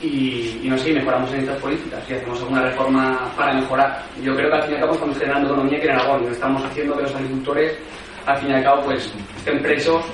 y, 0.00 0.60
no 0.64 0.76
sé, 0.76 0.92
mejoramos 0.92 1.32
en 1.32 1.40
estas 1.40 1.60
políticas 1.60 2.02
y 2.08 2.14
hacemos 2.14 2.40
alguna 2.40 2.62
reforma 2.62 3.32
para 3.36 3.54
mejorar. 3.54 4.02
Yo 4.22 4.34
creo 4.34 4.50
que 4.50 4.56
al 4.56 4.62
fin 4.62 4.72
y 4.72 4.74
al 4.74 4.80
cabo 4.80 4.94
estamos 4.94 5.18
generando 5.18 5.48
economía 5.48 5.80
que 5.80 5.86
en 5.86 5.92
Aragón, 5.92 6.24
estamos 6.30 6.64
haciendo 6.64 6.96
que 6.96 7.02
los 7.02 7.14
agricultores 7.14 7.78
al 8.26 8.38
fin 8.38 8.50
y 8.50 8.54
al 8.54 8.62
cabo 8.62 8.82
pues 8.84 9.12
estén 9.36 9.62
presos 9.62 10.04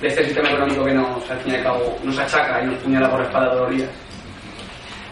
de 0.00 0.08
este 0.08 0.24
sistema 0.24 0.50
económico 0.50 0.84
que 0.84 0.94
nos, 0.94 1.30
al 1.30 1.38
fin 1.38 1.52
y 1.52 1.56
al 1.56 1.62
cabo, 1.62 1.98
nos 2.02 2.18
achaca 2.18 2.62
y 2.62 2.66
nos 2.66 2.78
puñala 2.78 3.10
por 3.10 3.20
la 3.20 3.26
espalda 3.26 3.54
doloridas. 3.54 3.90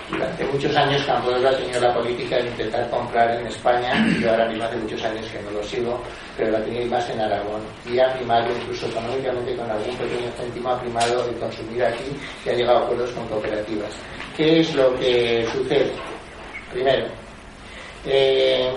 Durante 0.08 0.44
muchos 0.44 0.76
años 0.76 1.02
Campo 1.04 1.32
Ebro 1.32 1.48
ha 1.48 1.56
tenido 1.56 1.80
la 1.80 1.92
política 1.92 2.36
de 2.36 2.48
intentar 2.48 2.88
comprar 2.90 3.40
en 3.40 3.46
España, 3.48 4.06
yo 4.20 4.30
ahora 4.30 4.48
mismo 4.48 4.64
hace 4.64 4.76
muchos 4.76 5.02
años 5.02 5.26
que 5.26 5.42
no 5.42 5.50
lo 5.50 5.62
sigo, 5.64 6.00
pero 6.36 6.52
la 6.52 6.64
tenía 6.64 6.86
más 6.86 7.10
en 7.10 7.20
Aragón 7.20 7.62
y 7.90 7.98
ha 7.98 8.12
primado 8.14 8.48
incluso 8.56 8.86
económicamente 8.86 9.56
con 9.56 9.68
algún 9.68 9.96
pequeño 9.96 10.30
céntimo 10.36 10.70
ha 10.70 10.80
primado 10.80 11.26
de 11.26 11.32
consumir 11.38 11.82
aquí 11.84 12.04
y 12.44 12.48
ha 12.48 12.52
llegado 12.52 12.78
a 12.78 12.82
acuerdos 12.82 13.10
con 13.10 13.26
cooperativas. 13.28 13.90
¿Qué 14.36 14.60
es 14.60 14.74
lo 14.76 14.96
que 14.96 15.44
sucede? 15.52 15.92
Primero, 16.72 17.06
eh, 18.04 18.72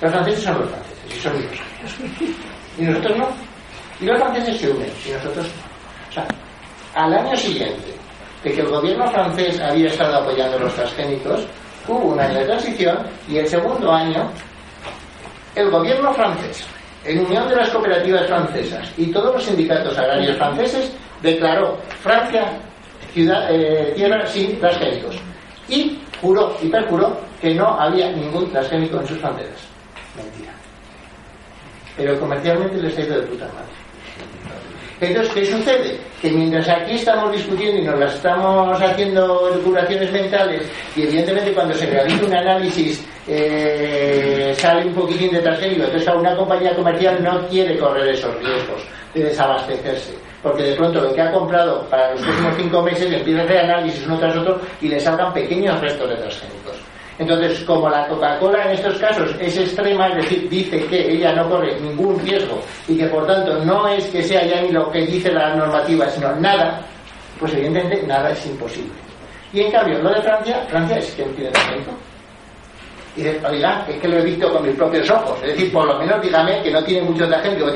los 0.00 0.10
franceses 0.10 0.44
son 0.44 0.60
los 0.60 0.70
franceses 0.70 1.16
y 1.16 1.20
son 1.20 1.36
unos 1.36 2.02
y 2.78 2.82
nosotros 2.82 3.18
no. 3.18 3.28
Y 4.00 4.04
los 4.06 4.18
franceses 4.18 4.60
se 4.60 4.70
unen 4.70 4.90
y 5.06 5.10
nosotros 5.10 5.46
no. 5.46 6.08
O 6.08 6.12
sea, 6.12 6.26
al 6.94 7.12
año 7.12 7.36
siguiente 7.36 7.98
de 8.42 8.52
que 8.52 8.60
el 8.60 8.68
gobierno 8.68 9.10
francés 9.10 9.60
había 9.60 9.88
estado 9.88 10.18
apoyando 10.18 10.58
los 10.58 10.74
transgénicos, 10.74 11.46
hubo 11.86 12.12
un 12.12 12.20
año 12.20 12.38
de 12.38 12.44
transición 12.44 12.98
y 13.28 13.38
el 13.38 13.48
segundo 13.48 13.92
año 13.92 14.30
el 15.54 15.70
gobierno 15.70 16.12
francés, 16.14 16.64
en 17.04 17.24
unión 17.24 17.48
de 17.48 17.56
las 17.56 17.70
cooperativas 17.70 18.26
francesas 18.26 18.92
y 18.96 19.06
todos 19.06 19.34
los 19.34 19.44
sindicatos 19.44 19.96
agrarios 19.98 20.36
franceses, 20.36 20.92
declaró 21.22 21.78
Francia 22.00 22.58
ciudad, 23.12 23.48
eh, 23.50 23.92
tierra 23.96 24.26
sin 24.26 24.58
transgénicos 24.60 25.16
y 25.68 25.98
juró 26.20 26.56
y 26.62 26.68
perjuró 26.68 27.18
que 27.40 27.54
no 27.54 27.66
había 27.80 28.10
ningún 28.12 28.50
transgénico 28.50 29.00
en 29.00 29.06
sus 29.08 29.18
fronteras. 29.18 29.60
Mentira. 30.16 30.52
Pero 31.96 32.18
comercialmente 32.20 32.76
les 32.76 32.96
ha 32.96 33.00
ido 33.00 33.20
de 33.20 33.26
puta 33.26 33.46
madre. 33.46 33.87
Entonces, 35.00 35.32
¿qué 35.32 35.44
sucede? 35.44 35.96
Que 36.20 36.30
mientras 36.30 36.68
aquí 36.68 36.94
estamos 36.96 37.32
discutiendo 37.32 37.80
y 37.80 37.84
nos 37.84 37.98
las 37.98 38.14
estamos 38.14 38.80
haciendo 38.80 39.50
curaciones 39.64 40.10
mentales, 40.10 40.62
y 40.96 41.02
evidentemente 41.02 41.52
cuando 41.52 41.74
se 41.74 41.86
realiza 41.86 42.26
un 42.26 42.34
análisis 42.34 43.06
eh, 43.28 44.52
sale 44.56 44.86
un 44.86 44.94
poquitín 44.94 45.30
de 45.30 45.40
transgénico, 45.40 45.84
entonces 45.84 46.08
una 46.14 46.34
compañía 46.34 46.74
comercial 46.74 47.22
no 47.22 47.46
quiere 47.48 47.78
correr 47.78 48.08
esos 48.08 48.34
riesgos 48.42 48.82
de 49.14 49.24
desabastecerse. 49.24 50.14
Porque 50.42 50.62
de 50.62 50.76
pronto 50.76 51.00
lo 51.00 51.12
que 51.12 51.20
ha 51.20 51.32
comprado 51.32 51.84
para 51.88 52.12
los 52.12 52.22
próximos 52.22 52.54
cinco 52.56 52.82
meses 52.82 53.12
empieza 53.12 53.40
a 53.40 53.44
hacer 53.44 53.58
análisis 53.58 54.06
uno 54.06 54.18
tras 54.18 54.36
otro 54.36 54.60
y 54.80 54.88
le 54.88 55.00
salgan 55.00 55.32
pequeños 55.32 55.80
restos 55.80 56.08
de 56.08 56.16
transgénicos. 56.16 56.57
Entonces, 57.18 57.64
como 57.64 57.88
la 57.88 58.06
Coca-Cola 58.06 58.66
en 58.66 58.70
estos 58.72 58.96
casos 58.98 59.34
es 59.40 59.56
extrema, 59.58 60.06
es 60.08 60.16
decir, 60.16 60.48
dice 60.48 60.84
que 60.86 61.12
ella 61.12 61.32
no 61.32 61.48
corre 61.48 61.78
ningún 61.80 62.18
riesgo 62.20 62.60
y 62.86 62.96
que 62.96 63.06
por 63.06 63.26
tanto 63.26 63.64
no 63.64 63.88
es 63.88 64.06
que 64.06 64.22
sea 64.22 64.44
ya 64.44 64.62
ni 64.62 64.70
lo 64.70 64.88
que 64.90 65.04
dice 65.04 65.32
la 65.32 65.54
normativa, 65.56 66.08
sino 66.10 66.34
nada, 66.36 66.80
pues 67.40 67.52
evidentemente 67.54 68.06
nada 68.06 68.30
es 68.30 68.46
imposible. 68.46 68.92
Y 69.52 69.62
en 69.62 69.72
cambio, 69.72 69.98
lo 70.00 70.10
de 70.10 70.22
Francia, 70.22 70.64
Francia 70.68 70.98
es 70.98 71.12
quien 71.16 71.34
tiene 71.34 71.50
talento. 71.50 71.90
Y 73.16 73.22
dice, 73.22 73.40
oiga, 73.48 73.84
es 73.88 73.96
que 73.96 74.08
lo 74.08 74.18
he 74.18 74.22
visto 74.22 74.52
con 74.52 74.64
mis 74.64 74.76
propios 74.76 75.10
ojos. 75.10 75.38
Es 75.42 75.48
decir, 75.48 75.72
por 75.72 75.86
lo 75.86 75.98
menos 75.98 76.22
dígame 76.22 76.62
que 76.62 76.70
no 76.70 76.84
tiene 76.84 77.02
mucho 77.02 77.26
transgénico. 77.26 77.66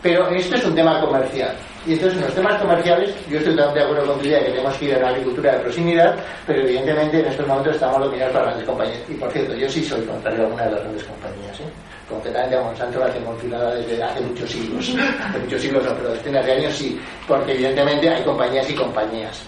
Pero 0.00 0.28
esto 0.28 0.54
es 0.54 0.64
un 0.66 0.74
tema 0.74 1.00
comercial. 1.00 1.56
Y 1.86 1.92
entonces 1.92 2.18
en 2.18 2.24
los 2.24 2.34
temas 2.34 2.60
comerciales, 2.60 3.14
yo 3.28 3.38
estoy 3.38 3.52
totalmente 3.52 3.80
de 3.80 3.84
acuerdo 3.84 4.06
con 4.06 4.20
tu 4.20 4.26
idea 4.26 4.38
de 4.38 4.44
que 4.46 4.50
tenemos 4.52 4.76
que 4.78 4.84
ir 4.86 4.94
a 4.94 5.00
la 5.00 5.08
agricultura 5.08 5.52
de 5.52 5.58
proximidad, 5.58 6.16
pero 6.46 6.62
evidentemente 6.62 7.20
en 7.20 7.26
estos 7.26 7.46
momentos 7.46 7.74
estamos 7.74 8.00
dominados 8.00 8.32
por 8.32 8.42
grandes 8.42 8.64
compañías. 8.64 9.00
Y 9.08 9.14
por 9.14 9.30
cierto, 9.30 9.54
yo 9.54 9.68
sí 9.68 9.84
soy 9.84 10.00
contrario 10.02 10.40
a 10.40 10.44
alguna 10.46 10.64
de 10.64 10.70
las 10.70 10.80
grandes 10.80 11.04
compañías. 11.04 11.60
¿eh? 11.60 11.64
Concretamente 12.08 12.56
a 12.56 12.62
Monsanto 12.62 12.98
la 13.00 13.10
tengo 13.10 13.36
desde 13.36 14.02
hace 14.02 14.20
muchos 14.22 14.50
siglos. 14.50 14.94
hace 15.20 15.38
muchos 15.38 15.60
siglos 15.60 15.84
no, 15.84 15.94
pero 15.94 16.10
decenas 16.10 16.46
de 16.46 16.52
años 16.52 16.74
sí. 16.74 17.00
Porque 17.28 17.52
evidentemente 17.52 18.08
hay 18.08 18.22
compañías 18.22 18.70
y 18.70 18.74
compañías. 18.74 19.42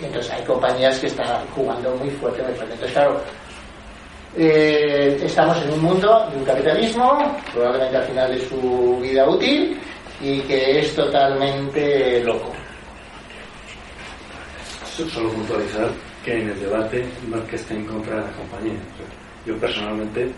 Y 0.00 0.04
entonces 0.06 0.32
hay 0.32 0.42
compañías 0.42 0.98
que 0.98 1.06
están 1.06 1.46
jugando 1.54 1.94
muy 1.96 2.10
fuerte, 2.10 2.42
muy 2.42 2.52
fuerte. 2.54 2.74
Entonces, 2.74 2.92
claro, 2.92 3.20
eh, 4.36 5.18
estamos 5.22 5.56
en 5.62 5.72
un 5.72 5.82
mundo 5.82 6.28
de 6.30 6.36
un 6.36 6.44
capitalismo, 6.44 7.36
probablemente 7.54 7.96
al 7.96 8.04
final 8.04 8.30
de 8.30 8.46
su 8.46 8.98
vida 9.00 9.26
útil, 9.28 9.78
y 10.20 10.40
que 10.40 10.80
es 10.80 10.94
totalmente 10.94 12.22
loco. 12.24 12.52
Solo 15.12 15.30
puntualizar 15.30 15.90
que 16.24 16.40
en 16.40 16.48
el 16.48 16.60
debate 16.60 17.04
no 17.28 17.36
es 17.36 17.44
que 17.44 17.56
esté 17.56 17.74
en 17.74 17.84
contra 17.84 18.16
de 18.16 18.22
la 18.22 18.32
compañía. 18.32 18.78
yo 19.44 19.56
personalmente 19.58 20.30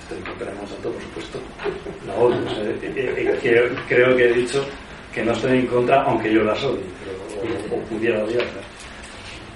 estoy 0.00 0.18
en 0.18 0.24
contra 0.24 0.46
de 0.50 0.54
Monsanto, 0.54 0.90
por 0.90 1.02
supuesto. 1.02 1.38
La 2.06 2.14
odio. 2.14 2.38
creo 3.88 4.16
que 4.16 4.24
he 4.24 4.32
dicho 4.32 4.64
que 5.14 5.24
no 5.24 5.32
estoy 5.32 5.58
en 5.58 5.66
contra, 5.66 6.02
aunque 6.02 6.32
yo 6.32 6.42
la 6.42 6.56
soy, 6.56 6.80
o, 7.70 7.76
pudiera 7.88 8.24
odiarla 8.24 8.71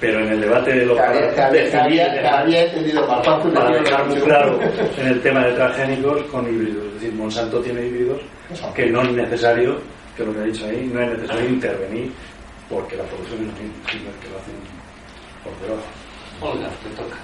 pero 0.01 0.21
en 0.21 0.29
el 0.29 0.41
debate 0.41 0.73
de 0.73 0.87
los 0.87 0.99
había, 0.99 2.65
entendido 2.65 3.07
para 3.07 3.79
dejar 3.79 4.07
muy 4.07 4.21
claro 4.21 4.61
en 4.99 5.07
el 5.07 5.23
tema 5.23 5.47
de 5.47 5.53
transgénicos 5.53 6.23
con 6.25 6.47
híbridos. 6.47 6.87
Es 6.87 6.95
decir 6.95 7.13
Monsanto 7.15 7.61
tiene 7.61 7.87
híbridos 7.87 8.21
que 8.75 8.87
no 8.87 9.03
es 9.03 9.13
necesario 9.13 9.79
que 10.17 10.25
lo 10.25 10.35
que 10.35 10.41
ha 10.41 10.45
dicho 10.45 10.67
ahí 10.67 10.91
no 10.93 11.01
es 11.01 11.11
necesario 11.11 11.49
intervenir 11.49 12.13
porque 12.69 12.97
la 12.97 13.05
producción 13.05 13.41
es 13.41 13.47
la 13.47 13.95
misma 13.95 14.11
que 14.21 14.29
lo 14.29 14.39
hacen 14.39 14.55
por 15.45 15.61
debajo. 15.61 15.87
Olga 16.41 16.69
te 16.83 16.91
toca. 16.91 17.17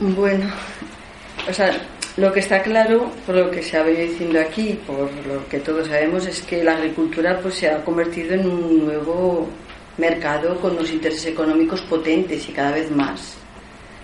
Bueno 0.00 0.50
o 1.48 1.52
sea 1.52 1.72
lo 2.16 2.30
que 2.30 2.40
está 2.40 2.62
claro, 2.62 3.10
por 3.24 3.34
lo 3.34 3.50
que 3.50 3.62
se 3.62 3.78
ha 3.78 3.82
venido 3.82 4.02
diciendo 4.02 4.38
aquí, 4.38 4.78
por 4.86 5.10
lo 5.26 5.48
que 5.48 5.60
todos 5.60 5.88
sabemos, 5.88 6.26
es 6.26 6.42
que 6.42 6.62
la 6.62 6.76
agricultura 6.76 7.38
pues, 7.40 7.54
se 7.54 7.70
ha 7.70 7.82
convertido 7.82 8.34
en 8.34 8.50
un 8.50 8.84
nuevo 8.84 9.48
mercado 9.98 10.60
con 10.60 10.72
unos 10.72 10.90
intereses 10.90 11.26
económicos 11.26 11.80
potentes 11.82 12.48
y 12.48 12.52
cada 12.52 12.72
vez 12.72 12.90
más. 12.90 13.36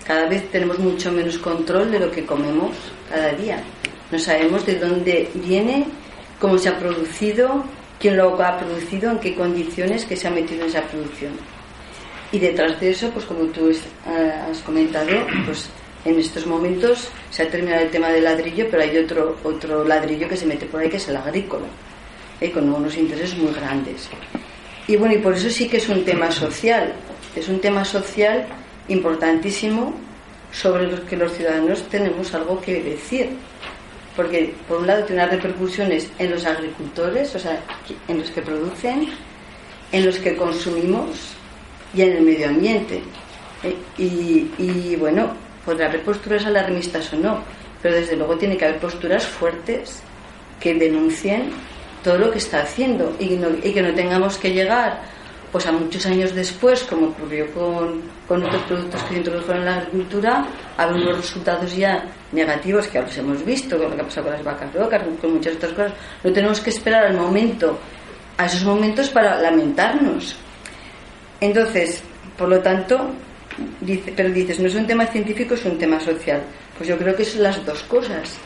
Cada 0.06 0.26
vez 0.28 0.50
tenemos 0.50 0.78
mucho 0.78 1.12
menos 1.12 1.38
control 1.38 1.90
de 1.90 2.00
lo 2.00 2.10
que 2.10 2.24
comemos 2.24 2.72
cada 3.10 3.32
día. 3.32 3.62
No 4.10 4.18
sabemos 4.18 4.64
de 4.64 4.78
dónde 4.78 5.30
viene, 5.34 5.86
cómo 6.40 6.56
se 6.56 6.70
ha 6.70 6.78
producido, 6.78 7.64
quién 8.00 8.16
lo 8.16 8.42
ha 8.42 8.58
producido, 8.58 9.10
en 9.10 9.18
qué 9.18 9.34
condiciones 9.34 10.04
que 10.04 10.16
se 10.16 10.28
ha 10.28 10.30
metido 10.30 10.62
en 10.62 10.70
esa 10.70 10.82
producción. 10.82 11.32
Y 12.32 12.38
detrás 12.38 12.80
de 12.80 12.90
eso, 12.90 13.10
pues 13.10 13.24
como 13.24 13.44
tú 13.46 13.70
has 14.06 14.58
comentado, 14.58 15.10
pues 15.44 15.68
en 16.04 16.18
estos 16.18 16.46
momentos 16.46 17.08
se 17.30 17.42
ha 17.42 17.50
terminado 17.50 17.82
el 17.82 17.90
tema 17.90 18.08
del 18.08 18.24
ladrillo, 18.24 18.66
pero 18.70 18.82
hay 18.82 18.96
otro, 18.98 19.36
otro 19.44 19.84
ladrillo 19.84 20.28
que 20.28 20.36
se 20.36 20.46
mete 20.46 20.66
por 20.66 20.80
ahí 20.80 20.88
que 20.88 20.98
es 20.98 21.08
el 21.08 21.16
agrícola, 21.16 21.66
¿eh? 22.40 22.50
con 22.50 22.72
unos 22.72 22.96
intereses 22.96 23.36
muy 23.36 23.52
grandes. 23.52 24.08
Y 24.88 24.96
bueno, 24.96 25.14
y 25.14 25.18
por 25.18 25.34
eso 25.34 25.50
sí 25.50 25.68
que 25.68 25.76
es 25.76 25.88
un 25.90 26.02
tema 26.02 26.32
social, 26.32 26.94
es 27.36 27.48
un 27.48 27.60
tema 27.60 27.84
social 27.84 28.46
importantísimo 28.88 29.92
sobre 30.50 30.86
los 30.86 31.00
que 31.00 31.14
los 31.14 31.30
ciudadanos 31.32 31.82
tenemos 31.90 32.34
algo 32.34 32.58
que 32.62 32.82
decir. 32.82 33.28
Porque 34.16 34.54
por 34.66 34.78
un 34.78 34.86
lado 34.86 35.04
tiene 35.04 35.22
unas 35.22 35.34
repercusiones 35.34 36.10
en 36.18 36.30
los 36.30 36.46
agricultores, 36.46 37.34
o 37.34 37.38
sea, 37.38 37.60
en 38.08 38.18
los 38.18 38.30
que 38.30 38.40
producen, 38.40 39.10
en 39.92 40.06
los 40.06 40.16
que 40.18 40.34
consumimos 40.34 41.34
y 41.94 42.00
en 42.00 42.16
el 42.16 42.22
medio 42.22 42.48
ambiente. 42.48 43.02
Eh, 43.62 43.76
y, 43.98 44.50
y 44.58 44.96
bueno, 44.96 45.32
podrá 45.66 45.86
haber 45.86 46.02
posturas 46.02 46.46
alarmistas 46.46 47.12
o 47.12 47.16
no, 47.16 47.44
pero 47.82 47.94
desde 47.94 48.16
luego 48.16 48.36
tiene 48.36 48.56
que 48.56 48.64
haber 48.64 48.80
posturas 48.80 49.26
fuertes 49.26 50.00
que 50.58 50.74
denuncien 50.74 51.52
todo 52.02 52.18
lo 52.18 52.30
que 52.30 52.38
está 52.38 52.62
haciendo 52.62 53.14
y, 53.18 53.36
que 53.36 53.82
no 53.82 53.94
tengamos 53.94 54.38
que 54.38 54.52
llegar 54.52 55.00
pues 55.50 55.66
a 55.66 55.72
muchos 55.72 56.04
años 56.04 56.34
después, 56.34 56.84
como 56.84 57.08
ocurrió 57.08 57.50
con, 57.52 58.02
con 58.26 58.44
otros 58.44 58.62
productos 58.64 59.02
que 59.04 59.08
se 59.08 59.16
introdujeron 59.16 59.60
en 59.60 59.64
la 59.64 59.76
agricultura, 59.76 60.44
a 60.76 60.86
ver 60.86 60.96
unos 60.96 61.16
resultados 61.16 61.74
ya 61.74 62.04
negativos 62.32 62.86
que 62.86 62.94
ya 62.94 63.02
los 63.02 63.16
hemos 63.16 63.44
visto, 63.44 63.78
con 63.78 63.90
lo 63.90 63.96
que 63.96 64.02
ha 64.02 64.04
pasado 64.04 64.26
con 64.26 64.34
las 64.34 64.44
vacas 64.44 64.74
locas, 64.74 65.02
con 65.20 65.34
muchas 65.34 65.56
otras 65.56 65.72
cosas. 65.72 65.92
No 66.22 66.32
tenemos 66.32 66.60
que 66.60 66.68
esperar 66.68 67.06
al 67.06 67.14
momento, 67.14 67.78
a 68.36 68.44
esos 68.44 68.62
momentos 68.64 69.08
para 69.08 69.40
lamentarnos. 69.40 70.36
Entonces, 71.40 72.02
por 72.36 72.48
lo 72.48 72.60
tanto, 72.60 73.10
dice, 73.80 74.12
pero 74.14 74.30
dices, 74.30 74.58
no 74.60 74.66
es 74.66 74.74
un 74.74 74.86
tema 74.86 75.06
científico, 75.06 75.54
es 75.54 75.64
un 75.64 75.78
tema 75.78 75.98
social. 76.00 76.42
Pues 76.76 76.88
yo 76.88 76.96
creo 76.96 77.16
que 77.16 77.24
son 77.24 77.42
las 77.42 77.64
dos 77.64 77.82
cosas. 77.84 78.36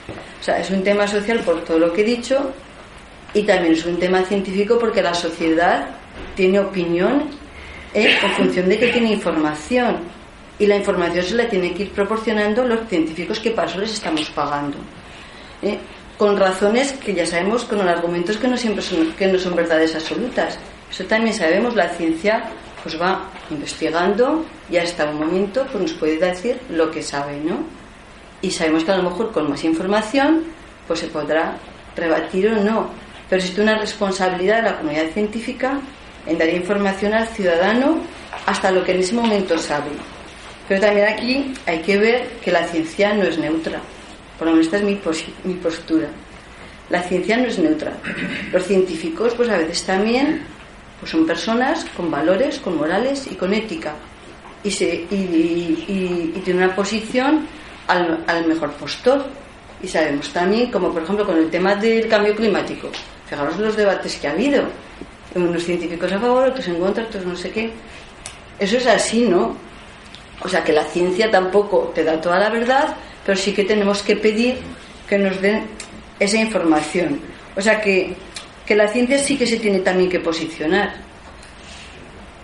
O 0.40 0.44
sea, 0.44 0.58
es 0.58 0.70
un 0.70 0.82
tema 0.82 1.06
social 1.06 1.40
por 1.40 1.64
todo 1.64 1.78
lo 1.78 1.92
que 1.92 2.02
he 2.02 2.04
dicho, 2.04 2.52
y 3.34 3.42
también 3.42 3.72
es 3.72 3.84
un 3.86 3.98
tema 3.98 4.22
científico 4.24 4.78
porque 4.78 5.02
la 5.02 5.14
sociedad 5.14 5.86
tiene 6.34 6.60
opinión 6.60 7.24
¿eh? 7.94 8.16
en 8.22 8.30
función 8.32 8.68
de 8.68 8.78
que 8.78 8.88
tiene 8.88 9.12
información 9.12 9.96
y 10.58 10.66
la 10.66 10.76
información 10.76 11.24
se 11.24 11.34
la 11.34 11.48
tiene 11.48 11.72
que 11.72 11.84
ir 11.84 11.90
proporcionando 11.90 12.64
los 12.64 12.88
científicos 12.88 13.40
que 13.40 13.50
para 13.50 13.68
eso 13.68 13.78
les 13.78 13.94
estamos 13.94 14.28
pagando 14.30 14.76
¿eh? 15.62 15.78
con 16.18 16.36
razones 16.36 16.92
que 16.92 17.14
ya 17.14 17.26
sabemos 17.26 17.64
con 17.64 17.80
argumentos 17.80 18.36
que 18.36 18.48
no 18.48 18.56
siempre 18.56 18.82
son 18.82 19.12
que 19.12 19.26
no 19.26 19.38
son 19.38 19.56
verdades 19.56 19.94
absolutas 19.94 20.58
eso 20.90 21.04
también 21.04 21.34
sabemos 21.34 21.74
la 21.74 21.88
ciencia 21.90 22.44
pues 22.82 23.00
va 23.00 23.30
investigando 23.50 24.44
y 24.70 24.76
hasta 24.76 25.08
un 25.08 25.18
momento 25.18 25.66
pues 25.72 25.82
nos 25.82 25.92
puede 25.94 26.18
decir 26.18 26.60
lo 26.70 26.90
que 26.90 27.02
sabe 27.02 27.40
no 27.40 27.60
y 28.42 28.50
sabemos 28.50 28.84
que 28.84 28.92
a 28.92 28.96
lo 28.98 29.04
mejor 29.04 29.32
con 29.32 29.48
más 29.48 29.64
información 29.64 30.44
pues 30.86 31.00
se 31.00 31.06
podrá 31.06 31.56
rebatir 31.96 32.48
o 32.48 32.56
no 32.62 33.02
pero 33.32 33.40
existe 33.40 33.62
una 33.62 33.78
responsabilidad 33.78 34.56
de 34.56 34.62
la 34.62 34.76
comunidad 34.76 35.08
científica 35.14 35.80
en 36.26 36.36
dar 36.36 36.50
información 36.50 37.14
al 37.14 37.26
ciudadano 37.28 37.96
hasta 38.44 38.70
lo 38.70 38.84
que 38.84 38.92
en 38.92 39.00
ese 39.00 39.14
momento 39.14 39.56
sabe. 39.56 39.88
Pero 40.68 40.82
también 40.82 41.08
aquí 41.08 41.54
hay 41.64 41.78
que 41.80 41.96
ver 41.96 42.28
que 42.44 42.52
la 42.52 42.62
ciencia 42.64 43.14
no 43.14 43.22
es 43.22 43.38
neutra. 43.38 43.80
Por 44.36 44.48
lo 44.48 44.52
menos 44.52 44.66
esta 44.66 44.76
es 44.76 44.84
mi, 44.84 45.54
postura. 45.54 46.08
La 46.90 47.02
ciencia 47.04 47.38
no 47.38 47.46
es 47.46 47.58
neutra. 47.58 47.94
Los 48.52 48.64
científicos, 48.64 49.32
pues 49.34 49.48
a 49.48 49.56
veces 49.56 49.82
también 49.84 50.42
pues 51.00 51.10
son 51.10 51.26
personas 51.26 51.86
con 51.96 52.10
valores, 52.10 52.58
con 52.58 52.76
morales 52.76 53.26
y 53.30 53.34
con 53.36 53.54
ética. 53.54 53.94
Y, 54.62 54.70
se, 54.70 55.06
y, 55.10 56.38
tienen 56.44 56.64
una 56.64 56.76
posición 56.76 57.46
al 57.86 58.46
mejor 58.46 58.72
postor. 58.72 59.24
Y 59.82 59.88
sabemos 59.88 60.30
también, 60.34 60.70
como 60.70 60.92
por 60.92 61.02
ejemplo 61.02 61.24
con 61.24 61.38
el 61.38 61.48
tema 61.48 61.74
del 61.76 62.06
cambio 62.08 62.36
climático, 62.36 62.90
Fijaros 63.32 63.56
los 63.56 63.76
debates 63.78 64.16
que 64.16 64.28
ha 64.28 64.32
habido. 64.32 64.62
Unos 65.34 65.64
científicos 65.64 66.12
a 66.12 66.20
favor, 66.20 66.48
otros 66.48 66.68
en 66.68 66.78
contra, 66.78 67.04
otros 67.04 67.24
no 67.24 67.34
sé 67.34 67.50
qué. 67.50 67.70
Eso 68.58 68.76
es 68.76 68.86
así, 68.86 69.22
¿no? 69.22 69.56
O 70.42 70.48
sea 70.50 70.62
que 70.62 70.70
la 70.74 70.84
ciencia 70.84 71.30
tampoco 71.30 71.90
te 71.94 72.04
da 72.04 72.20
toda 72.20 72.38
la 72.38 72.50
verdad, 72.50 72.94
pero 73.24 73.38
sí 73.38 73.54
que 73.54 73.64
tenemos 73.64 74.02
que 74.02 74.16
pedir 74.16 74.58
que 75.08 75.16
nos 75.16 75.40
den 75.40 75.64
esa 76.20 76.36
información. 76.36 77.20
O 77.56 77.62
sea 77.62 77.80
que, 77.80 78.14
que 78.66 78.76
la 78.76 78.86
ciencia 78.88 79.18
sí 79.18 79.38
que 79.38 79.46
se 79.46 79.56
tiene 79.56 79.78
también 79.78 80.10
que 80.10 80.20
posicionar. 80.20 80.92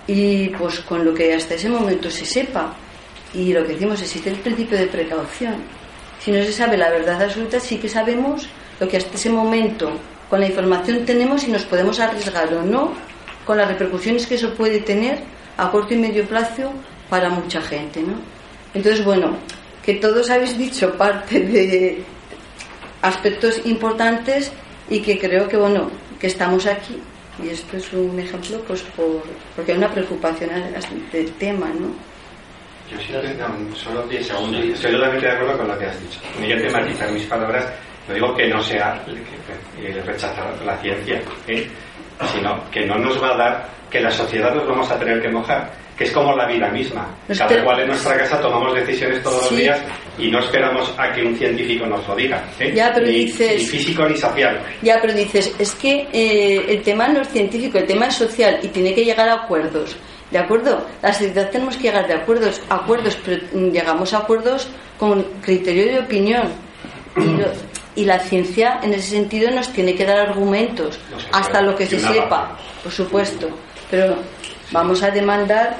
Y 0.07 0.49
pues 0.49 0.81
con 0.81 1.05
lo 1.05 1.13
que 1.13 1.35
hasta 1.35 1.53
ese 1.53 1.69
momento 1.69 2.11
se 2.11 2.25
sepa, 2.25 2.75
y 3.35 3.53
lo 3.53 3.63
que 3.67 3.75
decimos 3.75 4.01
existe 4.01 4.31
el 4.31 4.37
principio 4.37 4.79
de 4.79 4.87
precaución. 4.87 5.57
Si 6.19 6.33
no 6.33 6.43
se 6.43 6.53
sabe 6.55 6.79
la 6.79 6.89
verdad 6.89 7.23
absoluta, 7.23 7.61
sí 7.61 7.77
que 7.77 7.91
sabemos 7.91 8.49
lo 8.81 8.89
que 8.89 8.97
hasta 8.97 9.17
ese 9.17 9.29
momento 9.29 9.93
con 10.29 10.41
la 10.41 10.47
información 10.47 11.05
tenemos 11.05 11.45
y 11.45 11.51
nos 11.51 11.65
podemos 11.65 12.01
arriesgar 12.01 12.53
o 12.55 12.63
no 12.63 12.93
con 13.45 13.57
las 13.57 13.69
repercusiones 13.69 14.27
que 14.27 14.35
eso 14.35 14.53
puede 14.55 14.81
tener 14.81 15.21
a 15.57 15.71
corto 15.71 15.95
y 15.95 15.97
medio 15.97 16.25
plazo 16.27 16.73
para 17.09 17.31
mucha 17.31 17.61
gente, 17.63 18.03
¿no? 18.03 18.15
Entonces, 18.75 19.05
bueno, 19.05 19.37
que 19.83 19.95
todos 19.95 20.29
habéis 20.31 20.59
dicho 20.59 20.93
parte 20.97 21.41
de 21.41 22.03
aspectos 23.01 23.63
importantes 23.65 24.53
y 24.91 25.01
que 25.01 25.19
creo 25.19 25.49
que, 25.49 25.57
bueno, 25.57 25.91
que 26.21 26.27
estamos 26.27 26.67
aquí. 26.67 27.01
Y 27.43 27.49
esto 27.49 27.77
es 27.77 27.93
un 27.93 28.19
ejemplo, 28.19 28.61
pues, 28.67 28.83
por, 28.83 29.23
porque 29.57 29.73
hay 29.73 29.79
una 29.79 29.91
preocupación 29.91 30.51
del 31.13 31.33
tema, 31.33 31.69
¿no? 31.69 31.89
Yo 32.91 32.99
sí 32.99 33.13
solo 33.75 34.07
10 34.07 34.27
segundos. 34.27 34.65
Estoy 34.65 34.93
totalmente 34.93 35.27
de 35.27 35.33
acuerdo 35.33 35.59
con 35.59 35.69
lo 35.69 35.79
que 35.79 35.87
has 35.87 36.01
dicho. 36.01 36.21
Me 36.41 36.47
voy 36.47 36.53
a 36.53 36.67
tematizar 36.67 37.13
mis 37.13 37.27
palabras 37.27 37.67
no 38.09 38.15
digo 38.15 38.35
que 38.35 38.49
no 38.49 38.63
sea 38.63 39.01
rechazar 40.07 40.47
la 40.65 40.77
ciencia, 40.79 41.21
¿eh? 41.47 41.67
sino 42.33 42.59
que 42.71 42.85
no 42.87 42.97
nos 42.99 43.23
va 43.23 43.35
a 43.35 43.37
dar 43.37 43.69
que 43.91 44.01
la 44.01 44.11
sociedad 44.11 44.55
nos 44.55 44.67
vamos 44.67 44.91
a 44.91 44.99
tener 44.99 45.21
que 45.23 45.29
mojar, 45.29 45.71
que 45.97 46.05
es 46.05 46.11
como 46.11 46.35
la 46.35 46.47
vida 46.47 46.69
misma. 46.71 47.07
Pues 47.27 47.39
Cada 47.39 47.63
cual 47.65 47.81
en 47.81 47.89
nuestra 47.89 48.17
casa 48.19 48.41
tomamos 48.41 48.75
decisiones 48.75 49.23
todos 49.23 49.43
los 49.43 49.57
días 49.57 49.81
y 50.19 50.31
no 50.31 50.41
esperamos 50.41 50.93
a 50.99 51.13
que 51.13 51.23
un 51.23 51.35
científico 51.37 51.87
nos 51.87 52.07
lo 52.07 52.15
diga. 52.17 52.43
¿eh? 52.59 52.73
Ya, 52.75 52.93
pero 52.93 53.07
ni, 53.07 53.25
dices- 53.27 53.57
ni 53.59 53.65
físico 53.65 54.07
ni 54.09 54.17
sapial. 54.17 54.59
Ya, 54.83 54.99
pero 55.01 55.15
dices, 55.15 55.55
es 55.59 55.75
que 55.77 56.07
eh, 56.13 56.65
el 56.69 56.83
tema 56.83 57.09
no 57.09 57.21
es 57.23 57.29
científico, 57.29 57.79
el 57.79 57.87
tema 57.87 58.07
es 58.07 58.15
social 58.17 58.59
y 58.63 58.69
tiene 58.69 58.95
que 58.95 59.05
llegar 59.05 59.29
a 59.29 59.35
acuerdos. 59.45 59.97
¿De 60.31 60.39
acuerdo? 60.39 60.85
La 61.03 61.11
sociedad 61.13 61.49
tenemos 61.51 61.77
que 61.79 61.85
llegar 61.85 62.07
de 62.07 62.13
acuerdos, 62.15 62.61
acuerdos, 62.69 63.17
pero 63.25 63.41
llegamos 63.71 64.13
a 64.13 64.19
acuerdos 64.19 64.69
con 64.99 65.23
criterio 65.41 65.87
de 65.87 65.99
opinión. 66.01 66.53
Y, 68.01 68.05
la 68.05 68.19
ciencia, 68.21 68.81
en 68.83 68.95
ese 68.95 69.11
sentido, 69.11 69.51
nos 69.51 69.69
tiene 69.73 69.95
que 69.95 70.05
dar 70.05 70.19
argumentos, 70.21 70.99
No 71.11 71.19
se 71.21 71.27
hasta 71.33 71.61
lo 71.63 71.75
que 71.77 71.87
se 71.87 71.99
sepa, 71.99 72.57
por 72.83 72.93
supuesto. 72.93 73.49
Pero 73.91 74.17
vamos 74.71 75.03
a 75.03 75.11
demandar 75.11 75.77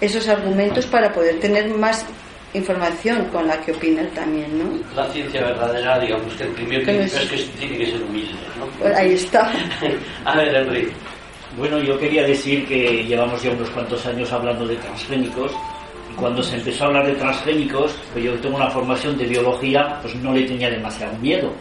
esos 0.00 0.28
argumentos 0.28 0.86
para 0.86 1.12
poder 1.12 1.40
tener 1.40 1.68
más 1.68 2.06
información 2.54 3.26
con 3.26 3.46
la 3.46 3.60
que 3.60 3.72
opinar 3.72 4.06
también, 4.14 4.58
¿no? 4.58 4.78
La 4.96 5.08
ciencia 5.12 5.40
verdadera, 5.40 5.98
digamos 6.00 6.34
que 6.34 6.44
el 6.44 6.50
primer 6.50 6.82
principio 6.84 7.22
es- 7.22 7.32
es 7.32 7.48
que 7.50 7.58
tiene 7.58 7.78
que 7.78 7.86
ser 7.92 8.02
humilde, 8.02 8.32
¿no? 8.58 8.66
Pues 8.78 8.94
ahí 8.96 9.12
está. 9.14 9.52
A 10.24 10.36
ver, 10.36 10.54
Enrique. 10.54 10.92
Bueno, 11.56 11.78
yo 11.80 11.98
quería 11.98 12.22
decir 12.24 12.66
que 12.66 13.04
llevamos 13.04 13.42
ya 13.42 13.50
unos 13.50 13.70
cuantos 13.70 14.04
años 14.06 14.32
hablando 14.32 14.66
de 14.66 14.76
transgénicos 14.76 15.52
y 16.10 16.14
cuando 16.14 16.42
se 16.42 16.56
empezó 16.56 16.84
a 16.84 16.86
hablar 16.88 17.06
de 17.06 17.14
transgénicos, 17.14 17.94
pues 18.12 18.24
yo 18.24 18.32
tengo 18.40 18.56
una 18.56 18.70
formación 18.70 19.16
de 19.16 19.26
biología, 19.26 19.98
pues 20.02 20.14
no 20.16 20.32
le 20.32 20.42
tenía 20.42 20.70
demasiado 20.70 21.16
miedo, 21.18 21.52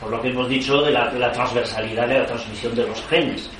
por 0.00 0.10
lo 0.10 0.20
que 0.20 0.28
hemos 0.28 0.48
dicho 0.48 0.82
de 0.82 0.90
la, 0.90 1.10
la 1.12 1.32
transversalidad 1.32 2.08
de 2.08 2.18
la 2.18 2.26
transmisión 2.26 2.74
de 2.74 2.86
los 2.86 3.02
genes. 3.06 3.50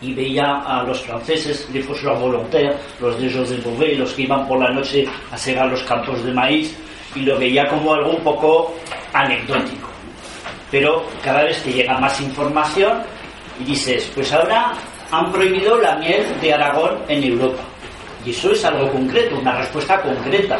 Y 0.00 0.12
veía 0.12 0.60
a 0.66 0.82
los 0.82 1.00
franceses, 1.00 1.68
les 1.72 1.86
Faucheurs 1.86 2.20
volontaires, 2.20 2.76
los 3.00 3.18
de 3.18 3.32
José 3.32 3.56
Bové, 3.64 3.94
los 3.94 4.12
que 4.12 4.22
iban 4.22 4.46
por 4.46 4.58
la 4.58 4.70
noche 4.70 5.06
a 5.30 5.36
segar 5.38 5.68
los 5.70 5.82
campos 5.84 6.22
de 6.22 6.32
maíz, 6.32 6.76
y 7.14 7.20
lo 7.20 7.38
veía 7.38 7.66
como 7.68 7.94
algo 7.94 8.10
un 8.10 8.22
poco 8.22 8.74
anecdótico 9.12 9.94
pero 10.74 11.04
cada 11.22 11.44
vez 11.44 11.62
te 11.62 11.72
llega 11.72 12.00
más 12.00 12.20
información 12.20 13.00
y 13.60 13.64
dices, 13.64 14.10
pues 14.12 14.32
ahora 14.32 14.72
han 15.12 15.30
prohibido 15.30 15.80
la 15.80 15.94
miel 15.98 16.24
de 16.40 16.52
Aragón 16.52 16.98
en 17.06 17.22
Europa. 17.22 17.62
Y 18.24 18.30
eso 18.30 18.52
es 18.52 18.64
algo 18.64 18.90
concreto, 18.90 19.38
una 19.38 19.56
respuesta 19.58 20.00
concreta. 20.00 20.58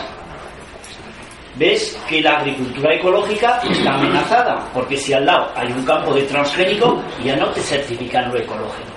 Ves 1.57 1.98
que 2.09 2.20
la 2.20 2.38
agricultura 2.38 2.94
ecológica 2.94 3.61
está 3.70 3.94
amenazada, 3.94 4.68
porque 4.74 4.96
si 4.96 5.12
al 5.12 5.24
lado 5.24 5.53
hay 5.55 5.70
un 5.72 5.85
campo 5.85 6.12
de 6.12 6.22
transgénico, 6.22 7.00
ya 7.24 7.37
no 7.37 7.48
te 7.50 7.61
certifican 7.61 8.31
lo 8.31 8.38
ecológico. 8.38 8.92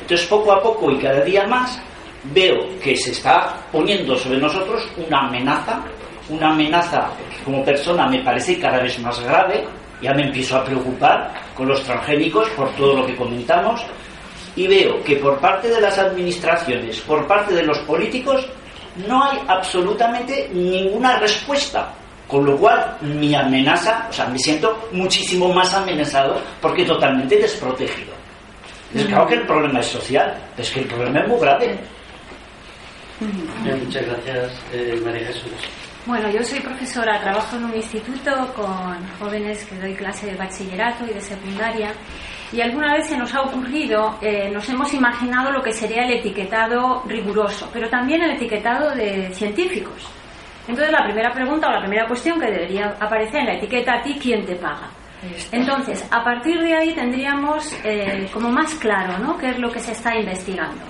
Entonces, 0.00 0.26
poco 0.26 0.52
a 0.52 0.62
poco 0.62 0.90
y 0.90 0.98
cada 0.98 1.20
día 1.20 1.46
más, 1.46 1.78
veo 2.32 2.56
que 2.82 2.96
se 2.96 3.10
está 3.12 3.56
poniendo 3.70 4.16
sobre 4.16 4.38
nosotros 4.38 4.90
una 4.96 5.28
amenaza, 5.28 5.82
una 6.30 6.50
amenaza 6.50 7.10
que 7.30 7.44
como 7.44 7.64
persona 7.64 8.08
me 8.08 8.22
parece 8.22 8.58
cada 8.58 8.80
vez 8.80 8.98
más 9.00 9.20
grave, 9.20 9.66
ya 10.00 10.14
me 10.14 10.24
empiezo 10.24 10.56
a 10.56 10.64
preocupar 10.64 11.32
con 11.54 11.68
los 11.68 11.82
transgénicos 11.82 12.48
por 12.50 12.70
todo 12.76 12.96
lo 12.96 13.06
que 13.06 13.16
comentamos, 13.16 13.84
y 14.58 14.66
veo 14.66 15.02
que 15.04 15.16
por 15.16 15.38
parte 15.38 15.68
de 15.68 15.80
las 15.80 15.96
administraciones, 15.98 17.00
por 17.02 17.28
parte 17.28 17.54
de 17.54 17.62
los 17.62 17.78
políticos, 17.80 18.44
no 19.06 19.22
hay 19.22 19.38
absolutamente 19.46 20.50
ninguna 20.52 21.16
respuesta. 21.20 21.94
Con 22.26 22.44
lo 22.44 22.58
cual, 22.58 22.98
mi 23.00 23.34
amenaza, 23.34 24.06
o 24.10 24.12
sea, 24.12 24.26
me 24.26 24.38
siento 24.38 24.88
muchísimo 24.92 25.50
más 25.54 25.72
amenazado 25.72 26.42
porque 26.60 26.84
totalmente 26.84 27.38
desprotegido. 27.38 28.12
Es 28.92 29.06
claro 29.06 29.28
que 29.28 29.34
el 29.34 29.46
problema 29.46 29.78
es 29.78 29.86
social, 29.86 30.36
es 30.56 30.70
que 30.70 30.80
el 30.80 30.86
problema 30.86 31.20
es 31.20 31.28
muy 31.28 31.40
grave. 31.40 31.78
Bien, 33.62 33.84
muchas 33.84 34.06
gracias, 34.06 34.52
eh, 34.72 35.00
María 35.04 35.28
Jesús. 35.28 35.52
Bueno, 36.04 36.30
yo 36.30 36.42
soy 36.42 36.60
profesora, 36.60 37.20
trabajo 37.20 37.56
en 37.56 37.64
un 37.64 37.76
instituto 37.76 38.30
con 38.54 39.08
jóvenes 39.20 39.64
que 39.64 39.76
doy 39.76 39.94
clase 39.94 40.26
de 40.26 40.36
bachillerato 40.36 41.04
y 41.04 41.14
de 41.14 41.20
secundaria 41.20 41.92
y 42.52 42.60
alguna 42.60 42.94
vez 42.94 43.08
se 43.08 43.16
nos 43.16 43.34
ha 43.34 43.42
ocurrido, 43.42 44.18
eh, 44.20 44.50
nos 44.50 44.68
hemos 44.68 44.92
imaginado 44.94 45.50
lo 45.50 45.62
que 45.62 45.72
sería 45.72 46.04
el 46.04 46.12
etiquetado 46.12 47.02
riguroso, 47.06 47.68
pero 47.72 47.88
también 47.88 48.22
el 48.22 48.32
etiquetado 48.32 48.94
de 48.94 49.30
científicos. 49.32 50.08
Entonces 50.66 50.92
la 50.92 51.04
primera 51.04 51.32
pregunta 51.32 51.68
o 51.68 51.72
la 51.72 51.80
primera 51.80 52.06
cuestión 52.06 52.38
que 52.38 52.50
debería 52.50 52.96
aparecer 53.00 53.40
en 53.40 53.46
la 53.46 53.54
etiqueta 53.54 53.94
a 53.94 54.02
ti, 54.02 54.18
¿quién 54.20 54.44
te 54.44 54.54
paga? 54.56 54.90
Entonces, 55.50 56.06
a 56.12 56.22
partir 56.22 56.60
de 56.60 56.76
ahí 56.76 56.94
tendríamos 56.94 57.76
eh, 57.82 58.28
como 58.32 58.50
más 58.50 58.74
claro 58.74 59.18
¿no? 59.18 59.36
qué 59.36 59.50
es 59.50 59.58
lo 59.58 59.68
que 59.70 59.80
se 59.80 59.90
está 59.90 60.16
investigando 60.16 60.84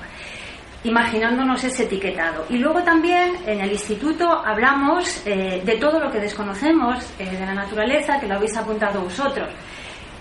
imaginándonos 0.84 1.62
ese 1.64 1.84
etiquetado. 1.84 2.46
Y 2.48 2.58
luego 2.58 2.82
también 2.82 3.36
en 3.46 3.60
el 3.60 3.72
instituto 3.72 4.30
hablamos 4.30 5.22
eh, 5.26 5.60
de 5.64 5.76
todo 5.76 5.98
lo 5.98 6.10
que 6.10 6.20
desconocemos 6.20 7.12
eh, 7.18 7.30
de 7.30 7.46
la 7.46 7.54
naturaleza, 7.54 8.20
que 8.20 8.26
lo 8.26 8.36
habéis 8.36 8.56
apuntado 8.56 9.00
vosotros. 9.02 9.48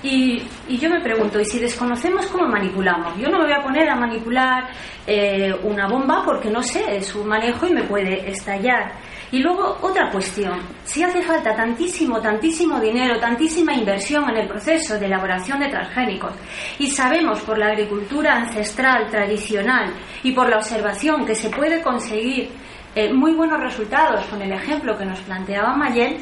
Y, 0.03 0.43
yo 0.69 0.89
me 0.89 1.01
pregunto, 1.01 1.39
¿y 1.39 1.45
si 1.45 1.59
desconocemos 1.59 2.27
cómo 2.27 2.47
manipulamos? 2.47 3.17
Yo 3.17 3.29
no 3.29 3.39
me 3.39 3.45
voy 3.45 3.53
a 3.53 3.63
poner 3.63 3.89
a 3.89 3.95
manipular 3.95 4.69
eh, 5.07 5.53
una 5.63 5.87
bomba 5.87 6.21
porque 6.23 6.49
no 6.49 6.61
sé 6.61 7.01
su 7.01 7.23
manejo 7.23 7.65
y 7.67 7.73
me 7.73 7.83
puede 7.83 8.29
estallar. 8.29 8.91
Y 9.29 9.39
luego 9.39 9.77
otra 9.81 10.09
cuestión, 10.09 10.57
si 10.85 11.03
hace 11.03 11.21
falta 11.21 11.53
tantísimo, 11.53 12.21
tantísimo 12.21 12.79
dinero, 12.79 13.19
tantísima 13.19 13.73
inversión 13.73 14.29
en 14.29 14.37
el 14.37 14.47
proceso 14.47 14.97
de 14.97 15.05
elaboración 15.05 15.59
de 15.59 15.67
transgénicos 15.67 16.31
y 16.79 16.87
sabemos 16.87 17.41
por 17.41 17.57
la 17.57 17.67
agricultura 17.67 18.35
ancestral, 18.35 19.09
tradicional 19.09 19.93
y 20.23 20.31
por 20.31 20.49
la 20.49 20.57
observación 20.57 21.25
que 21.25 21.35
se 21.35 21.49
puede 21.49 21.81
conseguir 21.81 22.51
eh, 22.95 23.11
muy 23.11 23.33
buenos 23.33 23.59
resultados 23.59 24.25
con 24.27 24.41
el 24.41 24.53
ejemplo 24.53 24.97
que 24.97 25.05
nos 25.05 25.19
planteaba 25.19 25.75
Mayel, 25.75 26.19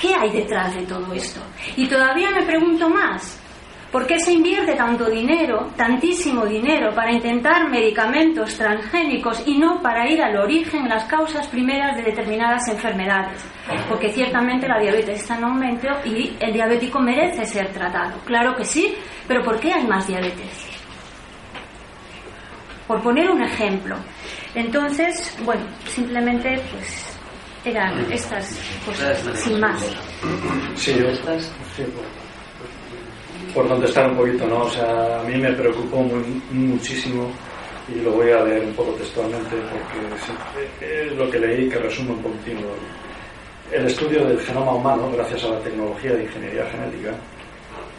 ¿qué 0.00 0.14
hay 0.14 0.30
detrás 0.30 0.74
de 0.74 0.82
todo 0.82 1.12
esto? 1.12 1.40
Y 1.76 1.86
todavía 1.86 2.30
me 2.30 2.42
pregunto 2.42 2.88
más, 2.88 3.40
¿Por 3.90 4.06
qué 4.06 4.20
se 4.20 4.32
invierte 4.32 4.76
tanto 4.76 5.10
dinero, 5.10 5.68
tantísimo 5.76 6.46
dinero, 6.46 6.94
para 6.94 7.10
intentar 7.10 7.68
medicamentos 7.68 8.56
transgénicos 8.56 9.42
y 9.44 9.58
no 9.58 9.82
para 9.82 10.08
ir 10.08 10.22
al 10.22 10.36
origen, 10.36 10.88
las 10.88 11.06
causas 11.06 11.48
primeras 11.48 11.96
de 11.96 12.04
determinadas 12.04 12.68
enfermedades? 12.68 13.44
Porque 13.88 14.12
ciertamente 14.12 14.68
la 14.68 14.78
diabetes 14.78 15.20
está 15.20 15.38
en 15.38 15.44
aumento 15.44 15.88
y 16.04 16.36
el 16.38 16.52
diabético 16.52 17.00
merece 17.00 17.44
ser 17.44 17.72
tratado. 17.72 18.16
Claro 18.24 18.54
que 18.54 18.64
sí, 18.64 18.94
pero 19.26 19.42
¿por 19.42 19.58
qué 19.58 19.72
hay 19.72 19.84
más 19.88 20.06
diabetes? 20.06 20.68
Por 22.86 23.02
poner 23.02 23.28
un 23.28 23.42
ejemplo. 23.42 23.96
Entonces, 24.54 25.36
bueno, 25.44 25.62
simplemente 25.86 26.62
pues 26.70 27.19
eran 27.64 28.10
estas 28.12 28.58
cosas, 28.86 29.18
sin 29.34 29.60
más. 29.60 29.80
Sí, 30.76 30.94
yo, 30.98 31.12
sí, 31.76 31.82
por, 33.54 33.66
contestar 33.68 34.10
un 34.10 34.16
poquito, 34.16 34.46
¿no? 34.46 34.62
O 34.62 34.70
sea, 34.70 35.20
a 35.20 35.24
mí 35.24 35.36
me 35.36 35.52
preocupó 35.52 35.98
muy- 35.98 36.42
muchísimo 36.50 37.30
y 37.88 38.00
lo 38.00 38.12
voy 38.12 38.30
a 38.30 38.44
leer 38.44 38.64
un 38.64 38.74
poco 38.74 38.92
textualmente 38.92 39.56
porque 39.70 41.04
es 41.06 41.12
lo 41.16 41.30
que 41.30 41.38
leí 41.38 41.68
que 41.68 41.78
resume 41.78 42.10
un 42.12 42.22
poquitino. 42.22 42.60
El 43.72 43.86
estudio 43.86 44.24
del 44.26 44.40
genoma 44.40 44.72
humano, 44.72 45.10
gracias 45.12 45.44
a 45.44 45.48
la 45.48 45.60
tecnología 45.60 46.12
de 46.12 46.24
ingeniería 46.24 46.66
genética, 46.70 47.14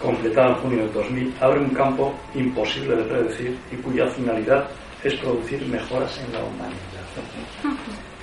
completada 0.01 0.49
en 0.49 0.55
junio 0.55 0.85
de 0.87 0.93
2000, 0.93 1.33
abre 1.39 1.59
un 1.59 1.69
campo 1.69 2.13
imposible 2.35 2.95
de 2.95 3.03
predecir 3.03 3.57
y 3.71 3.75
cuya 3.77 4.07
finalidad 4.07 4.67
es 5.03 5.13
producir 5.15 5.65
mejoras 5.67 6.17
en 6.19 6.33
la 6.33 6.39
humanidad. 6.39 6.90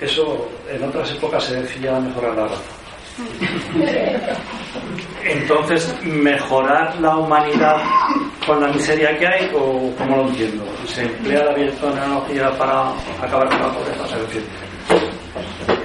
Eso 0.01 0.49
en 0.71 0.85
otras 0.85 1.11
épocas 1.13 1.45
se 1.45 1.61
decía 1.61 1.99
mejorar 1.99 2.37
la 2.37 2.45
raza. 2.45 2.63
Entonces, 5.25 5.95
¿mejorar 6.05 6.99
la 7.01 7.17
humanidad 7.17 7.77
con 8.47 8.61
la 8.61 8.69
miseria 8.69 9.19
que 9.19 9.27
hay 9.27 9.51
o 9.55 9.93
cómo 9.99 10.17
lo 10.19 10.29
entiendo? 10.29 10.65
¿Se 10.87 11.03
emplea 11.03 11.45
la 11.45 11.55
biotecnología 11.55 12.51
para 12.57 12.91
acabar 13.21 13.49
con 13.49 13.61
la 13.61 13.73
pobreza? 13.73 14.05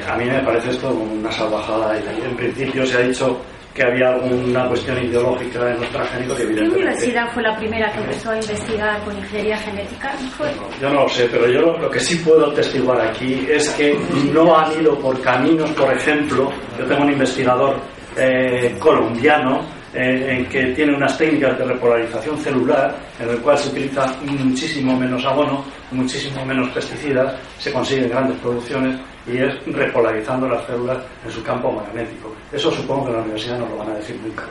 A 0.07 0.15
mí 0.15 0.25
me 0.25 0.39
parece 0.39 0.69
esto 0.71 0.89
una 0.89 1.31
salvajada 1.31 1.97
en 1.97 2.35
principio 2.35 2.85
se 2.85 2.97
ha 2.97 3.01
dicho 3.01 3.41
que 3.73 3.83
había 3.83 4.09
alguna 4.09 4.67
cuestión 4.67 5.03
ideológica 5.03 5.71
en 5.71 5.79
los 5.81 5.89
transgénicos 5.89 6.37
¿Qué 6.37 6.45
universidad 6.45 7.33
fue 7.33 7.41
la 7.41 7.57
primera 7.57 7.91
que 7.91 7.99
empezó 7.99 8.31
a 8.31 8.35
investigar 8.35 9.03
con 9.03 9.17
ingeniería 9.17 9.57
genética? 9.57 10.13
¿No 10.21 10.29
fue? 10.29 10.51
Yo 10.79 10.89
no 10.89 11.03
lo 11.03 11.09
sé, 11.09 11.27
pero 11.31 11.47
yo 11.47 11.61
lo, 11.61 11.77
lo 11.79 11.89
que 11.89 11.99
sí 11.99 12.17
puedo 12.17 12.53
testiguar 12.53 13.01
aquí 13.01 13.47
es 13.49 13.69
que 13.71 13.97
no 14.31 14.55
han 14.55 14.79
ido 14.79 14.97
por 14.99 15.19
caminos, 15.21 15.71
por 15.71 15.91
ejemplo, 15.91 16.51
yo 16.77 16.85
tengo 16.85 17.03
un 17.03 17.11
investigador 17.13 17.79
eh, 18.15 18.75
colombiano 18.79 19.61
eh, 19.93 20.37
en 20.37 20.45
que 20.45 20.73
tiene 20.73 20.95
unas 20.95 21.17
técnicas 21.17 21.57
de 21.57 21.65
repolarización 21.65 22.37
celular 22.37 22.95
en 23.19 23.29
el 23.29 23.37
cual 23.39 23.57
se 23.57 23.69
utiliza 23.69 24.05
muchísimo 24.21 24.97
menos 24.97 25.23
abono, 25.25 25.63
muchísimo 25.93 26.45
menos 26.45 26.69
pesticidas, 26.69 27.35
se 27.59 27.71
consiguen 27.71 28.09
grandes 28.09 28.37
producciones 28.39 28.99
y 29.25 29.37
es 29.37 29.53
repolarizando 29.65 30.47
las 30.49 30.65
células 30.65 30.97
en 31.25 31.31
su 31.31 31.43
campo 31.43 31.71
magnético. 31.71 32.33
Eso 32.51 32.71
supongo 32.71 33.07
que 33.07 33.13
la 33.13 33.19
universidad 33.19 33.59
no 33.59 33.67
lo 33.67 33.77
van 33.77 33.91
a 33.91 33.95
decir 33.95 34.19
nunca. 34.21 34.43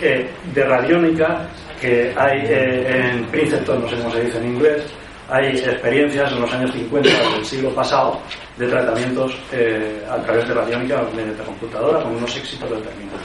De 0.00 0.64
radiónica, 0.64 1.46
que 1.80 2.12
hay 2.16 2.40
eh, 2.46 3.12
en 3.12 3.24
Princeton, 3.26 3.82
no 3.82 3.88
sé 3.88 3.96
cómo 3.96 4.10
se 4.10 4.24
dice 4.24 4.38
en 4.38 4.46
inglés, 4.46 4.82
hay 5.28 5.56
experiencias 5.56 6.32
en 6.32 6.40
los 6.40 6.52
años 6.52 6.72
50 6.72 7.08
del 7.08 7.44
siglo 7.44 7.70
pasado 7.70 8.20
de 8.58 8.66
tratamientos 8.66 9.36
eh, 9.52 10.04
a 10.10 10.16
través 10.16 10.48
de 10.48 10.54
radiónica 10.54 11.02
mediante 11.14 11.42
computadora 11.44 12.02
con 12.02 12.16
unos 12.16 12.36
éxitos 12.36 12.68
determinados, 12.68 13.22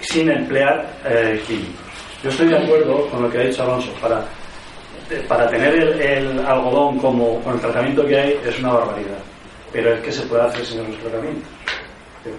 sin 0.00 0.30
emplear 0.30 0.86
eh, 1.04 1.42
químicos. 1.46 1.84
Yo 2.22 2.30
estoy 2.30 2.48
de 2.48 2.58
acuerdo 2.58 3.06
con 3.10 3.22
lo 3.22 3.30
que 3.30 3.38
ha 3.38 3.42
dicho 3.42 3.62
Alonso, 3.62 3.92
para, 4.00 4.24
para 5.28 5.48
tener 5.48 5.74
el, 5.74 6.00
el 6.00 6.46
algodón 6.46 6.98
como 6.98 7.40
con 7.40 7.54
el 7.54 7.60
tratamiento 7.60 8.06
que 8.06 8.18
hay 8.18 8.38
es 8.44 8.58
una 8.58 8.72
barbaridad, 8.72 9.18
pero 9.72 9.94
es 9.94 10.00
que 10.00 10.12
se 10.12 10.22
puede 10.26 10.42
hacer 10.42 10.64
sin 10.64 10.78
los 10.78 10.98
tratamientos. 10.98 11.48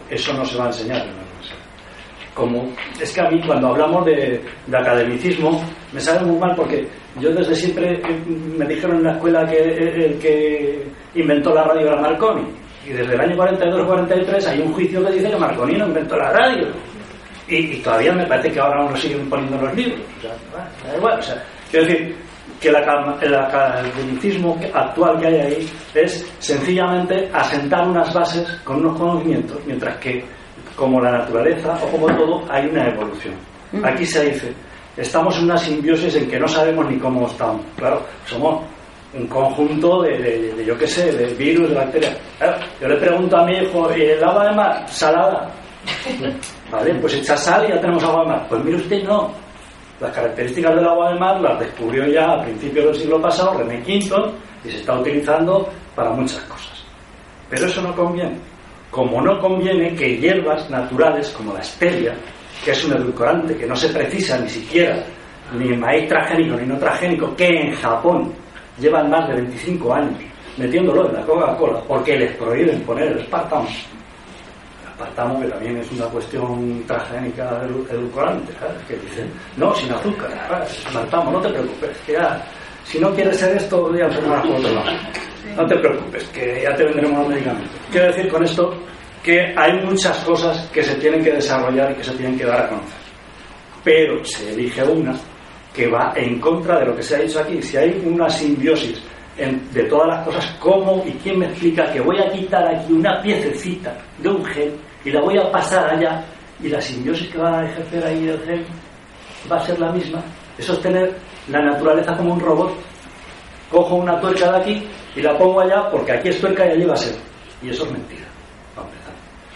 Eso 0.10 0.34
no 0.34 0.46
se 0.46 0.58
va 0.58 0.66
a 0.66 0.68
enseñar 0.68 1.02
en 1.02 1.16
la 1.16 1.22
universidad. 1.22 1.60
Como, 2.34 2.74
es 3.00 3.14
que 3.14 3.22
a 3.22 3.30
mí 3.30 3.42
cuando 3.46 3.68
hablamos 3.68 4.06
de, 4.06 4.42
de 4.68 4.78
academicismo 4.78 5.64
me 5.94 6.02
sale 6.02 6.26
muy 6.26 6.38
mal 6.38 6.54
porque 6.56 6.86
yo 7.20 7.32
desde 7.32 7.56
siempre 7.56 8.02
me 8.28 8.66
dijeron 8.66 8.98
en 8.98 9.04
la 9.04 9.14
escuela 9.14 9.46
que 9.46 9.58
el 9.58 10.20
que 10.20 10.86
inventó 11.14 11.54
la 11.54 11.64
radio 11.64 11.88
era 11.88 12.02
Marconi 12.02 12.44
y 12.86 12.90
desde 12.90 13.14
el 13.14 13.22
año 13.22 13.38
42-43 13.38 14.48
hay 14.48 14.60
un 14.60 14.74
juicio 14.74 15.06
que 15.06 15.14
dice 15.14 15.30
que 15.30 15.38
Marconi 15.38 15.78
no 15.78 15.88
inventó 15.88 16.18
la 16.18 16.32
radio 16.32 16.68
y, 17.48 17.56
y 17.56 17.78
todavía 17.78 18.12
me 18.12 18.26
parece 18.26 18.52
que 18.52 18.60
ahora 18.60 18.82
aún 18.82 18.92
lo 18.92 18.98
siguen 18.98 19.30
poniendo 19.30 19.58
en 19.58 19.66
los 19.66 19.76
libros 19.76 20.02
o 20.18 20.22
sea, 20.22 20.32
da 20.92 20.98
igual, 20.98 21.20
o 21.20 21.22
sea, 21.22 21.44
quiero 21.72 21.86
decir 21.86 22.16
que 22.60 22.70
el 22.70 22.76
aca- 22.76 23.18
el 23.22 23.36
academicismo 23.36 24.58
actual 24.74 25.20
que 25.20 25.28
hay 25.28 25.36
ahí 25.40 25.70
es 25.94 26.26
sencillamente 26.40 27.30
asentar 27.34 27.88
unas 27.88 28.14
bases 28.14 28.48
con 28.64 28.78
unos 28.78 28.98
conocimientos, 29.00 29.58
mientras 29.66 29.98
que, 29.98 30.24
como 30.76 31.02
la 31.02 31.12
naturaleza 31.12 31.78
o 31.84 31.88
como 31.90 32.08
todo, 32.08 32.44
hay 32.50 32.68
una 32.68 32.88
evolución. 32.90 33.34
Aquí 33.84 34.06
se 34.06 34.26
dice, 34.30 34.54
estamos 34.98 35.38
en 35.38 35.46
una 35.46 35.58
simbiosis 35.58 36.16
en 36.16 36.30
que 36.30 36.40
no 36.40 36.48
sabemos 36.48 36.90
ni 36.90 36.98
cómo 36.98 37.28
estamos. 37.28 37.62
Claro, 37.76 38.02
somos 38.26 38.64
un 39.14 39.28
conjunto 39.28 40.02
de, 40.02 40.18
de- 40.18 40.54
de, 40.54 40.66
yo 40.66 40.78
qué 40.78 40.88
sé, 40.88 41.12
de 41.12 41.34
virus, 41.36 41.70
de 41.70 41.76
bacterias. 41.76 42.18
Claro, 42.38 42.58
yo 42.82 42.88
le 42.88 42.96
pregunto 42.98 43.38
a 43.38 43.46
mi 43.46 43.58
hijo, 43.58 43.90
¿y 43.96 44.02
el 44.02 44.24
agua 44.24 44.50
de 44.50 44.56
mar? 44.56 44.84
Salada. 44.88 45.50
Vale, 46.72 46.96
pues 46.96 47.14
echa 47.16 47.38
sal 47.38 47.66
y 47.66 47.70
ya 47.74 47.80
tenemos 47.80 48.04
agua 48.04 48.22
de 48.24 48.28
mar. 48.30 48.46
Pues 48.50 48.64
mire 48.64 48.78
usted, 48.78 49.04
no. 49.04 49.32
Las 50.00 50.12
características 50.12 50.76
del 50.76 50.88
agua 50.88 51.14
de 51.14 51.20
mar 51.20 51.40
las 51.40 51.60
descubrió 51.60 52.06
ya 52.08 52.34
a 52.34 52.44
principios 52.44 52.86
del 52.86 52.96
siglo 52.96 53.22
pasado 53.22 53.58
René 53.58 53.82
Quinton 53.82 54.34
y 54.64 54.70
se 54.70 54.78
está 54.78 55.00
utilizando 55.00 55.70
para 55.96 56.12
muchas 56.12 56.42
cosas. 56.44 56.84
Pero 57.50 57.66
eso 57.68 57.82
no 57.82 57.96
conviene. 57.96 58.38
Como 58.92 59.22
no 59.22 59.40
conviene 59.40 59.96
que 59.96 60.18
hierbas 60.18 60.70
naturales 60.70 61.30
como 61.30 61.54
la 61.54 61.64
stevia, 61.64 62.14
que 62.64 62.72
es 62.72 62.84
un 62.86 62.94
edulcorante 62.94 63.56
que 63.56 63.66
no 63.66 63.76
se 63.76 63.90
precisa 63.90 64.38
ni 64.40 64.50
siquiera 64.50 65.04
ni 65.54 65.70
en 65.70 65.80
maíz 65.80 66.08
transgénico 66.08 66.56
ni 66.58 66.66
no 66.66 66.78
transgénico, 66.78 67.36
que 67.36 67.48
en 67.48 67.72
Japón 67.76 68.34
llevan 68.80 69.10
más 69.10 69.28
de 69.30 69.36
25 69.36 69.94
años 69.94 70.20
metiéndolo 70.58 71.10
en 71.10 71.16
la 71.16 71.22
Coca-Cola 71.22 71.82
porque 71.88 72.18
les 72.18 72.32
prohíben 72.38 72.82
poner 72.82 73.12
el 73.12 73.20
espartamo 73.20 73.68
aspartamo, 75.00 75.42
que 75.42 75.48
también 75.48 75.78
es 75.78 75.92
una 75.92 76.06
cuestión 76.06 76.84
transgénica 76.88 77.62
edu- 77.64 77.86
edulcorante, 77.92 78.54
¿sabes? 78.60 78.82
que 78.88 78.96
dicen, 78.98 79.30
no, 79.58 79.74
sin 79.76 79.92
azúcar, 79.92 80.30
¿sabes? 80.48 80.86
no 81.32 81.42
te 81.42 81.50
preocupes, 81.50 81.98
que 82.06 82.14
ya, 82.14 82.46
si 82.86 83.00
no 83.00 83.14
quieres 83.14 83.38
ser 83.38 83.58
esto, 83.58 83.94
ya 83.96 84.10
se 84.12 84.20
por 84.20 84.38
otro 84.40 84.72
lado. 84.74 84.92
No 85.56 85.66
te 85.68 85.76
preocupes, 85.78 86.24
que 86.30 86.62
ya 86.64 86.76
te 86.76 86.84
vendremos 86.86 87.20
los 87.20 87.28
medicamentos. 87.30 87.72
Quiero 87.92 88.08
decir 88.08 88.28
con 88.30 88.44
esto 88.44 88.74
que 89.24 89.54
hay 89.58 89.84
muchas 89.86 90.18
cosas 90.24 90.68
que 90.74 90.84
se 90.84 90.96
tienen 90.96 91.24
que 91.24 91.34
desarrollar 91.34 91.92
y 91.92 91.96
que 91.96 92.04
se 92.04 92.12
tienen 92.14 92.38
que 92.38 92.46
dar 92.46 92.62
a 92.62 92.70
conocer. 92.70 93.00
Pero 93.84 94.24
se 94.26 94.54
elige 94.54 94.84
una 94.84 95.16
que 95.74 95.88
va 95.88 96.14
en 96.16 96.40
contra 96.40 96.80
de 96.80 96.86
lo 96.88 96.96
que 96.96 97.04
se 97.04 97.16
ha 97.16 97.20
dicho 97.20 97.40
aquí. 97.40 97.62
Si 97.62 97.78
hay 97.78 98.02
una 98.06 98.30
simbiosis 98.30 99.02
de 99.38 99.84
todas 99.84 100.08
las 100.08 100.26
cosas, 100.26 100.46
¿cómo 100.60 101.04
y 101.06 101.12
quién 101.14 101.40
me 101.40 101.46
explica 101.48 101.92
que 101.92 102.00
voy 102.00 102.18
a 102.20 102.32
quitar 102.32 102.66
aquí 102.74 102.94
una 102.94 103.22
piececita 103.22 103.94
de 104.20 104.30
un 104.30 104.46
gen 104.46 104.74
y 105.04 105.12
la 105.12 105.22
voy 105.22 105.38
a 105.38 105.52
pasar 105.52 105.94
allá 105.94 106.24
y 106.62 106.70
la 106.70 106.80
simbiosis 106.80 107.30
que 107.30 107.38
va 107.38 107.60
a 107.60 107.66
ejercer 107.66 108.06
ahí 108.06 108.30
el 108.30 108.40
gen 108.46 108.66
va 109.52 109.58
a 109.58 109.66
ser 109.66 109.78
la 109.80 109.92
misma? 109.92 110.24
Eso 110.58 110.74
es 110.74 110.82
tener 110.82 111.14
la 111.50 111.62
naturaleza 111.62 112.16
como 112.16 112.34
un 112.34 112.40
robot. 112.40 112.72
Cojo 113.70 113.96
una 113.96 114.20
tuerca 114.22 114.52
de 114.52 114.58
aquí 114.58 114.88
y 115.16 115.22
la 115.22 115.38
pongo 115.38 115.60
allá 115.60 115.90
porque 115.92 116.14
aquí 116.14 116.30
es 116.30 116.40
tuerca 116.40 116.66
y 116.66 116.72
allí 116.72 116.86
va 116.86 116.94
a 116.94 116.98
ser. 116.98 117.16
Y 117.62 117.70
eso 117.70 117.86
es 117.86 117.92
mentira. 117.92 118.26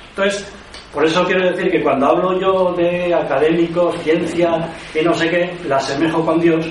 Entonces, 0.10 0.46
por 0.94 1.06
eso 1.06 1.24
quiero 1.26 1.50
decir 1.52 1.72
que 1.72 1.82
cuando 1.82 2.08
hablo 2.08 2.40
yo 2.40 2.74
de 2.74 3.14
académicos, 3.14 3.96
ciencia 4.02 4.70
y 4.94 5.06
no 5.06 5.14
sé 5.14 5.30
qué, 5.30 5.58
la 5.66 5.78
asemejo 5.78 6.26
con 6.26 6.42
Dios 6.42 6.66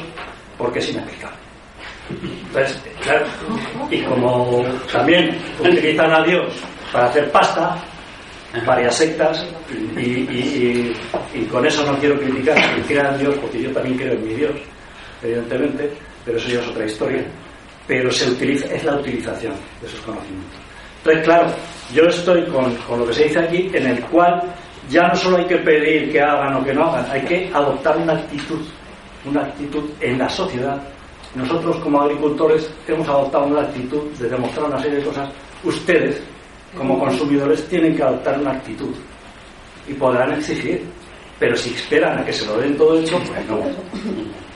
porque 0.58 0.80
es 0.80 0.90
inexplicable. 0.90 1.37
Entonces, 2.10 2.82
claro, 3.02 3.26
y 3.90 4.00
como 4.02 4.64
también 4.90 5.36
utilizan 5.60 6.12
a 6.12 6.24
Dios 6.24 6.54
para 6.92 7.06
hacer 7.06 7.30
pasta, 7.30 7.76
varias 8.66 8.96
sectas, 8.96 9.46
y, 9.96 10.92
con 11.50 11.64
eso 11.66 11.84
no 11.84 11.98
quiero 11.98 12.18
criticar 12.18 12.56
ni 12.56 12.82
siquiera 12.82 13.10
a 13.10 13.16
Dios, 13.16 13.34
porque 13.40 13.62
yo 13.62 13.70
también 13.72 13.96
creo 13.96 14.14
en 14.14 14.26
mi 14.26 14.34
Dios, 14.34 14.52
evidentemente, 15.22 15.90
pero 16.24 16.38
eso 16.38 16.48
ya 16.48 16.60
es 16.60 16.68
otra 16.68 16.84
historia. 16.84 17.24
Pero 17.86 18.10
se 18.10 18.30
utiliza, 18.30 18.66
es 18.66 18.84
la 18.84 18.96
utilización 18.96 19.54
de 19.80 19.86
esos 19.86 20.00
conocimientos. 20.00 20.60
Entonces, 20.98 21.24
claro, 21.24 21.46
yo 21.94 22.04
estoy 22.04 22.44
con, 22.46 22.74
con 22.76 23.00
lo 23.00 23.06
que 23.06 23.14
se 23.14 23.24
dice 23.24 23.38
aquí, 23.38 23.70
en 23.72 23.86
el 23.86 24.00
cual 24.06 24.42
ya 24.90 25.08
no 25.08 25.16
solo 25.16 25.38
hay 25.38 25.46
que 25.46 25.58
pedir 25.58 26.12
que 26.12 26.20
hagan 26.20 26.56
o 26.56 26.64
que 26.64 26.74
no 26.74 26.84
hagan, 26.84 27.10
hay 27.10 27.22
que 27.22 27.50
adoptar 27.52 27.96
una 27.96 28.14
actitud, 28.14 28.60
una 29.24 29.42
actitud 29.42 29.84
en 30.00 30.18
la 30.18 30.28
sociedad. 30.28 30.82
Nosotros 31.34 31.76
como 31.78 32.00
agricultores 32.00 32.70
hemos 32.86 33.08
adoptado 33.08 33.46
una 33.46 33.62
actitud 33.62 34.04
de 34.18 34.28
demostrar 34.28 34.66
una 34.66 34.80
serie 34.80 34.98
de 34.98 35.04
cosas. 35.04 35.30
Ustedes, 35.62 36.22
como 36.76 36.98
consumidores, 36.98 37.66
tienen 37.68 37.96
que 37.96 38.02
adoptar 38.02 38.38
una 38.38 38.52
actitud 38.52 38.94
y 39.86 39.94
podrán 39.94 40.32
exigir. 40.32 40.84
Pero 41.38 41.56
si 41.56 41.74
esperan 41.74 42.18
a 42.18 42.24
que 42.24 42.32
se 42.32 42.46
lo 42.46 42.56
den 42.56 42.76
todo 42.76 42.98
hecho, 42.98 43.16
pues 43.18 43.46
no. 43.46 43.60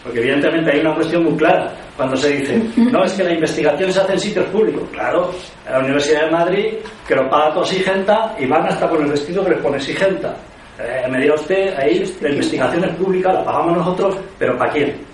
Porque 0.02 0.18
evidentemente 0.18 0.72
hay 0.72 0.80
una 0.80 0.94
cuestión 0.96 1.22
muy 1.24 1.36
clara 1.36 1.72
cuando 1.96 2.16
se 2.16 2.36
dice, 2.36 2.60
no, 2.76 3.04
es 3.04 3.12
que 3.12 3.22
la 3.22 3.34
investigación 3.34 3.92
se 3.92 4.00
hace 4.00 4.12
en 4.14 4.18
sitios 4.18 4.46
públicos. 4.46 4.82
Claro, 4.90 5.30
la 5.70 5.78
Universidad 5.78 6.24
de 6.24 6.30
Madrid, 6.32 6.66
que 7.06 7.14
lo 7.14 7.30
paga 7.30 7.54
todo 7.54 7.64
Sigenta 7.64 8.34
y 8.38 8.46
van 8.46 8.66
hasta 8.66 8.88
con 8.88 9.02
el 9.02 9.10
vestido 9.10 9.44
que 9.44 9.50
les 9.50 9.60
pone 9.60 9.78
Sigenta. 9.78 10.34
Eh, 10.80 11.06
me 11.08 11.20
dirá 11.20 11.34
usted, 11.34 11.76
ahí 11.78 12.02
la 12.20 12.30
investigación 12.30 12.84
es 12.84 12.96
pública, 12.96 13.32
la 13.32 13.44
pagamos 13.44 13.76
nosotros, 13.76 14.16
pero 14.38 14.56
¿para 14.58 14.72
quién? 14.72 15.11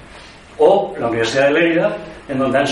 O 0.58 0.94
la 0.98 1.06
Universidad 1.08 1.46
de 1.48 1.52
Lérida, 1.52 1.96
en 2.28 2.38
donde 2.38 2.58
han 2.58 2.66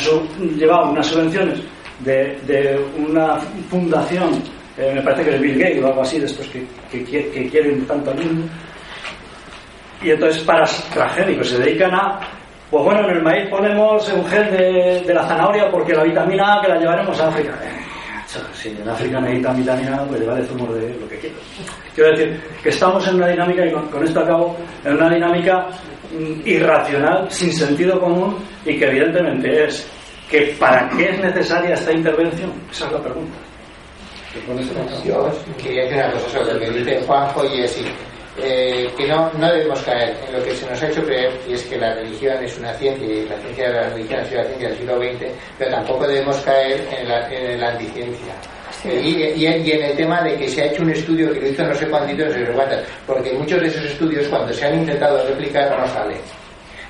llevado 0.56 0.90
unas 0.90 1.06
subvenciones 1.06 1.60
de, 2.00 2.38
de 2.46 2.78
una 2.98 3.36
fundación, 3.70 4.42
eh, 4.76 4.92
me 4.94 5.02
parece 5.02 5.24
que 5.24 5.36
es 5.36 5.40
Bill 5.40 5.58
Gates 5.58 5.82
o 5.82 5.86
algo 5.86 6.02
así, 6.02 6.18
de 6.18 6.26
estos 6.26 6.46
que, 6.48 6.64
que, 6.90 7.06
qui- 7.06 7.30
que 7.32 7.48
quieren 7.48 7.86
tanto 7.86 8.10
al 8.10 8.16
mundo, 8.18 8.48
y 10.02 10.10
entonces 10.10 10.42
para 10.42 10.64
transgénicos 10.92 11.48
se 11.48 11.58
dedican 11.58 11.94
a 11.94 12.20
pues 12.70 12.84
bueno 12.84 13.08
en 13.08 13.16
el 13.16 13.22
maíz 13.22 13.48
ponemos 13.48 14.12
un 14.12 14.26
gel 14.26 14.50
de, 14.50 15.02
de 15.06 15.14
la 15.14 15.26
zanahoria 15.26 15.70
porque 15.70 15.94
la 15.94 16.02
vitamina 16.02 16.58
A 16.58 16.60
que 16.62 16.68
la 16.68 16.78
llevaremos 16.78 17.18
a 17.20 17.28
África 17.28 17.54
si 18.54 18.68
en 18.68 18.88
África 18.88 19.20
necesitan 19.20 19.56
vitamina 19.56 19.96
A 19.96 20.04
pues 20.04 20.20
llevaré 20.20 20.44
zumo 20.44 20.72
de 20.72 20.94
lo 20.98 21.08
que 21.08 21.18
quieras 21.18 21.38
quiero 21.94 22.10
decir 22.10 22.40
que 22.62 22.68
estamos 22.70 23.06
en 23.08 23.16
una 23.16 23.28
dinámica 23.28 23.66
y 23.66 23.72
con, 23.72 23.88
con 23.88 24.04
esto 24.04 24.20
acabo 24.20 24.56
en 24.84 24.94
una 24.94 25.10
dinámica 25.10 25.68
mm, 26.12 26.46
irracional 26.46 27.30
sin 27.30 27.52
sentido 27.52 28.00
común 28.00 28.36
y 28.64 28.78
que 28.78 28.86
evidentemente 28.86 29.64
es 29.64 29.88
que 30.30 30.56
para 30.58 30.88
qué 30.90 31.10
es 31.10 31.20
necesaria 31.20 31.74
esta 31.74 31.92
intervención 31.92 32.52
esa 32.70 32.86
es 32.86 32.92
la 32.92 33.02
pregunta. 33.02 33.36
Yo 35.04 35.30
quería 35.56 35.84
decir 35.84 35.96
una 35.96 36.12
cosa 36.12 36.28
sobre 36.30 36.54
lo 36.54 36.60
que 36.60 36.70
dice 36.78 37.02
Juanjo 37.06 37.44
y. 37.44 37.64
Eh, 38.38 38.90
que 38.96 39.06
no, 39.06 39.30
no 39.38 39.50
debemos 39.50 39.80
caer 39.82 40.14
en 40.26 40.34
lo 40.38 40.44
que 40.44 40.54
se 40.54 40.68
nos 40.68 40.82
ha 40.82 40.88
hecho 40.88 41.02
creer, 41.04 41.32
y 41.48 41.54
es 41.54 41.62
que 41.64 41.78
la 41.78 41.94
religión 41.94 42.42
es 42.44 42.58
una 42.58 42.72
ciencia, 42.74 43.06
y 43.06 43.26
la 43.28 43.36
ciencia 43.38 43.68
de 43.68 43.74
la 43.74 43.88
religión 43.88 44.20
ha 44.20 44.24
sido 44.24 44.42
la 44.42 44.46
ciencia 44.48 44.68
del 44.68 44.78
siglo 44.78 44.98
XX, 44.98 45.32
pero 45.58 45.70
tampoco 45.70 46.06
debemos 46.06 46.36
caer 46.40 46.86
en 46.98 47.08
la, 47.08 47.28
en 47.32 47.60
la 47.60 47.68
anticiencia. 47.70 48.34
Eh, 48.84 49.00
Y, 49.02 49.22
y, 49.22 49.46
y 49.46 49.72
en 49.72 49.82
el 49.84 49.96
tema 49.96 50.22
de 50.22 50.36
que 50.36 50.48
se 50.48 50.62
ha 50.62 50.66
hecho 50.66 50.82
un 50.82 50.90
estudio 50.90 51.32
que 51.32 51.40
lo 51.40 51.48
hizo 51.48 51.64
no 51.64 51.74
sé 51.74 51.86
cuántitos, 51.88 52.28
no 52.36 52.46
sé 52.46 52.52
cuántas, 52.52 52.80
porque 53.06 53.32
muchos 53.32 53.60
de 53.60 53.66
esos 53.68 53.84
estudios 53.86 54.28
cuando 54.28 54.52
se 54.52 54.66
han 54.66 54.74
intentado 54.80 55.26
replicar 55.26 55.70
no 55.78 55.86
salen. 55.88 56.18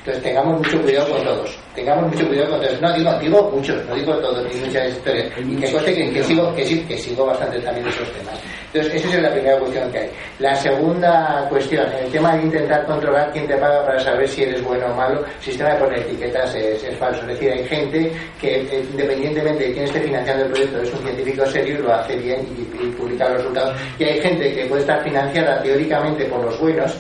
Entonces 0.07 0.23
tengamos 0.23 0.59
mucho 0.59 0.81
cuidado 0.83 1.11
con 1.11 1.25
todos. 1.25 1.59
Tengamos 1.75 2.13
mucho 2.13 2.29
cuidado 2.29 2.51
con 2.51 2.61
todos. 2.61 2.81
No 2.81 2.93
digo, 2.93 3.13
digo 3.19 3.51
muchos, 3.53 3.85
no 3.87 3.95
digo 3.97 4.15
todos, 4.19 4.55
ni 4.55 4.61
muchas 4.61 4.89
historias. 4.91 5.33
Y 5.37 5.57
que 5.57 5.73
conste 5.73 5.95
que, 5.97 6.13
que 6.13 6.23
sigo, 6.23 6.55
que, 6.55 6.65
sí, 6.65 6.85
que 6.87 6.97
sigo 6.97 7.27
bastante 7.27 7.59
también 7.59 7.89
esos 7.89 8.13
temas. 8.13 8.39
Entonces, 8.73 9.05
esa 9.05 9.17
es 9.17 9.23
la 9.25 9.33
primera 9.33 9.59
cuestión 9.59 9.91
que 9.91 9.99
hay. 9.99 10.11
La 10.39 10.55
segunda 10.55 11.45
cuestión, 11.49 11.87
el 12.01 12.09
tema 12.13 12.37
de 12.37 12.43
intentar 12.45 12.87
controlar 12.87 13.33
quién 13.33 13.49
te 13.49 13.57
paga 13.57 13.85
para 13.85 13.99
saber 13.99 14.29
si 14.29 14.45
eres 14.45 14.63
bueno 14.63 14.87
o 14.87 14.95
malo, 14.95 15.25
el 15.25 15.43
sistema 15.43 15.71
de 15.71 15.81
poner 15.81 15.99
etiquetas 15.99 16.55
es, 16.55 16.85
es 16.85 16.97
falso. 16.99 17.23
Es 17.23 17.27
decir, 17.27 17.51
hay 17.51 17.65
gente 17.67 18.13
que, 18.41 18.61
eh, 18.61 18.87
independientemente 18.93 19.65
de 19.65 19.73
quién 19.73 19.85
esté 19.87 20.01
financiando 20.03 20.45
el 20.45 20.51
proyecto, 20.53 20.83
es 20.83 20.93
un 20.93 21.03
científico 21.03 21.45
serio 21.47 21.81
y 21.81 21.83
lo 21.83 21.93
hace 21.93 22.15
bien 22.15 22.47
y, 22.57 22.87
y 22.87 22.91
publica 22.93 23.29
los 23.31 23.39
resultados. 23.39 23.77
Y 23.99 24.05
hay 24.05 24.21
gente 24.21 24.55
que 24.55 24.67
puede 24.67 24.83
estar 24.83 25.03
financiada 25.03 25.61
teóricamente 25.65 26.27
por 26.27 26.45
los 26.45 26.61
buenos 26.61 26.97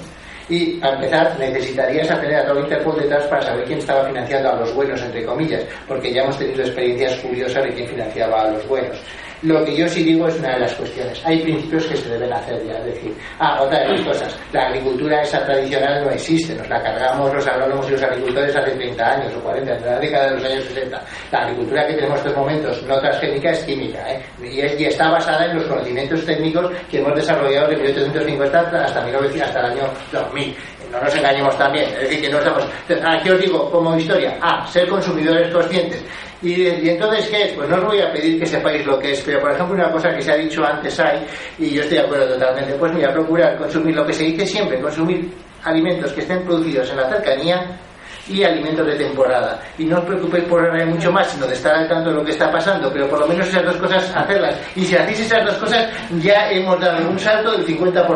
Y 0.48 0.74
para 0.74 0.94
empezar, 0.94 1.36
necesitarías 1.38 2.08
tener 2.20 2.36
a 2.36 2.46
todo 2.46 2.60
Interpol 2.60 3.00
detrás 3.00 3.26
para 3.26 3.42
saber 3.42 3.64
quién 3.64 3.78
estaba 3.78 4.04
financiando 4.06 4.50
a 4.50 4.56
los 4.56 4.72
buenos, 4.74 5.02
entre 5.02 5.24
comillas, 5.24 5.64
porque 5.88 6.12
ya 6.12 6.22
hemos 6.22 6.38
tenido 6.38 6.62
experiencias 6.62 7.16
curiosas 7.20 7.64
de 7.64 7.74
quién 7.74 7.88
financiaba 7.88 8.42
a 8.42 8.50
los 8.52 8.68
buenos. 8.68 8.96
Lo 9.42 9.64
que 9.64 9.76
yo 9.76 9.86
sí 9.88 10.02
digo 10.02 10.26
es 10.28 10.38
una 10.38 10.54
de 10.54 10.60
las 10.60 10.74
cuestiones. 10.74 11.20
Hay 11.26 11.40
principios 11.42 11.86
que 11.86 11.96
se 11.96 12.08
deben 12.08 12.32
hacer 12.32 12.64
ya. 12.66 12.78
Es 12.78 12.84
decir, 12.86 13.14
ah, 13.38 13.60
otra 13.62 13.80
de 13.80 13.88
las 13.92 14.00
cosas. 14.00 14.38
La 14.52 14.62
agricultura 14.68 15.20
esa 15.22 15.44
tradicional 15.44 16.04
no 16.04 16.10
existe. 16.10 16.54
Nos 16.54 16.68
la 16.68 16.82
cargamos 16.82 17.32
los 17.34 17.46
agrónomos 17.46 17.86
y 17.88 17.92
los 17.92 18.02
agricultores 18.02 18.56
hace 18.56 18.70
30 18.72 19.04
años 19.06 19.32
o 19.36 19.40
40, 19.40 19.76
en 19.76 19.84
la 19.86 19.98
década 19.98 20.28
de 20.30 20.34
los 20.36 20.44
años 20.44 20.64
60. 20.64 21.02
La 21.32 21.38
agricultura 21.40 21.86
que 21.86 21.94
tenemos 21.94 22.20
en 22.20 22.26
estos 22.26 22.36
momentos, 22.36 22.82
no 22.84 22.98
transgénica, 23.00 23.50
es 23.50 23.64
química. 23.64 24.12
¿eh? 24.12 24.22
Y, 24.42 24.60
es- 24.60 24.80
y 24.80 24.84
está 24.86 25.10
basada 25.10 25.44
en 25.46 25.56
los 25.56 25.66
conocimientos 25.66 26.24
técnicos 26.24 26.70
que 26.90 26.98
hemos 26.98 27.14
desarrollado 27.14 27.68
de 27.68 27.76
1850 27.76 28.60
hasta, 28.84 29.02
1900, 29.04 29.48
hasta 29.48 29.60
el 29.60 29.66
año 29.72 29.82
2000 30.12 30.56
no 30.92 31.00
nos 31.02 31.14
engañemos 31.16 31.58
también, 31.58 31.84
es 31.94 32.00
decir, 32.02 32.20
que 32.22 32.28
no 32.30 32.38
estamos... 32.38 32.64
Aquí 33.04 33.28
os 33.28 33.40
digo, 33.40 33.68
como 33.72 33.96
historia, 33.98 34.38
A, 34.40 34.64
ser 34.68 34.88
consumidores 34.88 35.52
conscientes. 35.52 36.02
Y, 36.46 36.62
y 36.62 36.90
entonces, 36.90 37.28
¿qué 37.28 37.42
es? 37.42 37.52
Pues 37.54 37.68
no 37.68 37.74
os 37.74 37.84
voy 37.86 38.00
a 38.00 38.12
pedir 38.12 38.38
que 38.38 38.46
sepáis 38.46 38.86
lo 38.86 39.00
que 39.00 39.10
es, 39.10 39.20
pero 39.22 39.40
por 39.40 39.50
ejemplo 39.50 39.74
una 39.74 39.90
cosa 39.90 40.14
que 40.14 40.22
se 40.22 40.30
ha 40.30 40.36
dicho 40.36 40.64
antes 40.64 41.00
hay, 41.00 41.26
y 41.58 41.70
yo 41.70 41.82
estoy 41.82 41.98
de 41.98 42.04
acuerdo 42.04 42.34
totalmente, 42.34 42.72
pues 42.74 42.92
mira, 42.92 43.12
procurar 43.12 43.58
consumir 43.58 43.96
lo 43.96 44.06
que 44.06 44.12
se 44.12 44.22
dice 44.22 44.46
siempre, 44.46 44.80
consumir 44.80 45.28
alimentos 45.64 46.12
que 46.12 46.20
estén 46.20 46.44
producidos 46.44 46.88
en 46.90 46.98
la 46.98 47.08
cercanía 47.08 47.80
y 48.28 48.44
alimentos 48.44 48.86
de 48.86 48.96
temporada. 48.96 49.60
Y 49.78 49.84
no 49.84 49.98
os 49.98 50.04
preocupéis 50.04 50.44
por 50.44 50.86
mucho 50.86 51.12
más, 51.12 51.30
sino 51.30 51.46
de 51.46 51.54
estar 51.54 51.74
al 51.74 51.88
tanto 51.88 52.10
de 52.10 52.16
lo 52.16 52.24
que 52.24 52.32
está 52.32 52.50
pasando, 52.50 52.92
pero 52.92 53.08
por 53.08 53.20
lo 53.20 53.26
menos 53.26 53.46
esas 53.48 53.64
dos 53.64 53.76
cosas 53.76 54.14
hacerlas. 54.14 54.56
Y 54.74 54.84
si 54.84 54.96
hacéis 54.96 55.20
esas 55.20 55.44
dos 55.44 55.54
cosas, 55.56 55.88
ya 56.20 56.50
hemos 56.50 56.80
dado 56.80 57.08
un 57.08 57.18
salto 57.18 57.52
del 57.52 57.66
50%. 57.66 58.06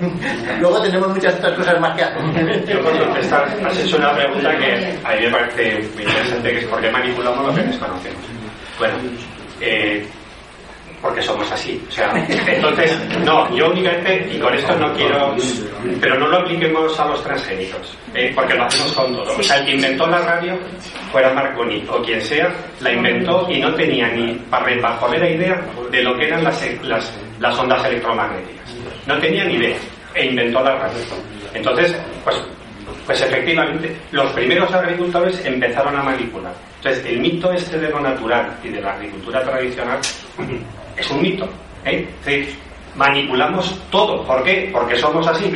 Luego 0.60 0.80
tenemos 0.82 1.08
muchas 1.08 1.34
otras 1.36 1.54
cosas 1.54 1.80
más 1.80 1.96
que 1.96 2.04
hacer. 2.04 2.66
Yo 2.66 2.80
por 2.82 2.98
contestar, 2.98 3.44
has 3.64 3.78
hecho 3.78 3.96
una 3.96 4.14
pregunta 4.14 4.56
que 4.56 4.98
a 5.04 5.14
mí 5.14 5.26
me 5.26 5.30
parece 5.30 5.80
interesante, 5.98 6.50
que 6.50 6.58
es 6.58 6.66
por 6.66 6.80
qué 6.80 6.90
manipulamos 6.90 7.46
lo 7.46 7.54
que 7.54 7.62
desconocemos. 7.62 8.22
Bueno, 8.78 8.94
eh, 9.60 10.06
porque 11.02 11.20
somos 11.20 11.50
así. 11.50 11.82
O 11.88 11.90
sea, 11.90 12.12
entonces, 12.28 12.96
no, 13.24 13.54
yo 13.54 13.70
únicamente, 13.70 14.28
y 14.32 14.38
con 14.38 14.54
esto 14.54 14.74
no 14.76 14.92
quiero, 14.94 15.34
pero 16.00 16.18
no 16.18 16.28
lo 16.28 16.38
apliquemos 16.38 16.98
a 16.98 17.06
los 17.08 17.22
transgénicos, 17.24 17.98
¿eh? 18.14 18.32
porque 18.34 18.54
lo 18.54 18.64
hacemos 18.64 18.92
con 18.92 19.12
todo. 19.12 19.36
O 19.36 19.42
sea, 19.42 19.58
el 19.58 19.66
que 19.66 19.74
inventó 19.74 20.06
la 20.06 20.20
radio, 20.20 20.56
fuera 21.10 21.34
Marconi 21.34 21.84
o 21.90 22.00
quien 22.02 22.20
sea, 22.20 22.54
la 22.80 22.92
inventó 22.92 23.46
y 23.50 23.58
no 23.58 23.74
tenía 23.74 24.08
ni 24.08 24.40
la 25.18 25.28
idea 25.28 25.60
de 25.90 26.02
lo 26.02 26.16
que 26.16 26.28
eran 26.28 26.44
las, 26.44 26.64
las, 26.84 27.18
las 27.40 27.58
ondas 27.58 27.84
electromagnéticas. 27.84 28.76
No 29.06 29.18
tenía 29.18 29.44
ni 29.44 29.54
idea, 29.54 29.76
e 30.14 30.26
inventó 30.26 30.62
la 30.62 30.76
radio. 30.76 30.98
Entonces, 31.52 31.96
pues 32.24 32.36
pues 33.06 33.20
efectivamente, 33.20 33.96
los 34.12 34.30
primeros 34.32 34.72
agricultores 34.72 35.44
empezaron 35.44 35.96
a 35.96 36.02
manipular. 36.02 36.52
Entonces, 36.78 37.04
el 37.06 37.20
mito 37.20 37.52
este 37.52 37.78
de 37.78 37.88
lo 37.90 38.00
natural 38.00 38.52
y 38.64 38.68
de 38.70 38.80
la 38.80 38.92
agricultura 38.92 39.42
tradicional 39.42 39.98
es 40.96 41.10
un 41.10 41.22
mito. 41.22 41.48
¿eh? 41.84 42.06
Es 42.20 42.24
decir, 42.26 42.54
manipulamos 42.96 43.78
todo. 43.90 44.22
¿Por 44.24 44.42
qué? 44.44 44.68
Porque 44.72 44.96
somos 44.96 45.26
así. 45.26 45.52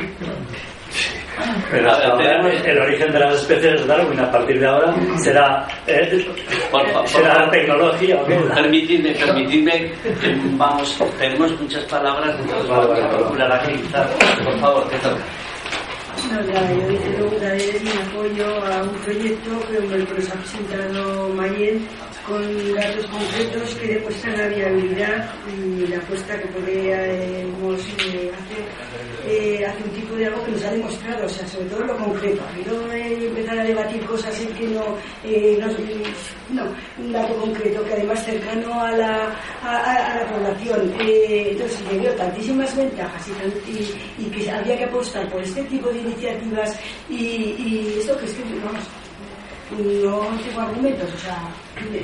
Pero 1.71 1.91
hasta 1.91 2.09
ahora 2.13 2.51
el 2.51 2.79
origen 2.79 3.13
de 3.13 3.19
las 3.21 3.35
especies 3.35 3.81
de 3.83 3.87
Darwin 3.87 4.19
a 4.21 4.31
partir 4.33 4.59
de 4.59 4.67
ahora 4.67 4.95
será, 5.23 5.67
eh, 5.87 6.27
Por 6.71 6.87
fa- 6.89 7.01
por 7.01 7.09
será 7.09 7.51
tecnología. 7.51 8.19
Permitidme, 8.55 9.11
permitidme, 9.13 9.93
que 10.03 10.35
vamos, 10.57 10.97
tenemos 11.19 11.61
muchas 11.61 11.85
palabras, 11.85 12.35
entonces 12.41 12.69
vamos 12.71 12.99
a 12.99 13.09
procurar 13.11 13.53
agilizar. 13.53 14.09
Por 14.45 14.59
favor, 14.61 14.89
te 14.89 14.97
ya, 16.31 16.73
yo 16.73 16.89
desde 16.89 17.19
luego 17.19 17.39
daré 17.39 17.81
mi 17.81 17.91
apoyo 17.91 18.65
a 18.65 18.83
un 18.83 18.95
proyecto 19.05 19.61
que 19.69 19.79
que 19.79 20.15
nos 20.15 20.31
ha 20.31 20.35
presentado 20.35 21.29
Mayen 21.31 21.87
con 22.27 22.75
datos 22.75 23.07
concretos 23.07 23.75
que 23.77 23.87
demuestran 23.95 24.39
la 24.39 24.49
viabilidad 24.49 25.35
y 25.47 25.87
la 25.87 25.99
apuesta 25.99 26.41
que 26.41 26.49
podríamos 26.49 27.81
eh, 28.05 28.33
hacer 28.35 28.86
eh, 29.27 29.65
hacia 29.67 29.85
un 29.85 29.91
tipo 29.93 30.15
de 30.15 30.27
algo 30.27 30.45
que 30.45 30.53
nos 30.53 30.65
ha 30.65 30.71
demostrado, 30.71 31.27
o 31.27 31.29
sea, 31.29 31.47
sobre 31.49 31.67
todo 31.67 31.85
lo 31.85 31.97
concreto. 31.97 32.43
No 32.67 32.93
eh, 32.93 33.27
empezar 33.27 33.59
a 33.59 33.65
debatir 33.65 34.05
cosas 34.07 34.41
en 34.41 34.49
que 34.55 34.67
no, 34.69 34.83
eh, 35.25 35.59
no, 36.51 36.65
no, 36.99 37.29
concreto 37.41 37.85
que 37.85 37.93
además 37.95 38.25
cercano 38.25 38.81
a 38.81 38.93
la, 38.93 39.35
a, 39.63 40.15
la 40.21 40.27
población. 40.33 40.93
Eh, 41.01 41.49
entonces, 41.53 41.81
le 41.93 41.99
veo 41.99 42.13
tantísimas 42.15 42.77
ventajas 42.77 43.27
y, 43.29 43.71
y- 43.71 44.27
y 44.27 44.31
que 44.31 44.51
había 44.51 44.79
que 44.79 44.85
apostar 44.85 45.29
por 45.31 45.43
este 45.43 45.63
tipo 45.65 45.89
de 45.91 45.99
iniciativas 45.99 46.79
y, 47.11 47.15
y 47.17 47.97
esto 48.01 48.17
que 48.19 48.27
es 48.27 48.33
que, 48.35 48.43
vamos, 48.65 48.85
no 49.71 50.39
tengo 50.45 50.61
argumentos, 50.61 51.13
o 51.13 51.19
sea, 51.19 51.39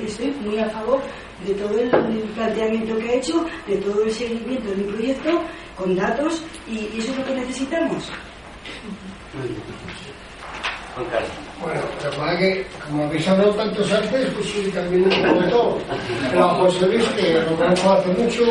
estoy 0.05 0.33
muy 0.45 0.59
a 0.59 0.69
favor 0.71 1.01
de 1.47 1.55
todo 1.55 1.79
el 1.79 1.89
planteamiento 2.35 2.99
que 2.99 3.09
ha 3.09 3.15
hecho, 3.15 3.45
de 3.67 3.77
todo 3.77 4.05
el 4.05 4.11
seguimiento 4.11 4.71
del 4.71 4.85
proyecto, 4.85 5.43
con 5.77 5.97
datos, 5.97 6.43
y, 6.69 6.99
eso 6.99 7.13
es 7.13 7.19
lo 7.19 7.25
que 7.25 7.35
necesitamos. 7.35 8.11
Juan 10.95 11.07
Carlos. 11.11 11.52
Bueno, 11.63 11.81
lo 12.03 12.11
que 12.11 12.17
pasa 12.17 12.33
es 12.33 12.39
que, 12.39 12.67
como 12.87 13.05
habéis 13.05 13.29
hablado 13.29 13.53
tantos 13.53 13.93
antes, 13.93 14.31
pues 14.35 14.47
sí, 14.47 14.71
también 14.75 15.05
un 15.05 15.11
poco 15.11 15.41
de 15.41 15.51
todo. 15.51 15.79
Pero 16.31 16.49
José 16.49 16.87
Luis, 16.87 17.05
que 17.11 17.41
lo 17.41 17.57
conozco 17.57 17.93
hace 17.93 18.09
mucho, 18.09 18.45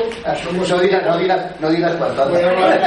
somos... 0.43 0.69
No 0.69 0.79
digas, 0.79 1.05
no 1.05 1.17
digas, 1.17 1.51
no 1.59 1.69
digas 1.69 1.95
cuánto. 1.95 2.37
Eh, 2.37 2.79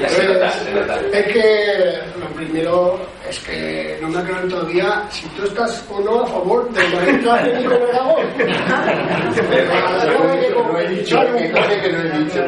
es 1.12 1.26
que 1.32 1.98
lo 2.18 2.26
primero 2.28 3.00
es 3.28 3.38
que 3.40 3.98
no 4.00 4.08
me 4.08 4.18
aclaran 4.18 4.48
todavía 4.48 5.02
si 5.10 5.26
tú 5.28 5.44
estás 5.44 5.84
o 5.90 6.00
no 6.00 6.22
a 6.22 6.26
favor 6.26 6.70
del 6.72 7.28
Angélico 7.28 7.74
de 7.74 7.90
Aragón. 7.90 8.26
No 10.70 10.78
he 10.78 10.88
dicho, 10.88 11.20
que 11.36 11.50
cosa 11.50 11.80
que 11.80 11.92
no 11.92 11.98
he 12.00 12.18
dicho. 12.18 12.42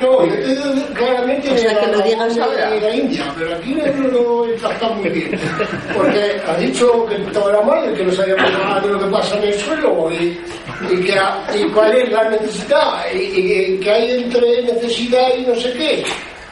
No, 0.00 0.24
yo 0.24 0.32
te 0.32 0.46
digo 0.46 0.64
claramente 0.94 1.50
O 1.50 1.58
sea, 1.58 1.80
que 1.80 1.86
lo 1.88 2.00
digas 2.02 2.38
ahora. 2.38 2.70
de 2.70 2.80
la 2.80 2.94
India, 2.94 3.34
pero 3.36 3.54
aquí 3.56 3.74
no 3.74 4.08
lo 4.08 4.46
he 4.46 4.58
tratado 4.68 4.94
muy 4.94 5.08
bien. 5.10 5.38
Porque 5.94 6.40
ha 6.46 6.56
dicho 6.56 7.06
que 7.06 7.16
todo 7.32 7.50
era 7.50 7.60
mal, 7.62 7.94
que 7.94 8.04
no 8.04 8.12
sabíamos 8.12 8.52
nada 8.52 8.80
de 8.80 8.88
lo 8.88 8.98
que 8.98 9.06
pasa 9.06 9.36
en 9.36 9.44
el 9.44 9.54
suelo 9.54 10.10
y, 10.12 10.40
y, 10.90 11.04
que, 11.04 11.20
y 11.56 11.64
cuál 11.70 11.94
es 11.96 12.10
la 12.10 12.28
necesidad 12.30 13.04
y, 13.14 13.78
que 13.78 13.90
hay 13.90 14.22
entre 14.22 14.62
necesidad 14.62 15.28
y 15.36 15.42
no 15.42 15.54
sé 15.56 15.72
qué. 15.72 16.04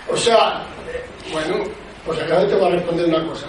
O 0.08 0.16
sea, 0.16 0.62
bueno, 1.32 1.64
pues 2.04 2.20
acá 2.20 2.46
te 2.46 2.54
voy 2.54 2.68
a 2.68 2.74
responder 2.76 3.06
una 3.06 3.26
cosa. 3.26 3.46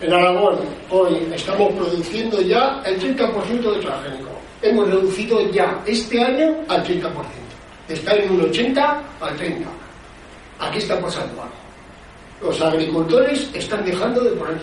En 0.00 0.12
Aragón, 0.12 0.58
hoy 0.90 1.28
estamos 1.34 1.72
produciendo 1.72 2.40
ya 2.40 2.80
el 2.84 3.00
30% 3.00 3.74
de 3.74 3.80
transgénico. 3.80 4.30
Hemos 4.62 4.88
reducido 4.88 5.50
ya 5.50 5.80
este 5.86 6.22
año 6.22 6.56
al 6.68 6.84
30%. 6.84 7.10
Está 7.88 8.14
en 8.14 8.30
un 8.30 8.42
80 8.42 9.02
al 9.20 9.36
30. 9.36 9.68
Aquí 10.60 10.78
está 10.78 11.00
pasando 11.00 11.42
algo. 11.42 11.67
Los 12.42 12.60
agricultores 12.60 13.50
están 13.54 13.84
dejando 13.84 14.20
de 14.22 14.30
poner. 14.30 14.56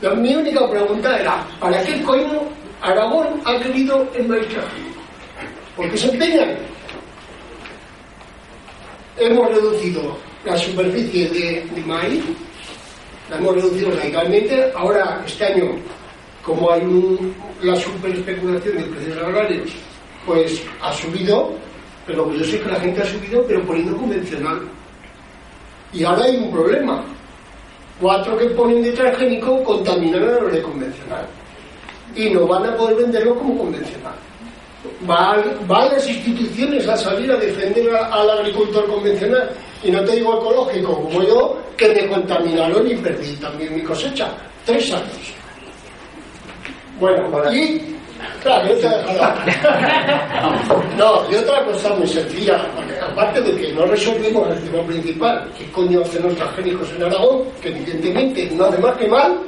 La, 0.00 0.14
mi 0.14 0.34
única 0.34 0.68
pregunta 0.70 1.18
era, 1.18 1.44
¿para 1.58 1.82
qué 1.84 2.00
coño 2.02 2.42
Aragón 2.80 3.40
ha 3.44 3.58
querido 3.58 4.06
el 4.14 4.28
maíz 4.28 4.46
transgénico? 4.48 5.00
¿Por 5.76 5.90
qué 5.90 5.96
se 5.98 6.10
empeñan? 6.10 6.56
Hemos 9.18 9.48
reducido 9.48 10.16
la 10.44 10.56
superficie 10.56 11.28
de, 11.28 11.66
de 11.74 11.82
maíz, 11.82 12.22
la 13.28 13.36
hemos 13.36 13.54
reducido 13.56 13.90
radicalmente. 13.90 14.72
Ahora, 14.74 15.22
este 15.26 15.44
año, 15.44 15.72
como 16.42 16.70
hay 16.70 16.80
un- 16.82 17.34
la 17.62 17.76
superespeculación 17.76 18.76
de 18.78 18.82
precios 18.84 19.18
agrarios, 19.18 19.70
pues 20.24 20.62
ha 20.80 20.92
subido, 20.94 21.52
pero 22.06 22.32
yo 22.32 22.44
sé 22.44 22.60
que 22.60 22.68
la 22.70 22.80
gente 22.80 23.02
ha 23.02 23.06
subido, 23.06 23.44
pero 23.46 23.62
poniendo 23.64 23.96
convencional. 23.98 24.60
Y 25.92 26.04
ahora 26.04 26.24
hay 26.24 26.36
un 26.36 26.50
problema. 26.52 27.04
Cuatro 28.00 28.36
que 28.38 28.46
ponen 28.50 28.82
de 28.82 28.92
transgénico 28.92 29.62
contaminan 29.62 30.22
a 30.24 30.40
los 30.40 30.52
de 30.52 30.62
convencional. 30.62 31.26
Y 32.16 32.30
no 32.30 32.46
van 32.46 32.66
a 32.66 32.76
poder 32.76 32.96
venderlo 32.96 33.34
como 33.36 33.58
convencional. 33.58 34.14
Van, 35.02 35.42
van 35.66 35.88
las 35.90 36.08
instituciones 36.08 36.88
a 36.88 36.96
salir 36.96 37.30
a 37.30 37.36
defender 37.36 37.94
a- 37.94 38.06
al 38.06 38.30
agricultor 38.30 38.86
convencional. 38.86 39.50
Y 39.82 39.90
no 39.90 40.02
te 40.04 40.16
digo 40.16 40.40
ecológico 40.40 41.02
como 41.02 41.22
yo, 41.22 41.58
que 41.76 41.88
me 41.88 42.08
contaminaron 42.08 42.90
y 42.90 42.94
perdí 42.96 43.34
también 43.36 43.74
mi 43.74 43.82
cosecha. 43.82 44.28
Tres 44.64 44.92
años. 44.92 45.34
Bueno, 46.98 47.52
y... 47.52 47.96
Claro, 48.42 48.74
dejado. 48.74 49.34
No, 50.96 51.30
y 51.30 51.34
otra 51.36 51.64
cosa 51.64 51.94
muy 51.94 52.06
sencilla, 52.06 52.60
aparte 53.02 53.40
de 53.40 53.54
que 53.56 53.72
no 53.72 53.86
resolvemos 53.86 54.48
el 54.50 54.70
tema 54.70 54.82
principal, 54.86 55.48
¿qué 55.58 55.70
coño 55.70 56.00
hacen 56.02 56.22
los 56.22 56.36
transgénicos 56.36 56.90
en 56.92 57.02
Aragón? 57.04 57.42
Que 57.62 57.68
evidentemente 57.68 58.50
no 58.54 58.64
hace 58.64 58.78
más 58.78 58.96
que 58.96 59.08
mal, 59.08 59.38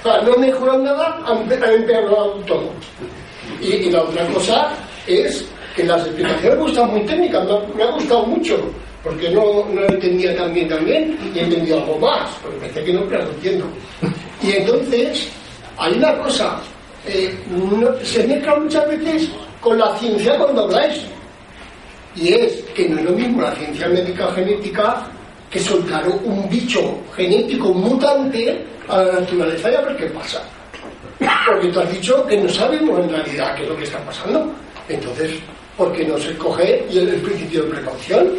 o 0.00 0.02
sea, 0.02 0.20
no 0.22 0.36
mejoran 0.36 0.84
nada, 0.84 1.18
han 1.26 1.50
empeorado 1.50 2.32
todo. 2.46 2.70
Y, 3.60 3.90
la 3.90 4.02
otra 4.02 4.26
cosa 4.26 4.70
es 5.06 5.46
que 5.74 5.84
las 5.84 6.04
explicaciones 6.06 6.58
gustan 6.58 6.90
muy 6.90 7.00
técnicas, 7.02 7.46
me 7.74 7.82
ha, 7.82 7.90
gustado 7.90 8.26
mucho, 8.26 8.58
porque 9.02 9.30
no, 9.30 9.64
no 9.72 9.82
entendía 9.86 10.36
tan 10.36 10.52
bien 10.52 10.68
también 10.68 11.18
y 11.34 11.38
he 11.38 11.42
entendido 11.42 11.80
algo 11.80 11.98
más, 11.98 12.30
porque 12.42 12.58
pensé 12.58 12.84
que 12.84 12.92
no, 12.92 13.04
lo 13.04 13.20
entiendo. 13.20 13.66
Y 14.42 14.52
entonces, 14.52 15.30
hay 15.78 15.94
una 15.94 16.18
cosa, 16.18 16.60
eh, 17.06 17.34
se 18.02 18.26
mezcla 18.26 18.56
muchas 18.56 18.88
veces 18.88 19.28
con 19.60 19.78
la 19.78 19.96
ciencia 19.98 20.38
cuando 20.38 20.64
habláis, 20.64 21.02
y 22.16 22.32
es 22.32 22.62
que 22.74 22.88
no 22.88 22.98
es 22.98 23.04
lo 23.04 23.12
mismo 23.12 23.42
la 23.42 23.54
ciencia 23.54 23.88
médica 23.88 24.30
genética 24.32 25.06
que 25.50 25.60
soltar 25.60 26.08
un 26.08 26.48
bicho 26.48 26.98
genético 27.14 27.72
mutante 27.72 28.64
a 28.88 29.02
la 29.02 29.20
naturaleza 29.20 29.70
y 29.70 29.74
a 29.74 29.80
ver 29.82 29.96
qué 29.96 30.06
pasa. 30.06 30.42
Porque 31.46 31.68
tú 31.68 31.80
has 31.80 31.92
dicho 31.92 32.26
que 32.26 32.36
no 32.36 32.48
sabemos 32.48 33.00
en 33.00 33.10
realidad 33.10 33.54
qué 33.56 33.62
es 33.62 33.68
lo 33.68 33.76
que 33.76 33.84
está 33.84 33.98
pasando. 34.00 34.52
Entonces, 34.88 35.32
¿por 35.76 35.92
qué 35.92 36.04
no 36.04 36.18
se 36.18 36.36
coge 36.36 36.84
el, 36.90 37.08
el 37.08 37.20
principio 37.20 37.62
de 37.62 37.70
precaución? 37.70 38.32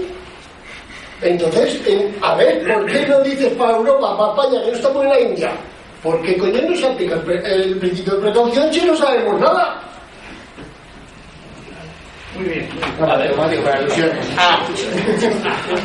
Entonces, 1.22 1.82
a 2.22 2.36
ver, 2.36 2.64
¿por 2.74 2.86
qué 2.86 3.08
no 3.08 3.22
dices 3.22 3.54
para 3.54 3.78
Europa, 3.78 4.18
para 4.18 4.32
España, 4.32 4.66
que 4.66 4.72
no 4.72 4.78
estamos 4.78 5.04
en 5.04 5.10
la 5.10 5.20
India? 5.22 5.52
¿Por 6.06 6.22
qué 6.22 6.38
coño 6.38 6.62
no 6.70 6.76
se 6.76 6.86
aplica 6.86 7.16
el, 7.16 7.46
el 7.46 7.78
principio 7.80 8.14
de 8.14 8.22
precaución 8.22 8.72
si 8.72 8.86
no 8.86 8.96
sabemos 8.96 9.42
nada? 9.42 9.82
Muy 12.36 12.50
bien. 12.50 12.68
A 13.02 13.16
ver, 13.16 13.34
alusiones. 13.74 14.28
Ah, 14.38 14.60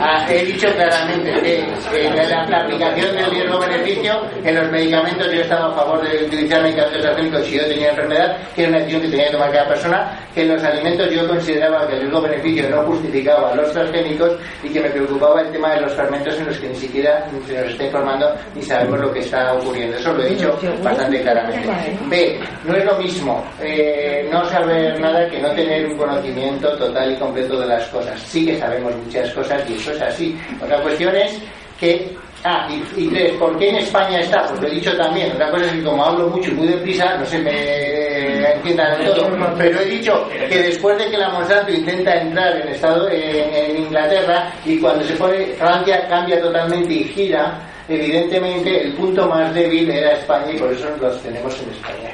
ah, 0.00 0.26
he 0.28 0.44
dicho 0.46 0.66
claramente 0.74 1.32
que 1.42 1.64
la, 2.10 2.44
la, 2.48 2.62
aplicación 2.62 3.14
del 3.14 3.30
riesgo-beneficio 3.30 4.20
en 4.44 4.56
los 4.56 4.70
medicamentos 4.70 5.32
yo 5.32 5.40
estaba 5.42 5.68
a 5.68 5.74
favor 5.76 6.08
de 6.08 6.24
utilizar 6.24 6.62
medicamentos 6.62 7.02
transgénicos 7.02 7.46
si 7.46 7.56
yo 7.56 7.66
tenía 7.66 7.90
enfermedad, 7.90 8.36
que 8.54 8.62
era 8.62 8.70
una 8.70 8.78
decisión 8.78 9.02
que 9.02 9.08
tenía 9.08 9.26
que 9.26 9.32
tomar 9.32 9.52
cada 9.52 9.68
persona, 9.68 10.18
que 10.34 10.42
en 10.42 10.48
los 10.48 10.64
alimentos 10.64 11.10
yo 11.10 11.28
consideraba 11.28 11.86
que 11.86 11.94
el 11.94 12.00
riesgo-beneficio 12.00 12.70
no 12.70 12.82
justificaba 12.82 13.54
los 13.54 13.72
transgénicos 13.72 14.32
y 14.64 14.68
que 14.70 14.80
me 14.80 14.90
preocupaba 14.90 15.42
el 15.42 15.52
tema 15.52 15.74
de 15.74 15.82
los 15.82 15.92
fermentos 15.94 16.36
en 16.36 16.46
los 16.46 16.58
que 16.58 16.68
ni 16.68 16.76
siquiera 16.76 17.26
se 17.46 17.60
nos 17.60 17.70
está 17.70 17.84
informando 17.84 18.34
ni 18.56 18.62
sabemos 18.62 18.98
lo 18.98 19.12
que 19.12 19.20
está 19.20 19.54
ocurriendo. 19.54 19.96
Eso 19.96 20.12
lo 20.12 20.24
he 20.24 20.30
dicho 20.30 20.58
bastante 20.82 21.20
claramente. 21.22 21.68
B, 22.08 22.40
no 22.64 22.74
es 22.74 22.84
lo 22.84 22.96
mismo 22.96 23.44
eh, 23.62 24.28
no 24.32 24.44
saber 24.46 24.98
nada 25.00 25.28
que 25.28 25.40
no 25.40 25.50
tener 25.52 25.86
un 25.86 25.96
conocimiento 25.96 26.39
total 26.58 27.12
y 27.12 27.16
completo 27.16 27.60
de 27.60 27.66
las 27.66 27.86
cosas. 27.88 28.20
Sí 28.20 28.46
que 28.46 28.58
sabemos 28.58 28.94
muchas 28.96 29.32
cosas 29.32 29.62
y 29.68 29.74
eso 29.74 29.92
es 29.92 30.02
así. 30.02 30.38
Otra 30.62 30.80
cuestión 30.82 31.14
es 31.16 31.38
que 31.78 32.16
Ah, 32.42 32.66
y, 32.96 33.06
tres, 33.08 33.32
¿por 33.34 33.58
qué 33.58 33.68
en 33.68 33.76
España 33.76 34.20
está? 34.20 34.46
Pues 34.48 34.62
lo 34.62 34.68
he 34.68 34.70
dicho 34.70 34.96
también. 34.96 35.30
Otra 35.32 35.50
cosa 35.50 35.66
es 35.66 35.72
que 35.72 35.84
como 35.84 36.02
hablo 36.02 36.28
mucho 36.28 36.50
y 36.50 36.54
muy 36.54 36.68
deprisa, 36.68 37.14
no 37.18 37.26
se 37.26 37.38
me 37.38 38.52
entienda 38.54 38.96
del 38.96 39.12
todo. 39.12 39.28
Pero 39.58 39.80
he 39.80 39.84
dicho 39.84 40.26
que 40.48 40.62
después 40.62 40.96
de 40.98 41.10
que 41.10 41.18
la 41.18 41.28
Monsanto 41.28 41.70
intenta 41.70 42.14
entrar 42.14 42.56
en, 42.62 42.68
estado, 42.68 43.10
en 43.10 43.76
Inglaterra 43.76 44.50
y 44.64 44.78
cuando 44.78 45.04
se 45.04 45.14
pone 45.16 45.46
Francia 45.58 46.06
cambia 46.08 46.40
totalmente 46.40 46.94
y 46.94 47.04
gira, 47.04 47.60
evidentemente 47.88 48.84
el 48.84 48.94
punto 48.94 49.28
más 49.28 49.52
débil 49.52 49.90
era 49.90 50.12
España 50.12 50.52
y 50.54 50.58
por 50.58 50.72
eso 50.72 50.88
los 50.98 51.22
tenemos 51.22 51.54
en 51.62 51.70
España. 51.70 52.10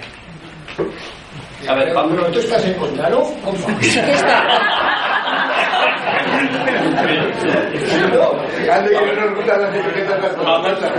A 1.69 1.75
ver, 1.75 1.93
Pablo, 1.93 2.25
¿tú 2.27 2.39
estás 2.39 2.65
en 2.65 2.75
contra, 2.75 3.09
no? 3.11 3.23
Está. 3.81 4.45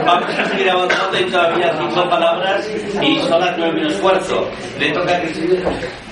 Vamos 0.06 0.40
a 0.40 0.46
seguir 0.46 0.70
avanzando 0.70 1.20
y 1.20 1.24
todavía 1.26 1.74
cinco 1.78 2.10
palabras 2.10 2.70
y 3.02 3.20
son 3.22 3.40
las 3.42 3.58
nueve 3.58 3.74
menos 3.74 3.94
cuarto. 3.96 4.50
Le 4.80 4.92
toca 4.92 5.22
que 5.22 6.07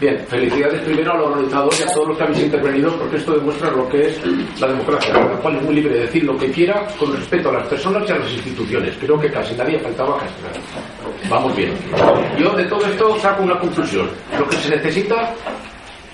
Bien, 0.00 0.18
felicidades 0.28 0.80
primero 0.80 1.12
a 1.12 1.16
los 1.18 1.26
organizadores 1.26 1.80
y 1.80 1.82
a 1.82 1.92
todos 1.92 2.08
los 2.08 2.16
que 2.16 2.22
habéis 2.24 2.42
intervenido 2.44 2.96
porque 2.96 3.18
esto 3.18 3.32
demuestra 3.32 3.70
lo 3.70 3.86
que 3.90 4.06
es 4.06 4.18
la 4.58 4.68
democracia, 4.68 5.12
la 5.12 5.36
cual 5.36 5.56
es 5.56 5.62
muy 5.62 5.74
libre 5.74 5.92
de 5.92 6.00
decir 6.00 6.24
lo 6.24 6.38
que 6.38 6.50
quiera 6.50 6.86
con 6.98 7.14
respeto 7.14 7.50
a 7.50 7.52
las 7.52 7.66
personas 7.66 8.08
y 8.08 8.12
a 8.12 8.16
las 8.16 8.32
instituciones. 8.32 8.96
Creo 8.98 9.20
que 9.20 9.30
casi 9.30 9.54
nadie 9.54 9.78
faltaba 9.78 10.16
castigar. 10.16 10.52
Vamos 11.28 11.54
bien. 11.54 11.74
Yo 12.38 12.50
de 12.56 12.64
todo 12.64 12.86
esto 12.86 13.18
saco 13.18 13.42
una 13.42 13.58
conclusión. 13.58 14.08
Lo 14.38 14.48
que 14.48 14.56
se 14.56 14.70
necesita 14.70 15.34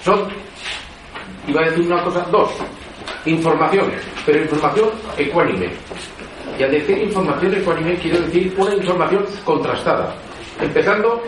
son, 0.03 0.26
iba 1.47 1.61
a 1.61 1.66
decir 1.66 1.87
una 1.87 2.03
cosa, 2.03 2.26
dos, 2.32 2.51
información, 3.24 3.89
pero 4.26 4.43
información 4.43 4.89
ecuánime. 5.16 5.70
Y 6.59 6.62
al 6.64 6.72
decir 6.72 6.99
información 6.99 7.55
ecuánime 7.55 7.95
quiero 7.99 8.18
decir 8.22 8.53
una 8.57 8.74
información 8.74 9.24
contrastada, 9.45 10.12
empezando 10.61 11.22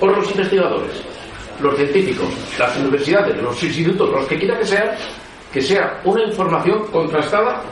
por 0.00 0.16
los 0.16 0.28
investigadores 0.28 1.13
los 1.60 1.76
científicos, 1.76 2.28
las 2.58 2.76
universidades, 2.78 3.36
los 3.42 3.62
institutos, 3.62 4.10
los 4.10 4.26
que 4.26 4.38
quiera 4.38 4.58
que 4.58 4.64
sean, 4.64 4.90
que 5.52 5.60
sea 5.60 6.00
una 6.04 6.24
información 6.24 6.86
contrastada 6.90 7.62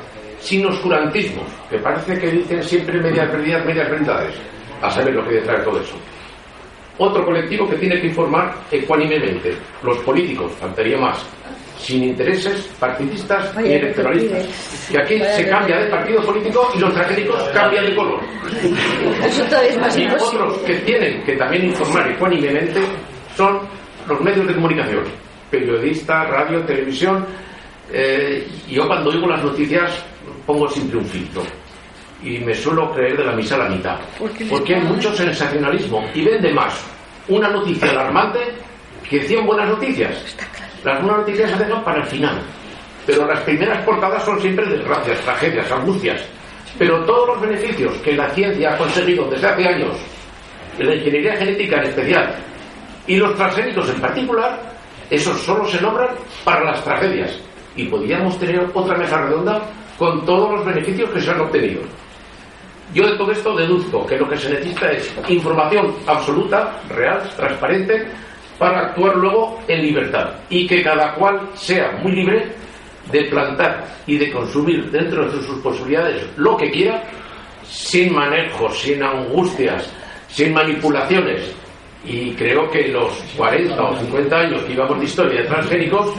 sin 0.41 0.67
oscurantismos, 0.67 1.47
que 1.71 1.79
parece 1.79 2.19
que 2.19 2.31
dicen 2.31 2.63
siempre 2.63 3.01
medias 3.01 3.31
verdades, 3.31 3.67
medias 3.67 3.91
verdades, 3.91 4.35
a 4.81 4.91
saber 4.91 5.15
lo 5.15 5.25
que 5.25 5.35
detrás 5.35 5.59
de 5.59 5.65
todo 5.65 5.81
eso. 5.81 5.95
Otro 6.99 7.25
colectivo 7.25 7.69
que 7.69 7.77
tiene 7.77 8.01
que 8.01 8.09
informar 8.09 8.55
ecuánimemente, 8.71 9.57
los 9.83 9.99
políticos, 9.99 10.53
faltaría 10.61 10.99
más, 10.99 11.25
sin 11.79 12.05
intereses 12.05 12.71
partidistas 12.79 13.57
ni 13.57 13.73
electoralistas. 13.73 14.89
Que 14.91 14.99
aquí 14.99 15.19
se 15.19 15.49
cambia 15.49 15.79
de 15.79 15.87
partido 15.87 16.23
político 16.23 16.71
y 16.75 16.79
los 16.79 16.95
tragédicos 16.95 17.43
cambian 17.55 17.87
de 17.87 17.97
color. 17.97 18.21
y 19.97 20.07
otros 20.07 20.59
que 20.59 20.75
tienen 20.81 21.23
que 21.25 21.37
también 21.37 21.67
informar 21.67 22.11
ecuánimemente 22.11 22.81
son 23.37 23.61
los 24.09 24.21
medios 24.21 24.47
de 24.47 24.55
comunicación, 24.55 25.05
periodistas, 25.51 26.29
radio, 26.29 26.61
televisión. 26.65 27.27
Eh, 27.93 28.49
yo 28.69 28.87
cuando 28.87 29.11
oigo 29.11 29.27
las 29.27 29.43
noticias 29.43 30.05
pongo 30.47 30.69
siempre 30.69 30.99
un 30.99 31.05
filtro 31.05 31.43
y 32.23 32.39
me 32.39 32.55
suelo 32.55 32.93
creer 32.93 33.17
de 33.17 33.25
la 33.25 33.33
misa 33.33 33.57
a 33.57 33.59
la 33.59 33.69
mitad, 33.69 33.99
porque 34.49 34.75
hay 34.75 34.83
mucho 34.83 35.13
sensacionalismo 35.13 36.05
y 36.15 36.25
vende 36.25 36.53
más 36.53 36.85
una 37.29 37.49
noticia 37.49 37.91
alarmante 37.91 38.39
que 39.09 39.21
100 39.23 39.47
buenas 39.47 39.69
noticias. 39.69 40.37
Las 40.85 41.01
buenas 41.03 41.21
noticias 41.21 41.51
se 41.51 41.57
hacen 41.57 41.83
para 41.85 42.01
el 42.01 42.07
final, 42.07 42.41
pero 43.07 43.27
las 43.27 43.41
primeras 43.41 43.85
portadas 43.85 44.25
son 44.25 44.41
siempre 44.41 44.67
desgracias, 44.67 45.21
tragedias, 45.21 45.71
angustias. 45.71 46.23
Pero 46.79 47.05
todos 47.05 47.29
los 47.29 47.41
beneficios 47.41 47.95
que 47.99 48.15
la 48.15 48.31
ciencia 48.31 48.75
ha 48.75 48.79
conseguido 48.79 49.29
desde 49.29 49.47
hace 49.47 49.69
años, 49.69 49.97
en 50.79 50.87
la 50.87 50.95
ingeniería 50.95 51.37
genética 51.37 51.77
en 51.77 51.89
especial, 51.89 52.35
y 53.07 53.17
los 53.17 53.35
transgénicos 53.35 53.89
en 53.91 54.01
particular, 54.01 54.59
esos 55.11 55.41
solo 55.43 55.67
se 55.67 55.81
nombran 55.81 56.11
para 56.45 56.65
las 56.65 56.85
tragedias. 56.85 57.39
Y 57.77 57.85
podríamos 57.85 58.39
tener 58.39 58.71
otra 58.75 58.97
mesa 58.97 59.21
redonda 59.23 59.63
con 59.99 60.25
todos 60.25 60.53
los 60.53 60.65
beneficios 60.65 61.11
que 61.11 61.21
se 61.21 61.31
han 61.31 61.41
obtenido. 61.41 61.83
Yo 62.95 63.07
de 63.07 63.17
todo 63.17 63.33
esto 63.33 63.57
deduzco 63.57 64.07
que 64.07 64.19
lo 64.19 64.29
que 64.29 64.37
se 64.37 64.51
necesita 64.51 64.91
es 64.91 65.15
información 65.29 65.95
absoluta, 66.07 66.79
real, 66.91 67.23
transparente, 67.37 68.07
para 68.59 68.89
actuar 68.89 69.17
luego 69.17 69.61
en 69.67 69.83
libertad. 69.83 70.35
Y 70.51 70.67
que 70.67 70.83
cada 70.83 71.15
cual 71.15 71.49
sea 71.55 71.93
muy 72.03 72.13
libre 72.13 72.53
de 73.11 73.25
plantar 73.25 73.85
y 74.07 74.19
de 74.19 74.31
consumir 74.31 74.91
dentro 74.91 75.31
de 75.31 75.43
sus 75.43 75.59
posibilidades 75.61 76.27
lo 76.37 76.57
que 76.57 76.71
quiera, 76.71 77.03
sin 77.65 78.15
manejos, 78.15 78.79
sin 78.79 79.03
angustias, 79.03 79.91
sin 80.29 80.53
manipulaciones, 80.53 81.55
y 82.05 82.33
creo 82.33 82.69
que 82.71 82.89
los 82.89 83.13
40 83.37 83.81
o 83.81 83.99
50 83.99 84.37
años 84.37 84.63
que 84.63 84.73
íbamos 84.73 84.99
de 84.99 85.05
historia 85.05 85.41
de 85.43 85.47
transgénicos 85.47 86.15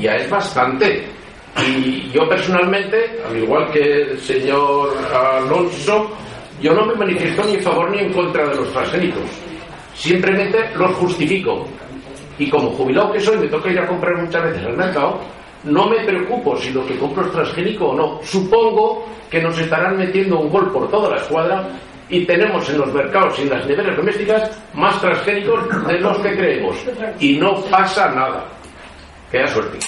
ya 0.00 0.16
es 0.16 0.28
bastante. 0.28 1.04
Y 1.66 2.10
yo 2.10 2.28
personalmente, 2.28 3.18
al 3.28 3.36
igual 3.36 3.70
que 3.70 4.02
el 4.02 4.18
señor 4.18 4.90
Alonso, 5.12 6.10
yo 6.60 6.72
no 6.74 6.86
me 6.86 6.94
manifiesto 6.94 7.44
ni 7.44 7.54
en 7.54 7.62
favor 7.62 7.90
ni 7.90 7.98
en 7.98 8.12
contra 8.12 8.46
de 8.48 8.56
los 8.56 8.72
transgénicos. 8.72 9.24
Simplemente 9.94 10.58
los 10.76 10.92
justifico. 10.96 11.66
Y 12.38 12.48
como 12.48 12.70
jubilado 12.70 13.12
que 13.12 13.20
soy, 13.20 13.38
me 13.38 13.48
toca 13.48 13.70
ir 13.70 13.78
a 13.78 13.86
comprar 13.86 14.16
muchas 14.16 14.44
veces 14.44 14.64
al 14.64 14.76
mercado, 14.76 15.20
no 15.64 15.86
me 15.88 16.04
preocupo 16.04 16.56
si 16.56 16.70
lo 16.70 16.84
que 16.86 16.98
compro 16.98 17.24
es 17.26 17.32
transgénico 17.32 17.88
o 17.88 17.94
no. 17.94 18.20
Supongo 18.22 19.04
que 19.30 19.40
nos 19.40 19.58
estarán 19.58 19.96
metiendo 19.96 20.40
un 20.40 20.50
gol 20.50 20.72
por 20.72 20.90
toda 20.90 21.10
la 21.10 21.16
escuadra 21.16 21.68
y 22.12 22.24
tenemos 22.26 22.68
en 22.68 22.78
los 22.78 22.92
mercados 22.92 23.38
y 23.38 23.42
en 23.42 23.50
las 23.50 23.66
neveras 23.66 23.96
domésticas 23.96 24.50
más 24.74 25.00
transgénicos 25.00 25.86
de 25.86 25.98
los 25.98 26.18
que 26.18 26.36
creemos. 26.36 26.76
Y 27.18 27.38
no 27.38 27.54
pasa 27.70 28.10
nada. 28.10 28.44
Que 29.30 29.38
haya 29.38 29.48
suerte. 29.48 29.78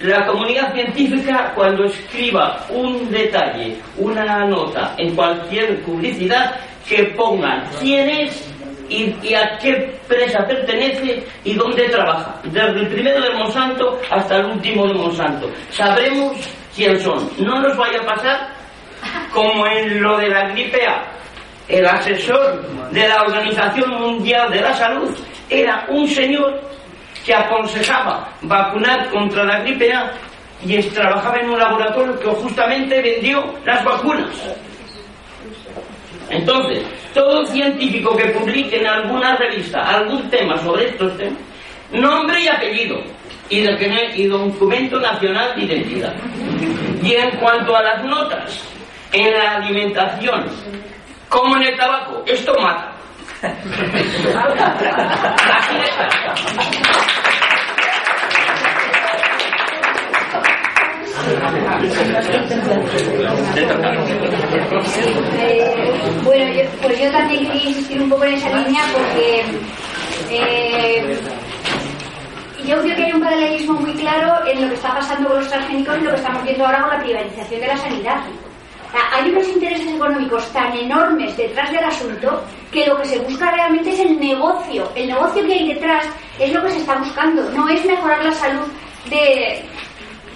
la 0.00 0.26
comunidad 0.26 0.74
científica, 0.74 1.52
cuando 1.54 1.84
escriba 1.84 2.64
un 2.68 3.10
detalle, 3.10 3.76
una 3.96 4.44
nota 4.44 4.94
en 4.98 5.14
cualquier 5.14 5.82
publicidad, 5.82 6.60
que 6.86 7.04
pongan 7.16 7.64
quién 7.80 8.08
es 8.08 8.54
y, 8.88 9.34
a 9.34 9.58
qué 9.58 9.70
empresa 9.70 10.46
pertenece 10.46 11.24
y 11.44 11.54
dónde 11.54 11.88
trabaja. 11.88 12.34
Desde 12.44 12.80
el 12.80 12.88
primero 12.88 13.20
de 13.20 13.30
Monsanto 13.30 13.98
hasta 14.10 14.36
el 14.36 14.46
último 14.46 14.86
de 14.86 14.94
Monsanto. 14.94 15.50
Sabremos 15.70 16.36
quién 16.74 17.00
son. 17.00 17.28
No 17.38 17.60
nos 17.60 17.76
vaya 17.76 18.00
a 18.02 18.06
pasar 18.06 18.48
como 19.32 19.66
en 19.66 20.02
lo 20.02 20.18
de 20.18 20.28
la 20.28 20.48
gripe 20.50 20.86
A. 20.86 21.02
El 21.68 21.84
asesor 21.84 22.62
de 22.92 23.08
la 23.08 23.22
Organización 23.22 23.90
Mundial 23.90 24.50
de 24.52 24.60
la 24.60 24.72
Salud 24.74 25.10
era 25.50 25.84
un 25.88 26.06
señor 26.06 26.60
que 27.26 27.34
aconsejaba 27.34 28.28
vacunar 28.42 29.10
contra 29.10 29.44
la 29.44 29.58
gripe 29.58 29.92
A 29.92 30.12
y 30.64 30.80
trabajaba 30.84 31.38
en 31.40 31.50
un 31.50 31.58
laboratorio 31.58 32.18
que 32.20 32.28
justamente 32.28 33.02
vendió 33.02 33.52
las 33.64 33.84
vacunas. 33.84 34.30
Entonces, 36.30 36.84
todo 37.12 37.44
científico 37.46 38.16
que 38.16 38.28
publique 38.30 38.76
en 38.76 38.86
alguna 38.86 39.36
revista 39.36 39.80
algún 39.82 40.28
tema 40.30 40.56
sobre 40.58 40.86
estos 40.86 41.16
temas, 41.16 41.38
nombre 41.92 42.40
y 42.40 42.48
apellido 42.48 43.00
y, 43.48 43.60
de 43.60 44.12
y 44.14 44.26
documento 44.26 45.00
nacional 45.00 45.54
de 45.56 45.64
identidad. 45.64 46.14
Y 47.02 47.14
en 47.14 47.30
cuanto 47.38 47.76
a 47.76 47.82
las 47.82 48.04
notas 48.04 48.60
en 49.12 49.32
la 49.32 49.56
alimentación, 49.56 50.46
como 51.28 51.56
en 51.56 51.64
el 51.64 51.76
tabaco, 51.76 52.22
esto 52.26 52.54
mata. 52.60 52.95
Bueno, 66.22 66.52
yo, 66.52 66.62
pues 66.82 67.00
yo 67.00 67.10
también 67.10 67.46
quería 67.46 67.64
insistir 67.64 68.00
un 68.00 68.08
poco 68.10 68.24
en 68.24 68.34
esa 68.34 68.50
línea 68.50 68.82
porque 68.92 69.44
eh, 70.30 71.18
yo 72.64 72.80
creo 72.80 72.96
que 72.96 73.04
hay 73.04 73.12
un 73.12 73.20
paralelismo 73.20 73.80
muy 73.80 73.92
claro 73.94 74.46
en 74.46 74.62
lo 74.62 74.68
que 74.68 74.74
está 74.74 74.94
pasando 74.94 75.28
con 75.28 75.38
los 75.38 75.48
transgénicos 75.48 75.98
y 75.98 76.04
lo 76.04 76.10
que 76.10 76.16
estamos 76.16 76.44
viendo 76.44 76.64
ahora 76.64 76.82
con 76.82 76.90
la 76.90 77.02
privatización 77.02 77.60
de 77.60 77.66
la 77.66 77.76
sanidad. 77.76 78.20
Hay 79.12 79.30
unos 79.30 79.48
intereses 79.48 79.86
económicos 79.86 80.46
tan 80.52 80.76
enormes 80.76 81.36
detrás 81.36 81.70
del 81.70 81.84
asunto 81.84 82.42
que 82.70 82.86
lo 82.86 82.96
que 82.98 83.06
se 83.06 83.18
busca 83.20 83.50
realmente 83.50 83.90
es 83.90 84.00
el 84.00 84.18
negocio. 84.18 84.90
El 84.94 85.08
negocio 85.08 85.46
que 85.46 85.52
hay 85.52 85.74
detrás 85.74 86.06
es 86.38 86.52
lo 86.52 86.62
que 86.62 86.70
se 86.70 86.78
está 86.78 86.96
buscando, 86.96 87.50
no 87.50 87.68
es 87.68 87.84
mejorar 87.84 88.24
la 88.24 88.32
salud 88.32 88.66
de, 89.08 89.64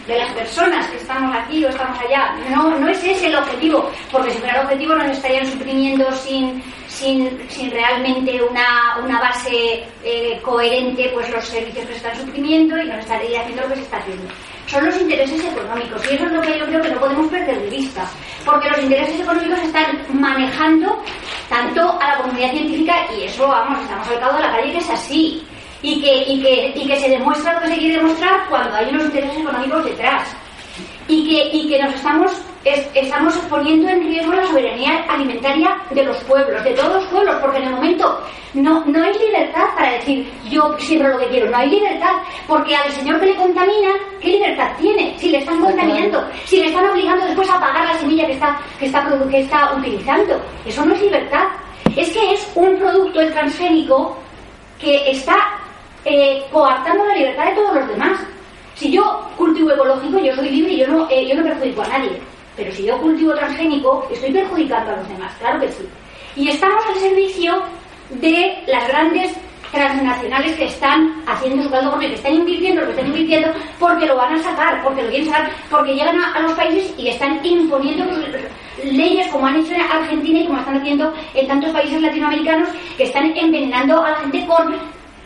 de 0.06 0.18
las 0.18 0.32
personas 0.32 0.86
que 0.88 0.96
estamos 0.96 1.34
aquí 1.36 1.64
o 1.64 1.68
estamos 1.68 1.98
allá. 2.00 2.34
No, 2.50 2.78
no 2.78 2.88
es 2.88 3.02
ese 3.04 3.26
el 3.26 3.36
objetivo, 3.36 3.90
porque 4.10 4.30
si 4.30 4.38
fuera 4.38 4.60
el 4.60 4.64
objetivo 4.64 4.94
nos 4.94 5.08
estarían 5.08 5.46
suprimiendo 5.46 6.10
sin, 6.12 6.62
sin, 7.00 7.48
sin 7.48 7.70
realmente 7.70 8.42
una, 8.42 8.98
una 9.02 9.20
base 9.20 9.84
eh, 10.04 10.38
coherente 10.42 11.10
pues 11.14 11.30
los 11.30 11.44
servicios 11.44 11.86
que 11.86 11.92
se 11.94 11.96
están 11.96 12.16
suprimiendo 12.16 12.76
y 12.78 12.86
nos 12.86 12.98
estaría 12.98 13.40
haciendo 13.40 13.62
lo 13.62 13.68
que 13.70 13.76
se 13.76 13.82
está 13.82 13.96
haciendo. 13.96 14.28
Son 14.66 14.84
los 14.84 15.00
intereses 15.00 15.44
económicos 15.44 16.02
y 16.10 16.14
eso 16.14 16.26
es 16.26 16.32
lo 16.32 16.40
que 16.42 16.58
yo 16.58 16.66
creo 16.66 16.82
que 16.82 16.90
no 16.90 17.00
podemos 17.00 17.28
perder 17.28 17.60
de 17.60 17.70
vista, 17.70 18.08
porque 18.44 18.68
los 18.68 18.82
intereses 18.82 19.18
económicos 19.20 19.58
están 19.60 19.98
manejando 20.12 21.02
tanto 21.48 21.98
a 22.00 22.08
la 22.08 22.18
comunidad 22.18 22.52
científica 22.52 22.94
y 23.16 23.24
eso, 23.24 23.48
vamos, 23.48 23.80
estamos 23.82 24.06
al 24.08 24.20
cabo 24.20 24.36
de 24.36 24.42
la 24.42 24.52
calle 24.52 24.72
que 24.72 24.78
es 24.78 24.90
así 24.90 25.42
y 25.82 26.00
que, 26.00 26.24
y 26.28 26.42
que, 26.42 26.72
y 26.76 26.86
que 26.86 26.96
se 26.96 27.08
demuestra 27.08 27.54
lo 27.54 27.60
que 27.62 27.68
se 27.68 27.78
quiere 27.78 27.96
demostrar 27.96 28.46
cuando 28.48 28.76
hay 28.76 28.90
unos 28.90 29.04
intereses 29.04 29.38
económicos 29.38 29.84
detrás. 29.86 30.36
Y 31.12 31.28
que, 31.28 31.56
y 31.56 31.68
que 31.68 31.82
nos 31.82 31.92
estamos, 31.94 32.30
es- 32.64 32.86
estamos 32.94 33.34
poniendo 33.48 33.88
en 33.88 34.00
riesgo 34.04 34.32
la 34.32 34.46
soberanía 34.46 35.04
alimentaria 35.08 35.76
de 35.90 36.04
los 36.04 36.16
pueblos, 36.18 36.62
de 36.62 36.70
todos 36.74 36.92
los 36.94 37.04
pueblos, 37.06 37.34
porque 37.40 37.56
en 37.58 37.64
el 37.64 37.70
momento 37.70 38.20
no, 38.54 38.84
no 38.86 39.02
hay 39.02 39.12
libertad 39.18 39.64
para 39.76 39.92
decir 39.94 40.30
yo 40.48 40.76
siembro 40.78 41.08
lo 41.08 41.18
que 41.18 41.26
quiero, 41.26 41.50
no 41.50 41.56
hay 41.56 41.68
libertad, 41.70 42.12
porque 42.46 42.76
al 42.76 42.92
señor 42.92 43.18
que 43.18 43.26
le 43.26 43.34
contamina, 43.34 43.90
¿qué 44.20 44.28
libertad 44.28 44.70
tiene? 44.80 45.14
Si 45.18 45.30
le 45.30 45.38
están 45.38 45.60
contaminando, 45.60 46.24
si 46.44 46.58
le 46.58 46.66
están 46.68 46.88
obligando 46.90 47.26
después 47.26 47.50
a 47.50 47.58
pagar 47.58 47.84
la 47.86 47.98
semilla 47.98 48.26
que 48.26 48.32
está, 48.34 48.60
que 48.78 48.86
está, 48.86 49.08
que 49.30 49.40
está 49.40 49.74
utilizando, 49.76 50.40
eso 50.64 50.84
no 50.86 50.94
es 50.94 51.02
libertad. 51.02 51.44
Es 51.96 52.10
que 52.10 52.34
es 52.34 52.48
un 52.54 52.76
producto 52.78 53.20
el 53.20 53.32
transgénico 53.32 54.16
que 54.80 55.10
está 55.10 55.34
eh, 56.04 56.44
coartando 56.52 57.04
la 57.04 57.14
libertad 57.16 57.46
de 57.46 57.54
todos 57.56 57.74
los 57.74 57.88
demás. 57.88 58.20
Si 58.80 58.90
yo 58.90 59.20
cultivo 59.36 59.72
ecológico, 59.72 60.18
yo 60.20 60.34
soy 60.34 60.48
libre 60.48 60.72
y 60.72 60.78
yo 60.78 60.88
no, 60.88 61.06
eh, 61.10 61.28
yo 61.28 61.34
no 61.34 61.42
perjudico 61.42 61.82
a 61.82 61.88
nadie. 61.88 62.18
Pero 62.56 62.72
si 62.72 62.84
yo 62.84 62.96
cultivo 62.96 63.34
transgénico, 63.34 64.08
estoy 64.10 64.32
perjudicando 64.32 64.92
a 64.92 64.96
los 64.96 65.08
demás, 65.08 65.34
claro 65.38 65.60
que 65.60 65.68
sí. 65.68 65.86
Y 66.34 66.48
estamos 66.48 66.82
al 66.86 66.94
servicio 66.94 67.62
de 68.08 68.64
las 68.66 68.88
grandes 68.88 69.36
transnacionales 69.70 70.56
que 70.56 70.64
están 70.64 71.22
haciendo 71.26 71.62
su 71.62 71.70
caldo 71.70 71.98
que 71.98 72.14
están 72.14 72.32
invirtiendo 72.32 72.80
lo 72.80 72.86
que 72.86 72.92
están 72.94 73.08
invirtiendo 73.08 73.50
porque 73.78 74.06
lo 74.06 74.16
van 74.16 74.32
a 74.32 74.42
sacar, 74.42 74.82
porque 74.82 75.02
lo 75.02 75.10
quieren 75.10 75.28
sacar, 75.28 75.50
porque 75.70 75.94
llegan 75.94 76.18
a, 76.18 76.40
los 76.40 76.52
países 76.52 76.94
y 76.96 77.08
están 77.08 77.44
imponiendo 77.44 78.06
leyes 78.82 79.28
como 79.28 79.46
han 79.46 79.56
hecho 79.56 79.74
en 79.74 79.82
Argentina 79.82 80.40
y 80.40 80.46
como 80.46 80.58
están 80.58 80.78
haciendo 80.78 81.12
en 81.34 81.46
tantos 81.46 81.70
países 81.70 82.00
latinoamericanos 82.00 82.70
que 82.96 83.04
están 83.04 83.26
envenenando 83.36 84.02
a 84.02 84.10
la 84.12 84.16
gente 84.16 84.46
con 84.46 84.74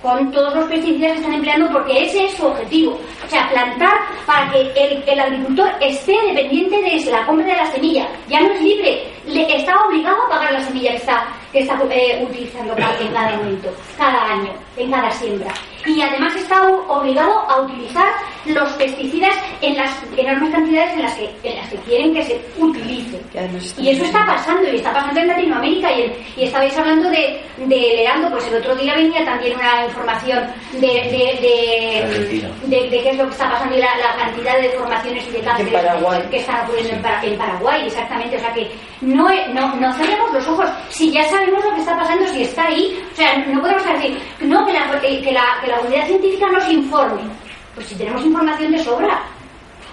con 0.04 0.30
todos 0.32 0.54
los 0.54 0.68
pesticidas 0.68 1.12
que 1.12 1.18
están 1.18 1.32
empleando 1.32 1.72
porque 1.72 2.04
ese 2.04 2.26
es 2.26 2.34
su 2.34 2.46
objetivo. 2.46 3.00
O 3.24 3.30
sea, 3.30 3.48
plantar 3.48 3.94
para 4.26 4.52
que 4.52 5.02
el, 5.06 5.18
agricultor 5.18 5.70
esté 5.80 6.12
dependiente 6.26 6.76
de 6.76 7.10
la 7.10 7.24
compra 7.24 7.46
de 7.46 7.56
la 7.56 7.72
semilla. 7.72 8.06
Ya 8.28 8.40
no 8.40 8.52
es 8.52 8.60
libre, 8.60 9.02
le 9.26 9.56
está 9.56 9.74
obligado 9.86 10.22
a 10.26 10.28
pagar 10.28 10.52
la 10.52 10.60
semilla 10.60 10.90
que 10.90 10.96
está, 10.98 11.26
que 11.52 11.60
eh, 11.60 12.22
utilizando 12.22 12.74
en 12.76 13.12
cada 13.14 13.36
momento, 13.38 13.70
cada 13.96 14.32
año, 14.32 14.52
en 14.76 14.90
cada 14.90 15.10
siembra. 15.10 15.54
Y 15.86 16.00
además 16.00 16.34
está 16.36 16.66
obligado 16.66 17.40
a 17.50 17.60
utilizar 17.60 18.06
los 18.46 18.68
pesticidas 18.72 19.34
en 19.62 19.76
las 19.76 19.90
enormes 20.16 20.50
cantidades 20.50 20.92
en 20.94 21.02
las 21.02 21.14
que, 21.14 21.30
en 21.42 21.56
las 21.56 21.68
que 21.70 21.76
quieren 21.78 22.14
que 22.14 22.22
se 22.24 22.40
utilice. 22.58 23.20
Y 23.82 23.90
eso 23.90 24.04
está 24.04 24.24
pasando, 24.26 24.70
y 24.70 24.76
está 24.76 24.92
pasando 24.92 25.20
en 25.20 25.28
Latinoamérica. 25.28 25.92
Y, 25.92 26.12
y 26.36 26.44
estabais 26.44 26.76
hablando 26.76 27.08
de, 27.10 27.40
de 27.58 27.76
Leandro, 27.76 28.30
pues 28.30 28.46
el 28.48 28.56
otro 28.56 28.74
día 28.76 28.94
venía 28.94 29.24
también 29.24 29.56
una 29.56 29.86
información 29.86 30.46
de, 30.72 30.80
de, 30.80 31.38
de, 31.42 32.76
de- 32.76 32.88
de 32.90 33.02
qué 33.02 33.10
es 33.10 33.16
lo 33.16 33.24
que 33.26 33.30
está 33.32 33.50
pasando 33.50 33.76
y 33.76 33.80
la, 33.80 33.96
la 33.96 34.16
cantidad 34.16 34.56
de 34.56 34.62
deformaciones 34.68 35.26
y 35.28 35.30
de 35.32 35.40
cánceres 35.40 35.72
Paraguay. 35.72 36.22
que 36.30 36.36
están 36.38 36.64
ocurriendo 36.64 36.92
en, 36.94 37.02
Para- 37.02 37.24
en 37.24 37.38
Paraguay, 37.38 37.86
exactamente. 37.86 38.36
O 38.36 38.40
sea 38.40 38.52
que 38.52 38.70
no, 39.00 39.28
no, 39.52 39.74
no 39.76 39.92
cerremos 39.94 40.32
los 40.32 40.46
ojos. 40.48 40.66
Si 40.90 41.10
ya 41.10 41.24
sabemos 41.28 41.64
lo 41.64 41.74
que 41.74 41.80
está 41.80 41.96
pasando, 41.96 42.26
si 42.28 42.42
está 42.42 42.66
ahí, 42.66 43.02
o 43.12 43.16
sea, 43.16 43.36
no 43.46 43.60
podemos 43.60 43.84
decir 43.84 44.18
no, 44.40 44.66
que 44.66 44.72
la, 44.72 45.00
que 45.00 45.32
la, 45.32 45.44
que 45.62 45.66
la 45.68 45.73
comunidad 45.76 46.06
científica 46.06 46.50
nos 46.50 46.68
informe. 46.70 47.22
Pues 47.74 47.86
si 47.86 47.94
tenemos 47.94 48.24
información 48.24 48.72
de 48.72 48.78
sobra. 48.78 49.22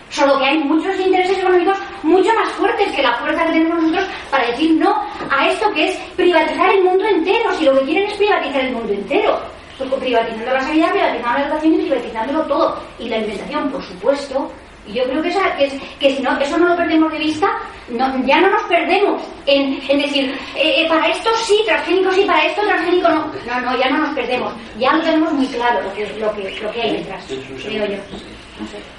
Solo 0.09 0.37
que 0.39 0.45
hay 0.45 0.57
muchos 0.59 0.99
intereses 0.99 1.37
económicos 1.37 1.77
mucho 2.03 2.29
más 2.33 2.49
fuertes 2.49 2.93
que 2.93 3.01
la 3.01 3.13
fuerza 3.13 3.45
que 3.45 3.53
tenemos 3.53 3.81
nosotros 3.81 4.09
para 4.29 4.47
decir 4.47 4.71
no 4.71 4.93
a 5.29 5.47
esto 5.47 5.71
que 5.73 5.89
es 5.89 5.97
privatizar 6.17 6.69
el 6.69 6.83
mundo 6.83 7.05
entero. 7.05 7.53
Si 7.57 7.65
lo 7.65 7.79
que 7.79 7.85
quieren 7.85 8.09
es 8.09 8.17
privatizar 8.17 8.61
el 8.61 8.73
mundo 8.73 8.93
entero. 8.93 9.39
Pues 9.77 9.89
privatizando 9.93 10.51
la 10.51 10.61
sanidad, 10.61 10.91
privatizando 10.91 11.39
la 11.39 11.45
educación 11.45 11.73
y 11.73 11.77
privatizándolo 11.77 12.41
todo. 12.43 12.77
Y 12.99 13.09
la 13.09 13.15
alimentación, 13.15 13.71
por 13.71 13.83
supuesto. 13.83 14.51
Y 14.87 14.93
yo 14.93 15.03
creo 15.03 15.21
que, 15.21 15.29
esa- 15.29 15.55
que, 15.57 15.65
es- 15.65 15.81
que 15.99 16.15
si 16.15 16.21
no, 16.23 16.37
eso 16.39 16.57
no 16.57 16.69
lo 16.69 16.75
perdemos 16.75 17.11
de 17.11 17.19
vista, 17.19 17.47
no- 17.89 18.25
ya 18.25 18.41
no 18.41 18.49
nos 18.49 18.63
perdemos 18.63 19.21
en, 19.45 19.79
en 19.87 19.99
decir, 19.99 20.35
eh, 20.55 20.81
eh, 20.83 20.85
para 20.89 21.07
esto 21.07 21.29
sí, 21.45 21.61
transgénico 21.65 22.11
sí, 22.11 22.23
para 22.25 22.45
esto 22.45 22.61
transgénico 22.63 23.07
no. 23.09 23.31
No, 23.47 23.61
no, 23.61 23.77
ya 23.77 23.89
no 23.89 23.97
nos 23.99 24.15
perdemos. 24.15 24.53
Ya 24.79 24.93
lo 24.93 25.03
tenemos 25.03 25.33
muy 25.33 25.45
claro 25.47 25.81
lo 25.83 25.93
que, 25.93 26.07
lo 26.19 26.33
que, 26.35 26.59
lo 26.61 26.71
que 26.71 26.81
hay 26.81 26.97
detrás, 26.97 27.23
creo 27.63 27.85
yo. 27.85 27.97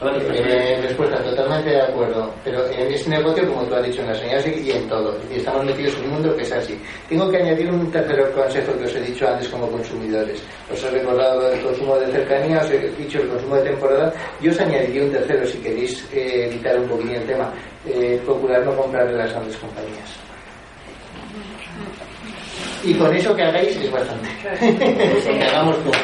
Eh, 0.00 0.80
respuesta, 0.82 1.22
totalmente 1.22 1.70
de 1.70 1.82
acuerdo. 1.82 2.32
Pero 2.42 2.66
en 2.68 2.92
este 2.92 3.10
negocio, 3.10 3.46
como 3.48 3.62
tú 3.64 3.74
has 3.74 3.84
dicho, 3.84 4.00
en 4.00 4.08
la 4.08 4.14
sanidad 4.14 4.44
y 4.46 4.70
en 4.70 4.88
todo. 4.88 5.16
Y 5.30 5.36
estamos 5.36 5.64
metidos 5.64 5.94
en 5.96 6.04
un 6.04 6.10
mundo 6.10 6.36
que 6.36 6.42
es 6.42 6.52
así. 6.52 6.80
Tengo 7.08 7.30
que 7.30 7.36
añadir 7.36 7.70
un 7.70 7.90
tercer 7.90 8.32
consejo 8.32 8.76
que 8.78 8.84
os 8.84 8.94
he 8.94 9.00
dicho 9.00 9.28
antes 9.28 9.48
como 9.48 9.68
consumidores. 9.68 10.42
Os 10.70 10.82
he 10.82 10.90
recordado 10.90 11.52
el 11.52 11.60
consumo 11.60 11.96
de 11.98 12.10
cercanía, 12.10 12.58
os 12.58 12.70
he 12.70 12.90
dicho 12.90 13.20
el 13.20 13.28
consumo 13.28 13.56
de 13.56 13.62
temporada. 13.62 14.12
Yo 14.40 14.50
os 14.50 14.60
añadiría 14.60 15.04
un 15.04 15.12
tercero 15.12 15.46
si 15.46 15.58
queréis 15.58 16.08
eh, 16.12 16.48
evitar 16.50 16.78
un 16.78 16.88
poquillo 16.88 17.14
el 17.14 17.26
tema. 17.26 17.52
Eh, 17.86 18.20
procurar 18.24 18.64
no 18.64 18.76
comprar 18.76 19.06
de 19.06 19.18
las 19.18 19.32
grandes 19.32 19.56
compañías. 19.56 20.18
Y 22.84 22.94
con 22.94 23.14
eso 23.14 23.34
que 23.36 23.42
hagáis 23.42 23.76
es 23.76 23.90
bastante. 23.90 24.28
que 24.60 25.44
hagamos 25.44 25.76
poco. 25.76 25.96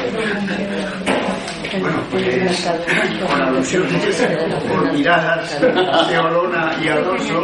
Bueno, 1.79 1.97
pues 2.09 2.67
con 3.29 3.41
alusiones 3.41 4.25
por 4.67 4.93
miradas 4.93 5.61
de 5.61 6.17
Olona 6.17 6.75
y 6.81 6.87
Alonso, 6.87 7.43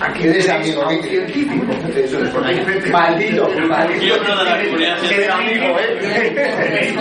aquí 0.00 0.24
Eres 0.24 0.48
amigo, 0.50 0.86
científico. 1.02 1.64
Porque 2.32 2.48
hay 2.48 2.64
gente- 2.64 2.90
Maldito, 2.90 3.48
maldito. 3.68 4.00
Miembro 4.04 4.36
de 4.38 4.44
la 4.44 4.64
comunidad 4.64 4.98
científica. 4.98 5.34
amigo, 5.36 5.64
¿eh? 5.80 6.94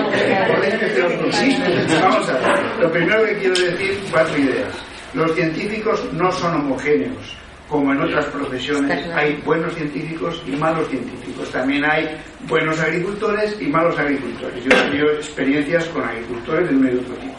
Vamos 2.01 2.29
a 2.29 2.33
ver. 2.33 2.59
Lo 2.79 2.91
primero 2.91 3.25
que 3.25 3.37
quiero 3.39 3.55
decir, 3.59 3.99
cuatro 4.11 4.37
ideas. 4.37 4.73
Los 5.13 5.33
científicos 5.35 6.01
no 6.13 6.31
son 6.31 6.55
homogéneos. 6.55 7.35
Como 7.67 7.91
en 7.91 8.01
otras 8.01 8.25
profesiones, 8.27 9.07
hay 9.13 9.41
buenos 9.45 9.73
científicos 9.75 10.41
y 10.47 10.51
malos 10.51 10.87
científicos. 10.89 11.49
También 11.51 11.83
hay 11.83 12.17
buenos 12.47 12.79
agricultores 12.79 13.57
y 13.59 13.67
malos 13.67 13.97
agricultores. 13.99 14.63
Yo 14.63 14.69
he 14.71 14.81
tenido 14.83 15.11
experiencias 15.11 15.85
con 15.85 16.03
agricultores 16.03 16.69
de 16.69 16.75
un 16.75 16.81
medio 16.81 17.01
otro 17.01 17.15
tipo. 17.15 17.35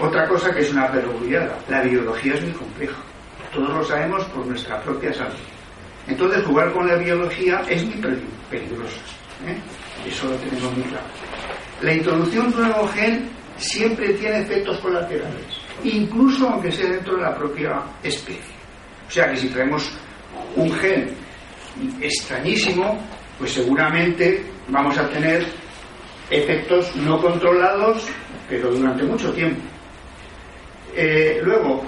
Otra 0.00 0.28
cosa 0.28 0.52
que 0.52 0.60
es 0.60 0.72
una 0.72 0.90
perogrullada, 0.90 1.58
la 1.68 1.82
biología 1.82 2.34
es 2.34 2.42
muy 2.42 2.52
compleja. 2.52 2.96
Todos 3.52 3.70
lo 3.70 3.84
sabemos 3.84 4.24
por 4.26 4.46
nuestra 4.46 4.80
propia 4.82 5.12
salud. 5.12 5.34
Entonces, 6.06 6.44
jugar 6.44 6.72
con 6.72 6.86
la 6.86 6.96
biología 6.96 7.62
es 7.68 7.84
muy 7.84 8.00
peligroso. 8.50 9.00
¿eh? 9.46 9.56
Eso 10.06 10.28
lo 10.28 10.36
tenemos 10.36 10.72
muy 10.76 10.84
claro. 10.84 11.06
La 11.82 11.94
introducción 11.94 12.50
de 12.50 12.56
un 12.56 12.62
nuevo 12.62 12.88
gen 12.88 13.28
siempre 13.56 14.14
tiene 14.14 14.40
efectos 14.40 14.78
colaterales, 14.78 15.60
incluso 15.84 16.48
aunque 16.48 16.72
sea 16.72 16.90
dentro 16.90 17.16
de 17.16 17.22
la 17.22 17.36
propia 17.36 17.82
especie. 18.02 18.57
O 19.08 19.10
sea 19.10 19.30
que 19.30 19.38
si 19.38 19.48
traemos 19.48 19.90
un 20.54 20.70
gen 20.72 21.10
extrañísimo, 22.00 22.98
pues 23.38 23.52
seguramente 23.52 24.44
vamos 24.68 24.98
a 24.98 25.08
tener 25.08 25.46
efectos 26.30 26.94
no 26.96 27.20
controlados, 27.20 28.06
pero 28.48 28.70
durante 28.70 29.04
mucho 29.04 29.32
tiempo. 29.32 29.62
Eh, 30.94 31.40
luego, 31.42 31.84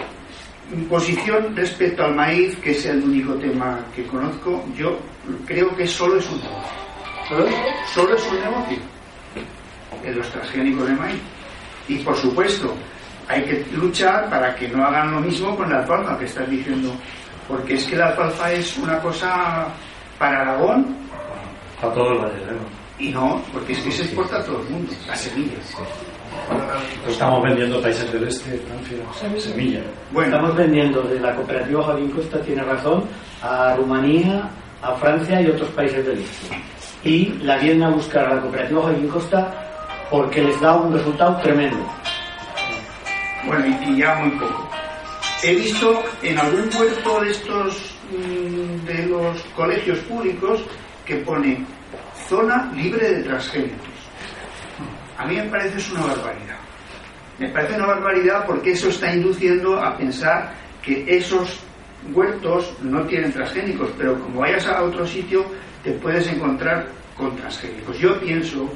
posición 0.89 1.55
respecto 1.57 2.05
al 2.05 2.14
maíz, 2.14 2.57
que 2.57 2.71
es 2.71 2.87
el 2.87 3.03
único 3.03 3.35
tema 3.35 3.85
que 3.95 4.07
conozco, 4.07 4.64
yo 4.77 4.99
creo 5.47 5.75
que 5.77 5.87
solo 5.87 6.18
es 6.18 6.31
un 6.31 6.41
negocio. 6.41 6.81
Solo, 7.93 8.16
es 8.16 8.27
un 8.27 8.41
negocio 8.41 8.79
en 10.05 10.18
los 10.18 10.31
transgénicos 10.31 10.89
de 10.89 10.95
maíz. 10.95 11.21
Y 11.89 11.99
por 11.99 12.16
supuesto, 12.16 12.75
hay 13.29 13.43
que 13.45 13.64
luchar 13.73 14.29
para 14.29 14.55
que 14.55 14.68
no 14.68 14.85
hagan 14.85 15.12
lo 15.12 15.21
mismo 15.21 15.57
con 15.57 15.71
la 15.71 15.79
alfalfa 15.79 16.18
que 16.18 16.25
estás 16.25 16.49
diciendo. 16.49 16.93
Porque 17.49 17.75
es 17.75 17.85
que 17.85 17.97
la 17.97 18.09
alfalfa 18.09 18.53
es 18.53 18.77
una 18.79 18.99
cosa 19.01 19.66
para 20.18 20.43
Aragón. 20.43 20.97
Para 21.81 21.95
todos 21.95 22.11
los 22.12 22.23
valles, 22.23 22.43
Y 22.99 23.09
no, 23.09 23.43
porque 23.53 23.73
es 23.73 23.81
que 23.81 23.91
se 23.91 24.03
exporta 24.03 24.39
a 24.39 24.45
todo 24.45 24.61
el 24.61 24.68
mundo, 24.68 24.93
las 25.07 25.21
semillas. 25.21 25.77
Estamos 27.09 27.43
vendiendo 27.43 27.81
países 27.81 28.12
del 28.12 28.29
este, 28.29 28.59
Francia, 28.59 29.41
semilla. 29.41 29.81
Bueno, 30.12 30.35
estamos 30.35 30.57
vendiendo 30.57 31.03
de 31.03 31.18
la 31.18 31.35
cooperativa 31.35 31.85
Javín 31.85 32.11
Costa, 32.11 32.41
tiene 32.43 32.62
razón, 32.62 33.05
a 33.43 33.75
Rumanía, 33.77 34.49
a 34.83 34.95
Francia 34.95 35.41
y 35.41 35.47
otros 35.47 35.68
países 35.71 36.05
del 36.07 36.18
este. 36.18 36.57
Y 37.03 37.31
la 37.43 37.57
vienen 37.57 37.85
a 37.85 37.91
buscar 37.91 38.27
a 38.27 38.35
la 38.35 38.43
cooperativa 38.43 38.83
Javín 38.85 39.09
Costa 39.09 39.51
porque 40.11 40.43
les 40.43 40.61
da 40.61 40.77
un 40.77 40.93
resultado 40.93 41.37
tremendo. 41.39 41.79
Bueno, 43.47 43.66
y, 43.66 43.97
ya 43.97 44.14
muy 44.16 44.30
poco. 44.38 44.70
He 45.43 45.55
visto 45.55 46.03
en 46.22 46.38
algún 46.38 46.68
puerto 46.68 47.20
de 47.20 47.30
estos 47.30 47.97
mm, 48.11 48.84
de 48.84 49.07
los 49.07 49.43
colegios 49.57 49.99
públicos 50.01 50.62
que 51.07 51.16
pone 51.16 51.64
zona 52.28 52.70
libre 52.74 53.11
de 53.11 53.22
transgénicos. 53.22 53.88
A 55.16 55.26
mí 55.26 55.36
me 55.36 55.45
parece 55.45 55.78
es 55.78 55.91
una 55.91 56.07
barbaridad. 56.07 56.59
Me 57.38 57.49
parece 57.49 57.74
una 57.74 57.86
barbaridad 57.86 58.47
porque 58.47 58.72
eso 58.72 58.88
está 58.88 59.12
induciendo 59.12 59.80
a 59.80 59.97
pensar 59.97 60.53
que 60.82 61.05
esos 61.09 61.61
huertos 62.12 62.74
no 62.82 63.03
tienen 63.07 63.32
transgénicos, 63.32 63.91
pero 63.97 64.18
como 64.20 64.41
vayas 64.41 64.66
a 64.66 64.82
otro 64.82 65.07
sitio 65.07 65.45
te 65.82 65.93
puedes 65.93 66.26
encontrar 66.28 66.86
con 67.16 67.34
transgénicos. 67.36 67.99
Yo 67.99 68.18
pienso, 68.20 68.68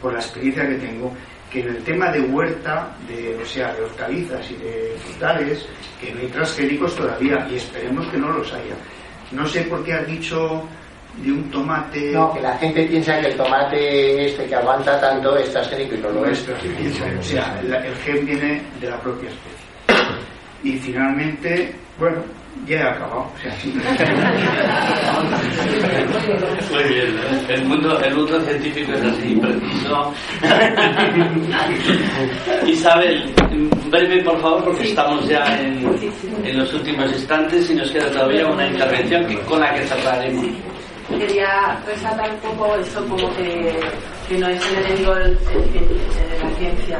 por 0.00 0.12
la 0.12 0.20
experiencia 0.20 0.66
que 0.66 0.74
tengo, 0.76 1.12
en 1.60 1.68
el 1.68 1.82
tema 1.84 2.10
de 2.10 2.20
huerta, 2.20 2.94
de, 3.08 3.36
o 3.36 3.44
sea, 3.44 3.72
de 3.74 3.82
hortalizas 3.82 4.50
y 4.50 4.54
de 4.56 4.94
frutales, 4.98 5.66
que 6.00 6.12
no 6.12 6.20
hay 6.20 6.28
transgénicos 6.28 6.94
todavía 6.96 7.46
y 7.50 7.56
esperemos 7.56 8.06
que 8.08 8.18
no 8.18 8.30
los 8.30 8.52
haya. 8.52 8.74
No 9.32 9.46
sé 9.46 9.62
por 9.62 9.84
qué 9.84 9.94
has 9.94 10.06
dicho 10.06 10.62
de 11.22 11.32
un 11.32 11.50
tomate. 11.50 12.12
No, 12.12 12.32
que 12.32 12.40
la 12.40 12.56
gente 12.58 12.84
piensa 12.86 13.20
que 13.20 13.28
el 13.28 13.36
tomate 13.36 14.26
este 14.26 14.46
que 14.46 14.54
aguanta 14.54 15.00
tanto 15.00 15.36
es 15.36 15.50
transgénico 15.50 15.94
y 15.94 15.98
no 15.98 16.10
lo 16.10 16.26
es. 16.26 16.46
O 16.48 17.22
sea, 17.22 17.60
el 17.60 17.94
gen 17.96 18.26
viene 18.26 18.62
de 18.80 18.90
la 18.90 19.00
propia 19.00 19.30
especie. 19.30 19.66
Y 20.62 20.78
finalmente, 20.78 21.74
bueno, 21.98 22.22
ya 22.66 22.76
he 22.76 22.82
acabado. 22.82 23.20
O 23.20 23.32
sea, 23.42 23.54
Muy 26.70 26.84
bien, 26.84 27.18
el 27.48 27.64
mundo, 27.66 28.00
el 28.00 28.14
mundo 28.14 28.40
científico 28.42 28.92
es 28.92 29.02
así, 29.02 29.34
preciso. 29.36 30.14
Isabel, 32.66 33.34
breve 33.90 34.22
por 34.22 34.40
favor, 34.40 34.64
porque 34.64 34.84
estamos 34.84 35.26
ya 35.28 35.44
en, 35.60 35.84
en 36.44 36.58
los 36.58 36.72
últimos 36.74 37.10
instantes 37.12 37.70
y 37.70 37.74
nos 37.74 37.90
queda 37.90 38.10
todavía 38.10 38.46
una 38.46 38.66
intervención 38.66 39.24
con 39.44 39.60
la 39.60 39.74
que 39.74 39.82
cerraremos. 39.82 40.46
Quería 41.08 41.78
resaltar 41.86 42.28
un 42.30 42.38
poco 42.40 42.74
eso 42.76 43.04
como 43.06 43.32
que, 43.36 43.78
que 44.28 44.38
no 44.38 44.48
es 44.48 44.60
el 44.72 44.78
enemigo 44.84 45.14
de 45.14 45.30
la 45.30 45.38
ciencia 46.58 46.98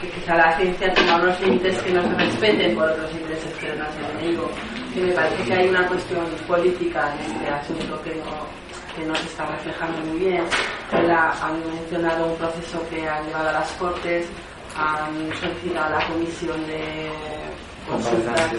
que 0.00 0.08
quizá 0.10 0.36
la 0.36 0.56
ciencia 0.56 0.92
tenga 0.94 1.16
unos 1.16 1.40
límites 1.40 1.82
que 1.82 1.92
no 1.92 2.02
se 2.02 2.14
respeten 2.14 2.74
por 2.76 2.88
otros 2.88 3.12
intereses 3.12 3.52
que 3.54 3.66
no 3.74 3.84
es 3.84 3.96
el 3.96 4.20
enemigo 4.20 4.48
que 4.98 5.06
me 5.06 5.12
parece 5.12 5.44
que 5.44 5.54
hay 5.54 5.68
una 5.68 5.86
cuestión 5.86 6.26
política 6.46 7.14
en 7.14 7.32
este 7.32 7.48
asunto 7.48 8.02
que 8.02 8.14
no, 8.16 8.46
que 8.96 9.04
no 9.06 9.14
se 9.14 9.26
está 9.26 9.46
reflejando 9.46 9.98
muy 10.06 10.18
bien. 10.18 10.44
La, 11.06 11.30
han 11.30 11.60
mencionado 11.70 12.26
un 12.26 12.36
proceso 12.36 12.86
que 12.88 13.08
ha 13.08 13.22
llevado 13.22 13.48
a 13.48 13.52
las 13.52 13.70
cortes 13.72 14.26
han 14.76 15.32
solicitado 15.40 15.86
a 15.86 15.98
la 15.98 16.06
comisión 16.06 16.66
de 16.66 17.10
consultas 17.88 18.52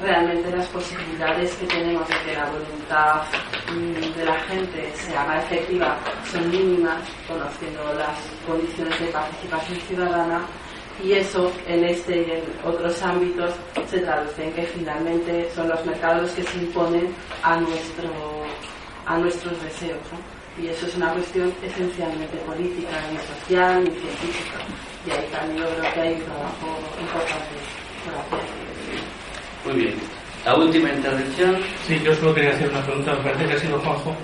realmente 0.00 0.56
las 0.56 0.66
posibilidades 0.68 1.54
que 1.56 1.66
tenemos 1.66 2.08
de 2.08 2.14
que 2.24 2.34
la 2.34 2.46
voluntad 2.46 3.22
mm, 3.70 4.18
de 4.18 4.24
la 4.24 4.40
gente 4.40 4.92
se 4.94 5.16
haga 5.16 5.38
efectiva 5.42 5.96
son 6.30 6.50
mínimas, 6.50 6.98
conociendo 7.28 7.92
las 7.94 8.18
condiciones 8.46 8.98
de 9.00 9.06
participación 9.06 9.80
ciudadana, 9.80 10.46
y 11.02 11.12
eso 11.12 11.52
en 11.66 11.84
este 11.84 12.16
y 12.16 12.30
en 12.30 12.42
otros 12.64 13.02
ámbitos 13.02 13.54
se 13.88 13.98
traduce 14.00 14.44
en 14.44 14.52
que 14.52 14.62
finalmente 14.62 15.48
son 15.54 15.68
los 15.68 15.84
mercados 15.86 16.22
los 16.22 16.30
que 16.32 16.42
se 16.42 16.58
imponen 16.58 17.14
a, 17.42 17.56
nuestro, 17.56 18.10
a 19.06 19.18
nuestros 19.18 19.62
deseos. 19.62 20.00
Y 20.60 20.68
eso 20.68 20.86
es 20.86 20.96
una 20.96 21.12
cuestión 21.12 21.52
esencialmente 21.62 22.36
política, 22.38 22.90
ni 23.10 23.18
social, 23.18 23.84
ni 23.84 23.90
científica. 23.90 24.58
Y 25.06 25.10
ahí 25.10 25.26
también 25.32 25.58
yo 25.58 25.68
creo 25.68 25.94
que 25.94 26.00
hay 26.00 26.14
un 26.14 26.22
trabajo 26.22 26.78
importante 27.00 27.54
por 28.04 28.14
hacer. 28.14 28.48
Muy 29.64 29.84
bien. 29.84 29.94
La 30.44 30.56
última 30.56 30.90
intervención. 30.90 31.56
Sí, 31.86 32.00
yo 32.04 32.14
solo 32.16 32.34
quería 32.34 32.50
hacer 32.50 32.68
una 32.68 32.84
pregunta. 32.84 33.14
Me 33.14 33.22
parece 33.22 33.46
que 33.46 33.52
ha 33.54 33.58
sido 33.58 33.78
Juanjo 33.78 34.14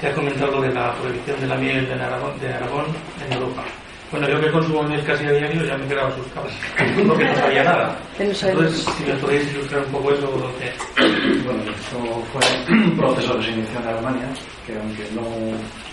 que 0.00 0.06
ha 0.08 0.14
comentado 0.14 0.52
lo 0.52 0.60
de 0.60 0.74
la 0.74 0.94
prohibición 0.94 1.40
de 1.40 1.46
la 1.46 1.56
miel 1.56 1.86
de 1.86 1.94
Aragón, 1.94 2.38
de 2.38 2.52
Aragón 2.52 2.86
en 3.24 3.32
Europa. 3.32 3.64
Bueno, 4.14 4.28
yo 4.28 4.40
que 4.40 4.50
consumo 4.52 4.84
miel 4.84 5.02
casi 5.04 5.26
a 5.26 5.32
diario 5.32 5.64
ya 5.64 5.76
me 5.76 5.86
he 5.86 5.88
quedado 5.88 6.06
asustado, 6.06 6.46
porque 7.08 7.24
no 7.24 7.34
sabía 7.34 7.64
nada. 7.64 7.98
Entonces, 8.16 8.86
si 8.96 9.02
me 9.02 9.14
podéis 9.14 9.52
ilustrar 9.52 9.84
un 9.86 9.90
poco 9.90 10.12
eso. 10.12 10.30
Bueno, 11.44 11.62
esto 11.64 11.98
fue 12.32 12.74
un 12.74 12.96
proceso 12.96 13.42
se 13.42 13.50
inició 13.50 13.80
en 13.80 13.88
Alemania, 13.88 14.28
que 14.64 14.78
aunque 14.78 15.02
no 15.16 15.26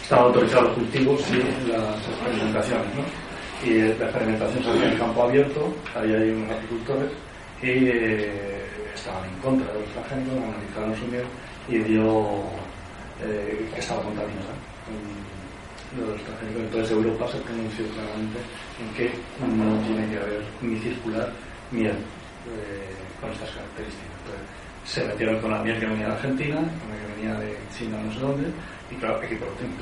estaban 0.04 0.26
autorizados 0.26 0.66
los 0.66 0.74
cultivos, 0.76 1.22
sí 1.24 1.42
las 1.68 2.08
experimentaciones, 2.08 2.88
¿no? 2.96 3.68
Y 3.68 3.74
la 3.98 4.06
experimentación 4.06 4.64
se 4.64 4.70
hacía 4.70 4.92
en 4.92 4.98
campo 5.00 5.24
abierto, 5.24 5.74
ahí 5.96 6.14
hay 6.14 6.30
unos 6.30 6.52
agricultores, 6.52 7.12
y 7.64 7.88
eh, 7.90 8.66
estaban 8.94 9.28
en 9.28 9.36
contra 9.42 9.74
de 9.74 9.80
los 9.80 9.90
transgénicos, 9.94 10.36
analizaron 10.38 10.96
su 10.96 11.08
miel 11.08 11.26
y 11.68 11.78
dio 11.80 12.44
eh, 13.24 13.68
que 13.74 13.80
estaba 13.80 14.04
contaminada 14.04 14.54
de 15.96 16.08
los 16.08 16.22
transgénicos. 16.24 16.62
Entonces 16.64 16.92
Europa 16.92 17.28
se 17.32 17.39
pronunció 17.39 17.86
claramente 17.92 18.39
en 18.80 18.88
que 18.96 19.08
no 19.44 19.78
tiene 19.86 20.08
que 20.10 20.18
haber 20.18 20.44
ni 20.62 20.80
circular 20.80 21.30
miel 21.72 21.98
eh, 22.48 22.96
con 23.20 23.32
estas 23.32 23.50
características. 23.52 24.12
Entonces, 24.24 24.62
se 24.86 25.06
metieron 25.06 25.39
con 25.39 25.52
la 25.52 25.62
miel 25.62 25.80
que 25.80 25.86
venía 25.86 26.08
de 26.08 26.14
Argentina, 26.14 26.56
con 26.56 26.89
la 26.89 26.98
que 26.98 27.14
venía 27.16 27.39
de 27.39 27.58
China 27.78 27.98
no 28.04 28.12
sé 28.12 28.20
dónde, 28.20 28.50
y 28.89 28.96
claro, 28.96 29.18
aquí 29.18 29.36
por 29.36 29.50
último, 29.50 29.74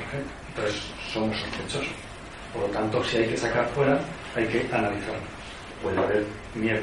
Entonces 0.48 0.82
somos 1.12 1.36
sospechosos. 1.38 1.94
Por 2.52 2.62
lo 2.62 2.68
tanto, 2.68 3.02
si 3.04 3.18
hay 3.18 3.28
que 3.28 3.36
sacar 3.36 3.66
fuera, 3.68 3.98
hay 4.34 4.46
que 4.46 4.60
analizarlo. 4.72 5.22
Puede 5.82 5.98
haber 5.98 6.26
miel 6.54 6.82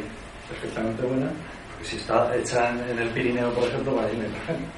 perfectamente 0.50 1.04
buena, 1.04 1.30
porque 1.72 1.90
si 1.90 1.98
está 1.98 2.36
hecha 2.36 2.70
en, 2.70 2.98
el 2.98 3.10
Pirineo, 3.10 3.54
por 3.54 3.68
ejemplo, 3.68 3.96
va 3.96 4.04
a 4.04 4.12
ir 4.12 4.18
transgénico. 4.18 4.72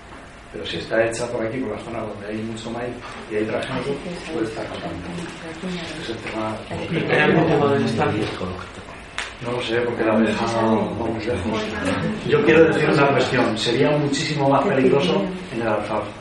Pero 0.51 0.65
si 0.65 0.77
está 0.77 1.05
hecha 1.05 1.27
por 1.27 1.45
aquí, 1.45 1.59
por 1.59 1.77
la 1.77 1.83
zona 1.83 1.99
donde 1.99 2.27
hay 2.27 2.37
mucho 2.37 2.71
maíz 2.71 2.93
y 3.31 3.35
hay 3.35 3.45
transgénico, 3.45 3.91
puede 4.33 4.47
estar 4.47 4.67
contaminado. 4.67 5.13
Es 6.01 6.09
el 6.09 6.17
tema. 6.17 6.57
No 9.45 9.51
lo 9.53 9.61
sé, 9.61 9.79
porque 9.81 10.03
la 10.03 10.13
abeja 10.15 10.45
vamos 10.55 11.25
lejos. 11.25 11.61
Yo 12.27 12.43
quiero 12.43 12.65
decir 12.65 12.89
una 12.89 13.07
cuestión. 13.09 13.57
Sería 13.57 13.91
muchísimo 13.91 14.49
más 14.49 14.65
peligroso 14.65 15.23
en 15.53 15.61
el 15.61 15.67
alfalfa, 15.67 16.11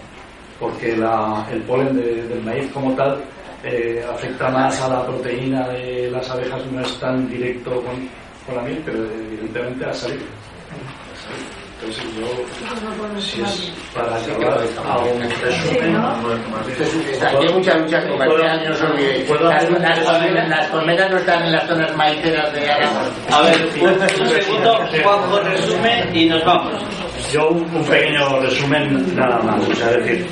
porque 0.61 0.97
la, 0.97 1.47
el 1.51 1.63
polen 1.63 1.97
del 1.97 2.43
maíz 2.45 2.71
como 2.73 2.93
tal 2.95 3.21
eh, 3.65 4.05
afecta 4.09 4.51
más 4.51 4.81
a 4.83 4.89
la 4.89 5.07
proteína 5.07 5.67
de 5.69 6.11
las 6.13 6.31
abejas, 6.31 6.65
no 6.71 6.81
es 6.81 6.99
tan 7.01 7.29
directo 7.29 7.83
con, 7.83 8.09
con 8.47 8.57
la 8.57 8.63
miel, 8.63 8.81
pero 8.85 8.99
evidentemente 9.05 9.85
ha 9.87 9.95
salido. 9.95 10.27
Entonces 11.81 12.05
yo, 12.19 13.21
si 13.21 13.41
es 13.41 13.73
para 13.95 14.17
acabar, 14.17 14.59
hago 14.85 15.13
un 15.13 15.23
resumen. 15.23 15.97
Hay 17.23 17.55
mucha 17.55 17.79
lucha 17.79 18.09
comercial, 18.09 18.65
no 18.67 18.75
os 18.75 18.83
olvidéis. 18.83 19.31
Las, 19.31 19.65
colmenas, 20.71 21.11
no 21.11 21.19
están 21.19 21.45
en 21.45 21.53
las 21.53 21.69
zonas 21.69 21.97
maiceras 21.97 22.53
de 22.53 22.69
Aragón. 22.69 23.03
A 23.31 23.43
ver, 23.43 23.69
un, 23.81 23.91
un 23.91 24.29
segundo, 24.29 24.77
Juanjo 25.05 25.41
resume 25.41 26.11
y 26.13 26.29
nos 26.29 26.45
vamos. 26.45 26.83
Yo 27.33 27.49
un, 27.49 27.85
pequeño 27.85 28.41
resumen 28.41 29.15
nada 29.15 29.39
más, 29.43 29.69
o 29.69 29.75
sea, 29.77 29.91
es 29.91 30.05
decir, 30.05 30.27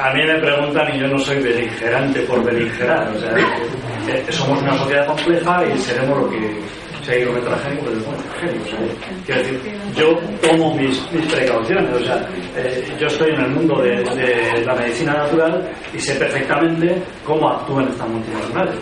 a 0.00 0.12
mí 0.14 0.20
me 0.24 0.38
preguntan 0.40 0.96
y 0.96 1.00
yo 1.00 1.06
no 1.06 1.18
soy 1.20 1.40
beligerante 1.40 2.20
por 2.22 2.42
beligerar, 2.42 3.08
o 3.08 3.20
sea, 3.20 4.32
somos 4.32 4.60
una 4.62 4.76
sociedad 4.78 5.06
compleja 5.06 5.64
y 5.64 5.78
seremos 5.78 6.18
lo 6.22 6.30
que 6.30 6.60
si 7.04 7.10
hay 7.10 7.24
transgénico, 7.24 7.84
pues 7.84 8.02
somos 8.02 8.24
transgénicos. 8.24 8.66
o 8.66 8.70
sea, 8.70 8.78
Quiero 9.26 9.40
decir, 9.42 9.80
yo 9.94 10.16
tomo 10.40 10.74
mis, 10.74 11.12
mis 11.12 11.32
precauciones, 11.32 11.92
o 11.94 12.04
sea, 12.04 12.28
eh, 12.56 12.96
yo 12.98 13.06
estoy 13.06 13.30
en 13.30 13.40
el 13.40 13.50
mundo 13.50 13.82
de, 13.82 14.02
de 14.02 14.64
la 14.64 14.74
medicina 14.74 15.12
natural 15.14 15.70
y 15.92 15.98
sé 15.98 16.14
perfectamente 16.14 17.02
cómo 17.24 17.48
actúan 17.50 17.88
estas 17.88 18.08
multinacionales. 18.08 18.76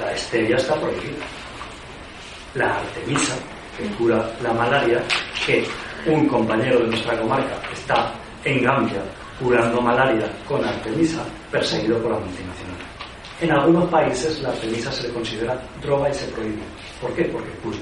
La 0.00 0.16
stevia 0.16 0.56
está 0.56 0.74
prohibida. 0.74 1.24
La 2.54 2.76
artemisa, 2.76 3.34
que 3.76 3.84
cura 3.96 4.26
la 4.42 4.52
malaria, 4.52 5.02
que 5.44 5.64
un 6.06 6.26
compañero 6.26 6.80
de 6.80 6.86
nuestra 6.86 7.18
comarca 7.18 7.60
está 7.72 8.12
en 8.44 8.62
Gambia 8.62 9.02
curando 9.38 9.80
malaria 9.82 10.30
con 10.48 10.64
artemisa, 10.64 11.22
perseguido 11.50 12.00
por 12.00 12.12
la 12.12 12.18
multinacional. 12.18 12.65
En 13.40 13.52
algunos 13.52 13.84
países 13.90 14.40
la 14.40 14.48
artemisa 14.48 14.90
se 14.90 15.08
le 15.08 15.14
considera 15.14 15.60
droga 15.82 16.08
y 16.08 16.14
se 16.14 16.26
prohíbe. 16.28 16.62
¿Por 17.00 17.12
qué? 17.12 17.24
Porque 17.24 17.50
cura. 17.62 17.76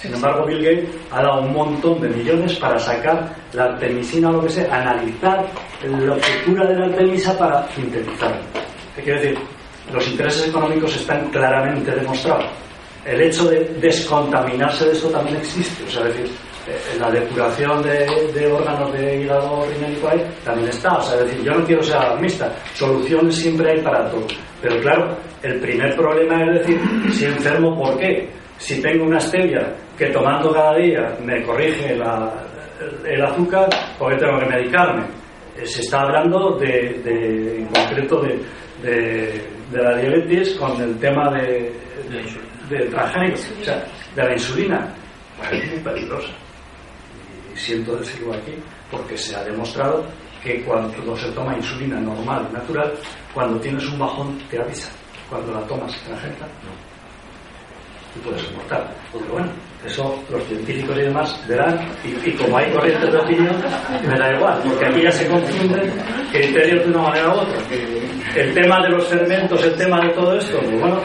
Sin 0.00 0.14
embargo, 0.14 0.46
Bill 0.46 0.62
Gates 0.62 0.88
ha 1.10 1.22
dado 1.22 1.42
un 1.42 1.52
montón 1.52 2.00
de 2.00 2.08
millones 2.08 2.54
para 2.54 2.78
sacar 2.78 3.34
la 3.52 3.64
artemisina 3.64 4.30
o 4.30 4.32
lo 4.32 4.42
que 4.42 4.50
sea, 4.50 4.74
analizar 4.74 5.44
que 5.80 5.88
cura 6.44 6.66
de 6.66 6.76
la 6.76 6.86
artemisa 6.86 7.36
para 7.36 7.68
sintetizarla. 7.72 8.40
¿Qué 8.96 9.02
quiere 9.02 9.20
decir? 9.20 9.38
Los 9.92 10.08
intereses 10.08 10.48
económicos 10.48 10.96
están 10.96 11.28
claramente 11.30 11.90
demostrados. 11.90 12.46
El 13.04 13.20
hecho 13.20 13.44
de 13.50 13.60
descontaminarse 13.80 14.86
de 14.86 14.92
esto 14.92 15.08
también 15.08 15.36
existe. 15.36 15.84
O 15.84 15.90
sea, 15.90 16.06
es 16.08 16.16
decir, 16.16 16.32
la 16.98 17.10
depuración 17.10 17.82
de, 17.82 18.06
de 18.34 18.52
órganos 18.52 18.92
de 18.92 19.20
hígado, 19.22 19.64
riñón 19.66 19.92
y 19.92 20.06
ahí 20.06 20.24
también 20.44 20.68
está. 20.68 20.96
O 20.96 21.02
sea, 21.02 21.18
es 21.20 21.24
decir, 21.26 21.42
yo 21.44 21.52
no 21.54 21.64
quiero 21.64 21.82
ser 21.82 21.96
alarmista. 21.96 22.52
Soluciones 22.74 23.34
siempre 23.36 23.70
hay 23.72 23.80
para 23.80 24.08
todo. 24.10 24.26
Pero 24.60 24.80
claro, 24.80 25.16
el 25.42 25.60
primer 25.60 25.94
problema 25.96 26.42
es 26.44 26.58
decir, 26.60 26.80
si 27.12 27.24
enfermo, 27.26 27.76
¿por 27.78 27.98
qué? 27.98 28.28
Si 28.58 28.80
tengo 28.80 29.04
una 29.04 29.18
stevia 29.20 29.74
que 29.98 30.06
tomando 30.06 30.52
cada 30.52 30.76
día 30.76 31.16
me 31.24 31.42
corrige 31.42 31.96
la- 31.96 32.32
el 33.06 33.22
azúcar, 33.24 33.68
¿por 33.98 34.12
qué 34.12 34.18
tengo 34.24 34.38
que 34.40 34.46
medicarme? 34.46 35.02
Eh, 35.56 35.66
Se 35.66 35.80
está 35.82 36.00
hablando 36.02 36.56
de, 36.58 37.00
de- 37.04 37.58
en 37.58 37.66
concreto 37.66 38.20
de, 38.22 38.38
de- 38.82 39.52
la 39.72 39.96
diabetes 39.96 40.54
con 40.56 40.80
el 40.80 40.98
tema 40.98 41.30
de, 41.30 41.72
de, 42.10 42.76
de 42.76 42.86
transgénicos, 42.90 43.50
o 43.60 43.64
sea, 43.64 43.84
de 44.14 44.22
la 44.22 44.32
insulina. 44.32 44.94
Pues 45.38 45.52
es 45.64 45.70
muy 45.70 45.78
peligrosa. 45.80 46.28
Y 47.54 47.58
siento 47.58 47.96
decirlo 47.96 48.34
aquí 48.34 48.54
porque 48.90 49.16
se 49.16 49.36
ha 49.36 49.44
demostrado 49.44 50.04
que 50.42 50.62
cuando 50.62 51.16
se 51.16 51.30
toma 51.32 51.56
insulina 51.56 52.00
normal, 52.00 52.48
natural, 52.52 52.92
cuando 53.32 53.60
tienes 53.60 53.84
un 53.88 53.98
bajón 53.98 54.38
te 54.50 54.60
avisa. 54.60 54.90
Cuando 55.28 55.52
la 55.52 55.60
tomas 55.66 55.96
transgénica, 56.02 56.46
no 56.46 56.92
y 58.14 58.18
puede 58.20 58.38
ser 58.38 58.54
mortal. 58.54 58.86
Pero 59.12 59.24
bueno, 59.32 59.48
eso 59.84 60.22
los 60.30 60.44
científicos 60.44 60.96
y 60.96 61.02
demás 61.02 61.48
verán, 61.48 61.80
y, 62.04 62.28
y 62.28 62.32
como 62.32 62.56
hay 62.58 62.70
corrientes 62.70 63.12
de 63.12 63.18
opinión, 63.18 63.56
me 64.06 64.18
da 64.18 64.34
igual, 64.34 64.60
porque 64.64 64.86
aquí 64.86 65.02
ya 65.02 65.12
se 65.12 65.26
confunden 65.28 65.92
criterios 66.30 66.84
de 66.84 66.90
una 66.90 67.02
manera 67.02 67.28
u 67.28 67.32
otra. 67.32 67.58
El 68.36 68.54
tema 68.54 68.82
de 68.82 68.90
los 68.90 69.06
fermentos, 69.08 69.64
el 69.64 69.76
tema 69.76 70.00
de 70.00 70.08
todo 70.10 70.36
esto, 70.36 70.58
pues 70.58 70.80
bueno, 70.80 71.00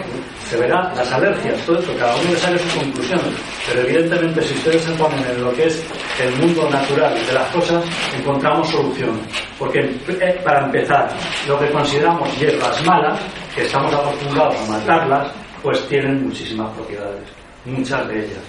se 0.49 0.57
verá, 0.57 0.93
las 0.95 1.11
alergias, 1.11 1.65
todo 1.65 1.79
esto, 1.79 1.93
cada 1.97 2.15
uno 2.15 2.31
le 2.31 2.37
saque 2.37 2.59
sus 2.59 2.73
conclusiones. 2.73 3.33
Pero 3.67 3.81
evidentemente, 3.81 4.41
si 4.43 4.53
ustedes 4.55 4.81
se 4.83 4.91
ponen 4.93 5.19
en 5.25 5.43
lo 5.43 5.53
que 5.53 5.65
es 5.65 5.85
el 6.21 6.35
mundo 6.37 6.69
natural 6.69 7.13
de 7.13 7.33
las 7.33 7.49
cosas, 7.51 7.83
encontramos 8.17 8.69
soluciones. 8.69 9.25
Porque 9.59 9.79
eh, 9.79 10.41
para 10.43 10.65
empezar, 10.65 11.09
lo 11.47 11.59
que 11.59 11.69
consideramos 11.69 12.37
hierbas 12.39 12.85
malas, 12.85 13.19
que 13.53 13.65
estamos 13.65 13.93
acostumbrados 13.93 14.55
a 14.55 14.71
matarlas, 14.71 15.31
pues 15.61 15.85
tienen 15.89 16.27
muchísimas 16.27 16.73
propiedades, 16.75 17.23
muchas 17.65 18.07
de 18.07 18.25
ellas. 18.25 18.43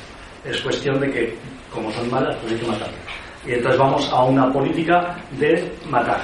Es 0.45 0.61
cuestión 0.61 1.01
de 1.01 1.11
que, 1.11 1.37
como 1.73 1.91
son 1.93 2.11
malas, 2.11 2.37
pues 2.41 2.53
hay 2.53 2.61
que 2.61 2.67
matarlas. 2.67 3.01
Y 3.47 3.53
entonces 3.55 3.79
vamos 3.79 4.09
a 4.13 4.23
una 4.23 4.53
política 4.53 5.17
de 5.33 5.73
matar. 5.89 6.21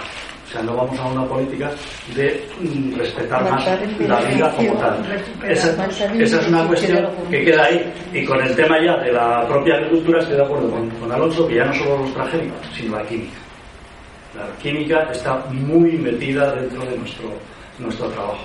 O 0.55 0.57
sea, 0.57 0.63
no 0.63 0.77
vamos 0.77 0.97
a 1.01 1.07
una 1.09 1.27
política 1.27 1.69
de 2.15 2.47
mm, 2.61 2.95
respetar 2.97 3.43
más 3.51 3.67
la 3.99 4.21
vida 4.21 4.53
como 4.57 4.75
tal. 4.75 5.05
Esa, 5.49 5.87
esa 5.87 6.41
es 6.41 6.49
una 6.49 6.65
cuestión 6.69 7.09
que 7.29 7.45
queda 7.45 7.65
ahí. 7.65 7.93
Y 8.13 8.25
con 8.25 8.41
el 8.41 8.55
tema 8.55 8.77
ya 8.81 8.97
de 9.03 9.13
la 9.13 9.45
propia 9.49 9.75
agricultura 9.75 10.21
estoy 10.21 10.37
de 10.37 10.45
acuerdo 10.45 10.71
con, 10.71 10.89
con 10.91 11.11
Alonso, 11.11 11.49
que 11.49 11.57
ya 11.57 11.65
no 11.65 11.75
solo 11.75 11.99
los 11.99 12.15
transgénicos, 12.15 12.59
sino 12.73 12.97
la 12.97 13.05
química. 13.05 13.37
La 14.37 14.57
química 14.63 15.09
está 15.11 15.39
muy 15.51 15.93
metida 15.93 16.53
dentro 16.55 16.85
de 16.85 16.99
nuestro, 16.99 17.33
nuestro 17.81 18.07
trabajo. 18.11 18.45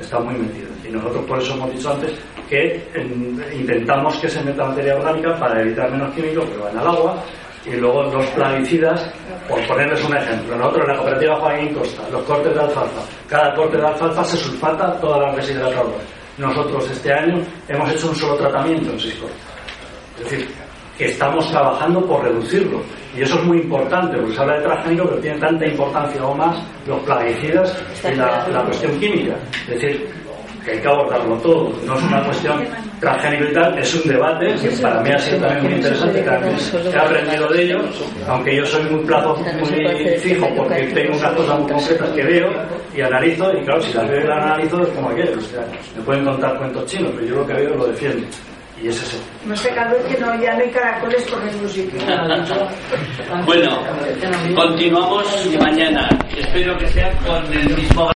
Está 0.00 0.18
muy 0.18 0.34
metida. 0.34 0.66
Y 0.84 0.90
nosotros 0.90 1.24
por 1.26 1.38
eso 1.40 1.54
hemos 1.54 1.70
dicho 1.70 1.92
antes 1.92 2.12
que 2.48 2.84
em, 2.92 3.40
intentamos 3.54 4.16
que 4.18 4.28
se 4.28 4.42
meta 4.42 4.64
materia 4.64 4.96
orgánica 4.96 5.38
para 5.38 5.62
evitar 5.62 5.92
menos 5.92 6.12
químicos 6.12 6.50
que 6.50 6.56
van 6.56 6.76
al 6.76 6.88
agua. 6.88 7.22
Y 7.66 7.76
luego 7.76 8.04
los 8.04 8.26
plaguicidas, 8.26 9.12
por 9.48 9.66
ponerles 9.66 10.04
un 10.04 10.16
ejemplo, 10.16 10.56
nosotros 10.56 10.82
en 10.84 10.92
la 10.92 10.96
cooperativa 10.98 11.36
Joaquín 11.36 11.74
Costa, 11.74 12.02
los 12.12 12.22
cortes 12.22 12.54
de 12.54 12.60
alfalfa, 12.60 13.00
cada 13.28 13.54
corte 13.54 13.76
de 13.76 13.86
alfalfa 13.86 14.24
se 14.24 14.36
sulfata 14.36 15.00
todas 15.00 15.20
las 15.22 15.34
residuos 15.34 15.74
Nosotros 16.38 16.90
este 16.90 17.12
año 17.12 17.40
hemos 17.68 17.90
hecho 17.90 18.08
un 18.08 18.14
solo 18.14 18.36
tratamiento 18.36 18.92
en 18.92 19.00
seis 19.00 19.14
cortes. 19.14 19.38
Es 20.18 20.30
decir, 20.30 20.48
que 20.96 21.06
estamos 21.06 21.50
trabajando 21.50 22.00
por 22.06 22.22
reducirlo. 22.22 22.80
Y 23.16 23.22
eso 23.22 23.38
es 23.38 23.44
muy 23.44 23.58
importante, 23.58 24.16
porque 24.16 24.34
se 24.34 24.40
habla 24.40 24.56
de 24.56 24.62
transgénico, 24.62 25.04
pero 25.08 25.20
tiene 25.20 25.38
tanta 25.38 25.66
importancia 25.66 26.24
o 26.24 26.34
más 26.34 26.56
los 26.86 27.00
plaguicidas 27.00 27.76
y 28.04 28.14
la, 28.14 28.46
la 28.48 28.62
cuestión 28.64 28.98
química. 28.98 29.36
Es 29.68 29.80
decir, 29.80 30.08
que 30.66 30.72
hay 30.72 30.80
que 30.80 30.88
abordarlo 30.88 31.36
todo. 31.36 31.72
No 31.86 31.96
es 31.96 32.02
una 32.02 32.24
cuestión 32.24 32.64
transgénico 33.00 33.44
y 33.44 33.52
tal, 33.54 33.78
es 33.78 33.94
un 33.94 34.10
debate 34.10 34.46
que 34.60 34.68
para 34.82 35.00
mí 35.00 35.10
ha 35.10 35.18
sido 35.18 35.38
también 35.38 35.64
muy 35.64 35.72
interesante, 35.74 36.18
que 36.18 36.26
también 36.26 36.56
he 36.92 36.98
aprendido 36.98 37.48
de 37.48 37.62
ello, 37.62 37.78
aunque 38.26 38.56
yo 38.56 38.66
soy 38.66 38.82
muy 38.90 39.04
plazo 39.04 39.36
muy 39.36 40.18
fijo 40.18 40.48
porque 40.56 40.82
tengo 40.88 41.16
unas 41.16 41.32
cosas 41.34 41.60
muy 41.60 41.72
concretas 41.72 42.10
que 42.10 42.24
veo 42.24 42.48
y 42.94 43.00
analizo, 43.00 43.52
y 43.52 43.64
claro, 43.64 43.80
si 43.80 43.92
las 43.92 44.08
veo 44.08 44.24
y 44.24 44.26
las 44.26 44.42
analizo 44.42 44.82
es 44.82 44.88
como 44.88 45.10
aquello. 45.10 45.38
O 45.38 45.40
sea, 45.40 45.60
me 45.96 46.02
pueden 46.02 46.24
contar 46.24 46.58
cuentos 46.58 46.86
chinos, 46.86 47.12
pero 47.14 47.26
yo 47.26 47.36
lo 47.36 47.46
que 47.46 47.52
veo 47.52 47.76
lo 47.76 47.86
defiendo. 47.86 48.26
Y 48.82 48.88
es 48.88 49.02
eso. 49.02 49.16
No 49.46 49.56
sé, 49.56 49.70
cada 49.70 49.90
vez 49.92 50.04
que 50.04 50.20
no, 50.20 50.38
ya 50.38 50.52
no 50.52 50.60
hay 50.60 50.70
caracoles 50.70 51.22
por 51.22 51.42
ningún 51.44 51.68
sitio. 51.68 51.98
Bueno, 53.46 53.78
continuamos 54.54 55.24
mañana. 55.58 56.08
Espero 56.36 56.76
que 56.76 56.86
sea 56.88 57.10
con 57.26 57.50
el 57.54 57.74
mismo 57.74 58.10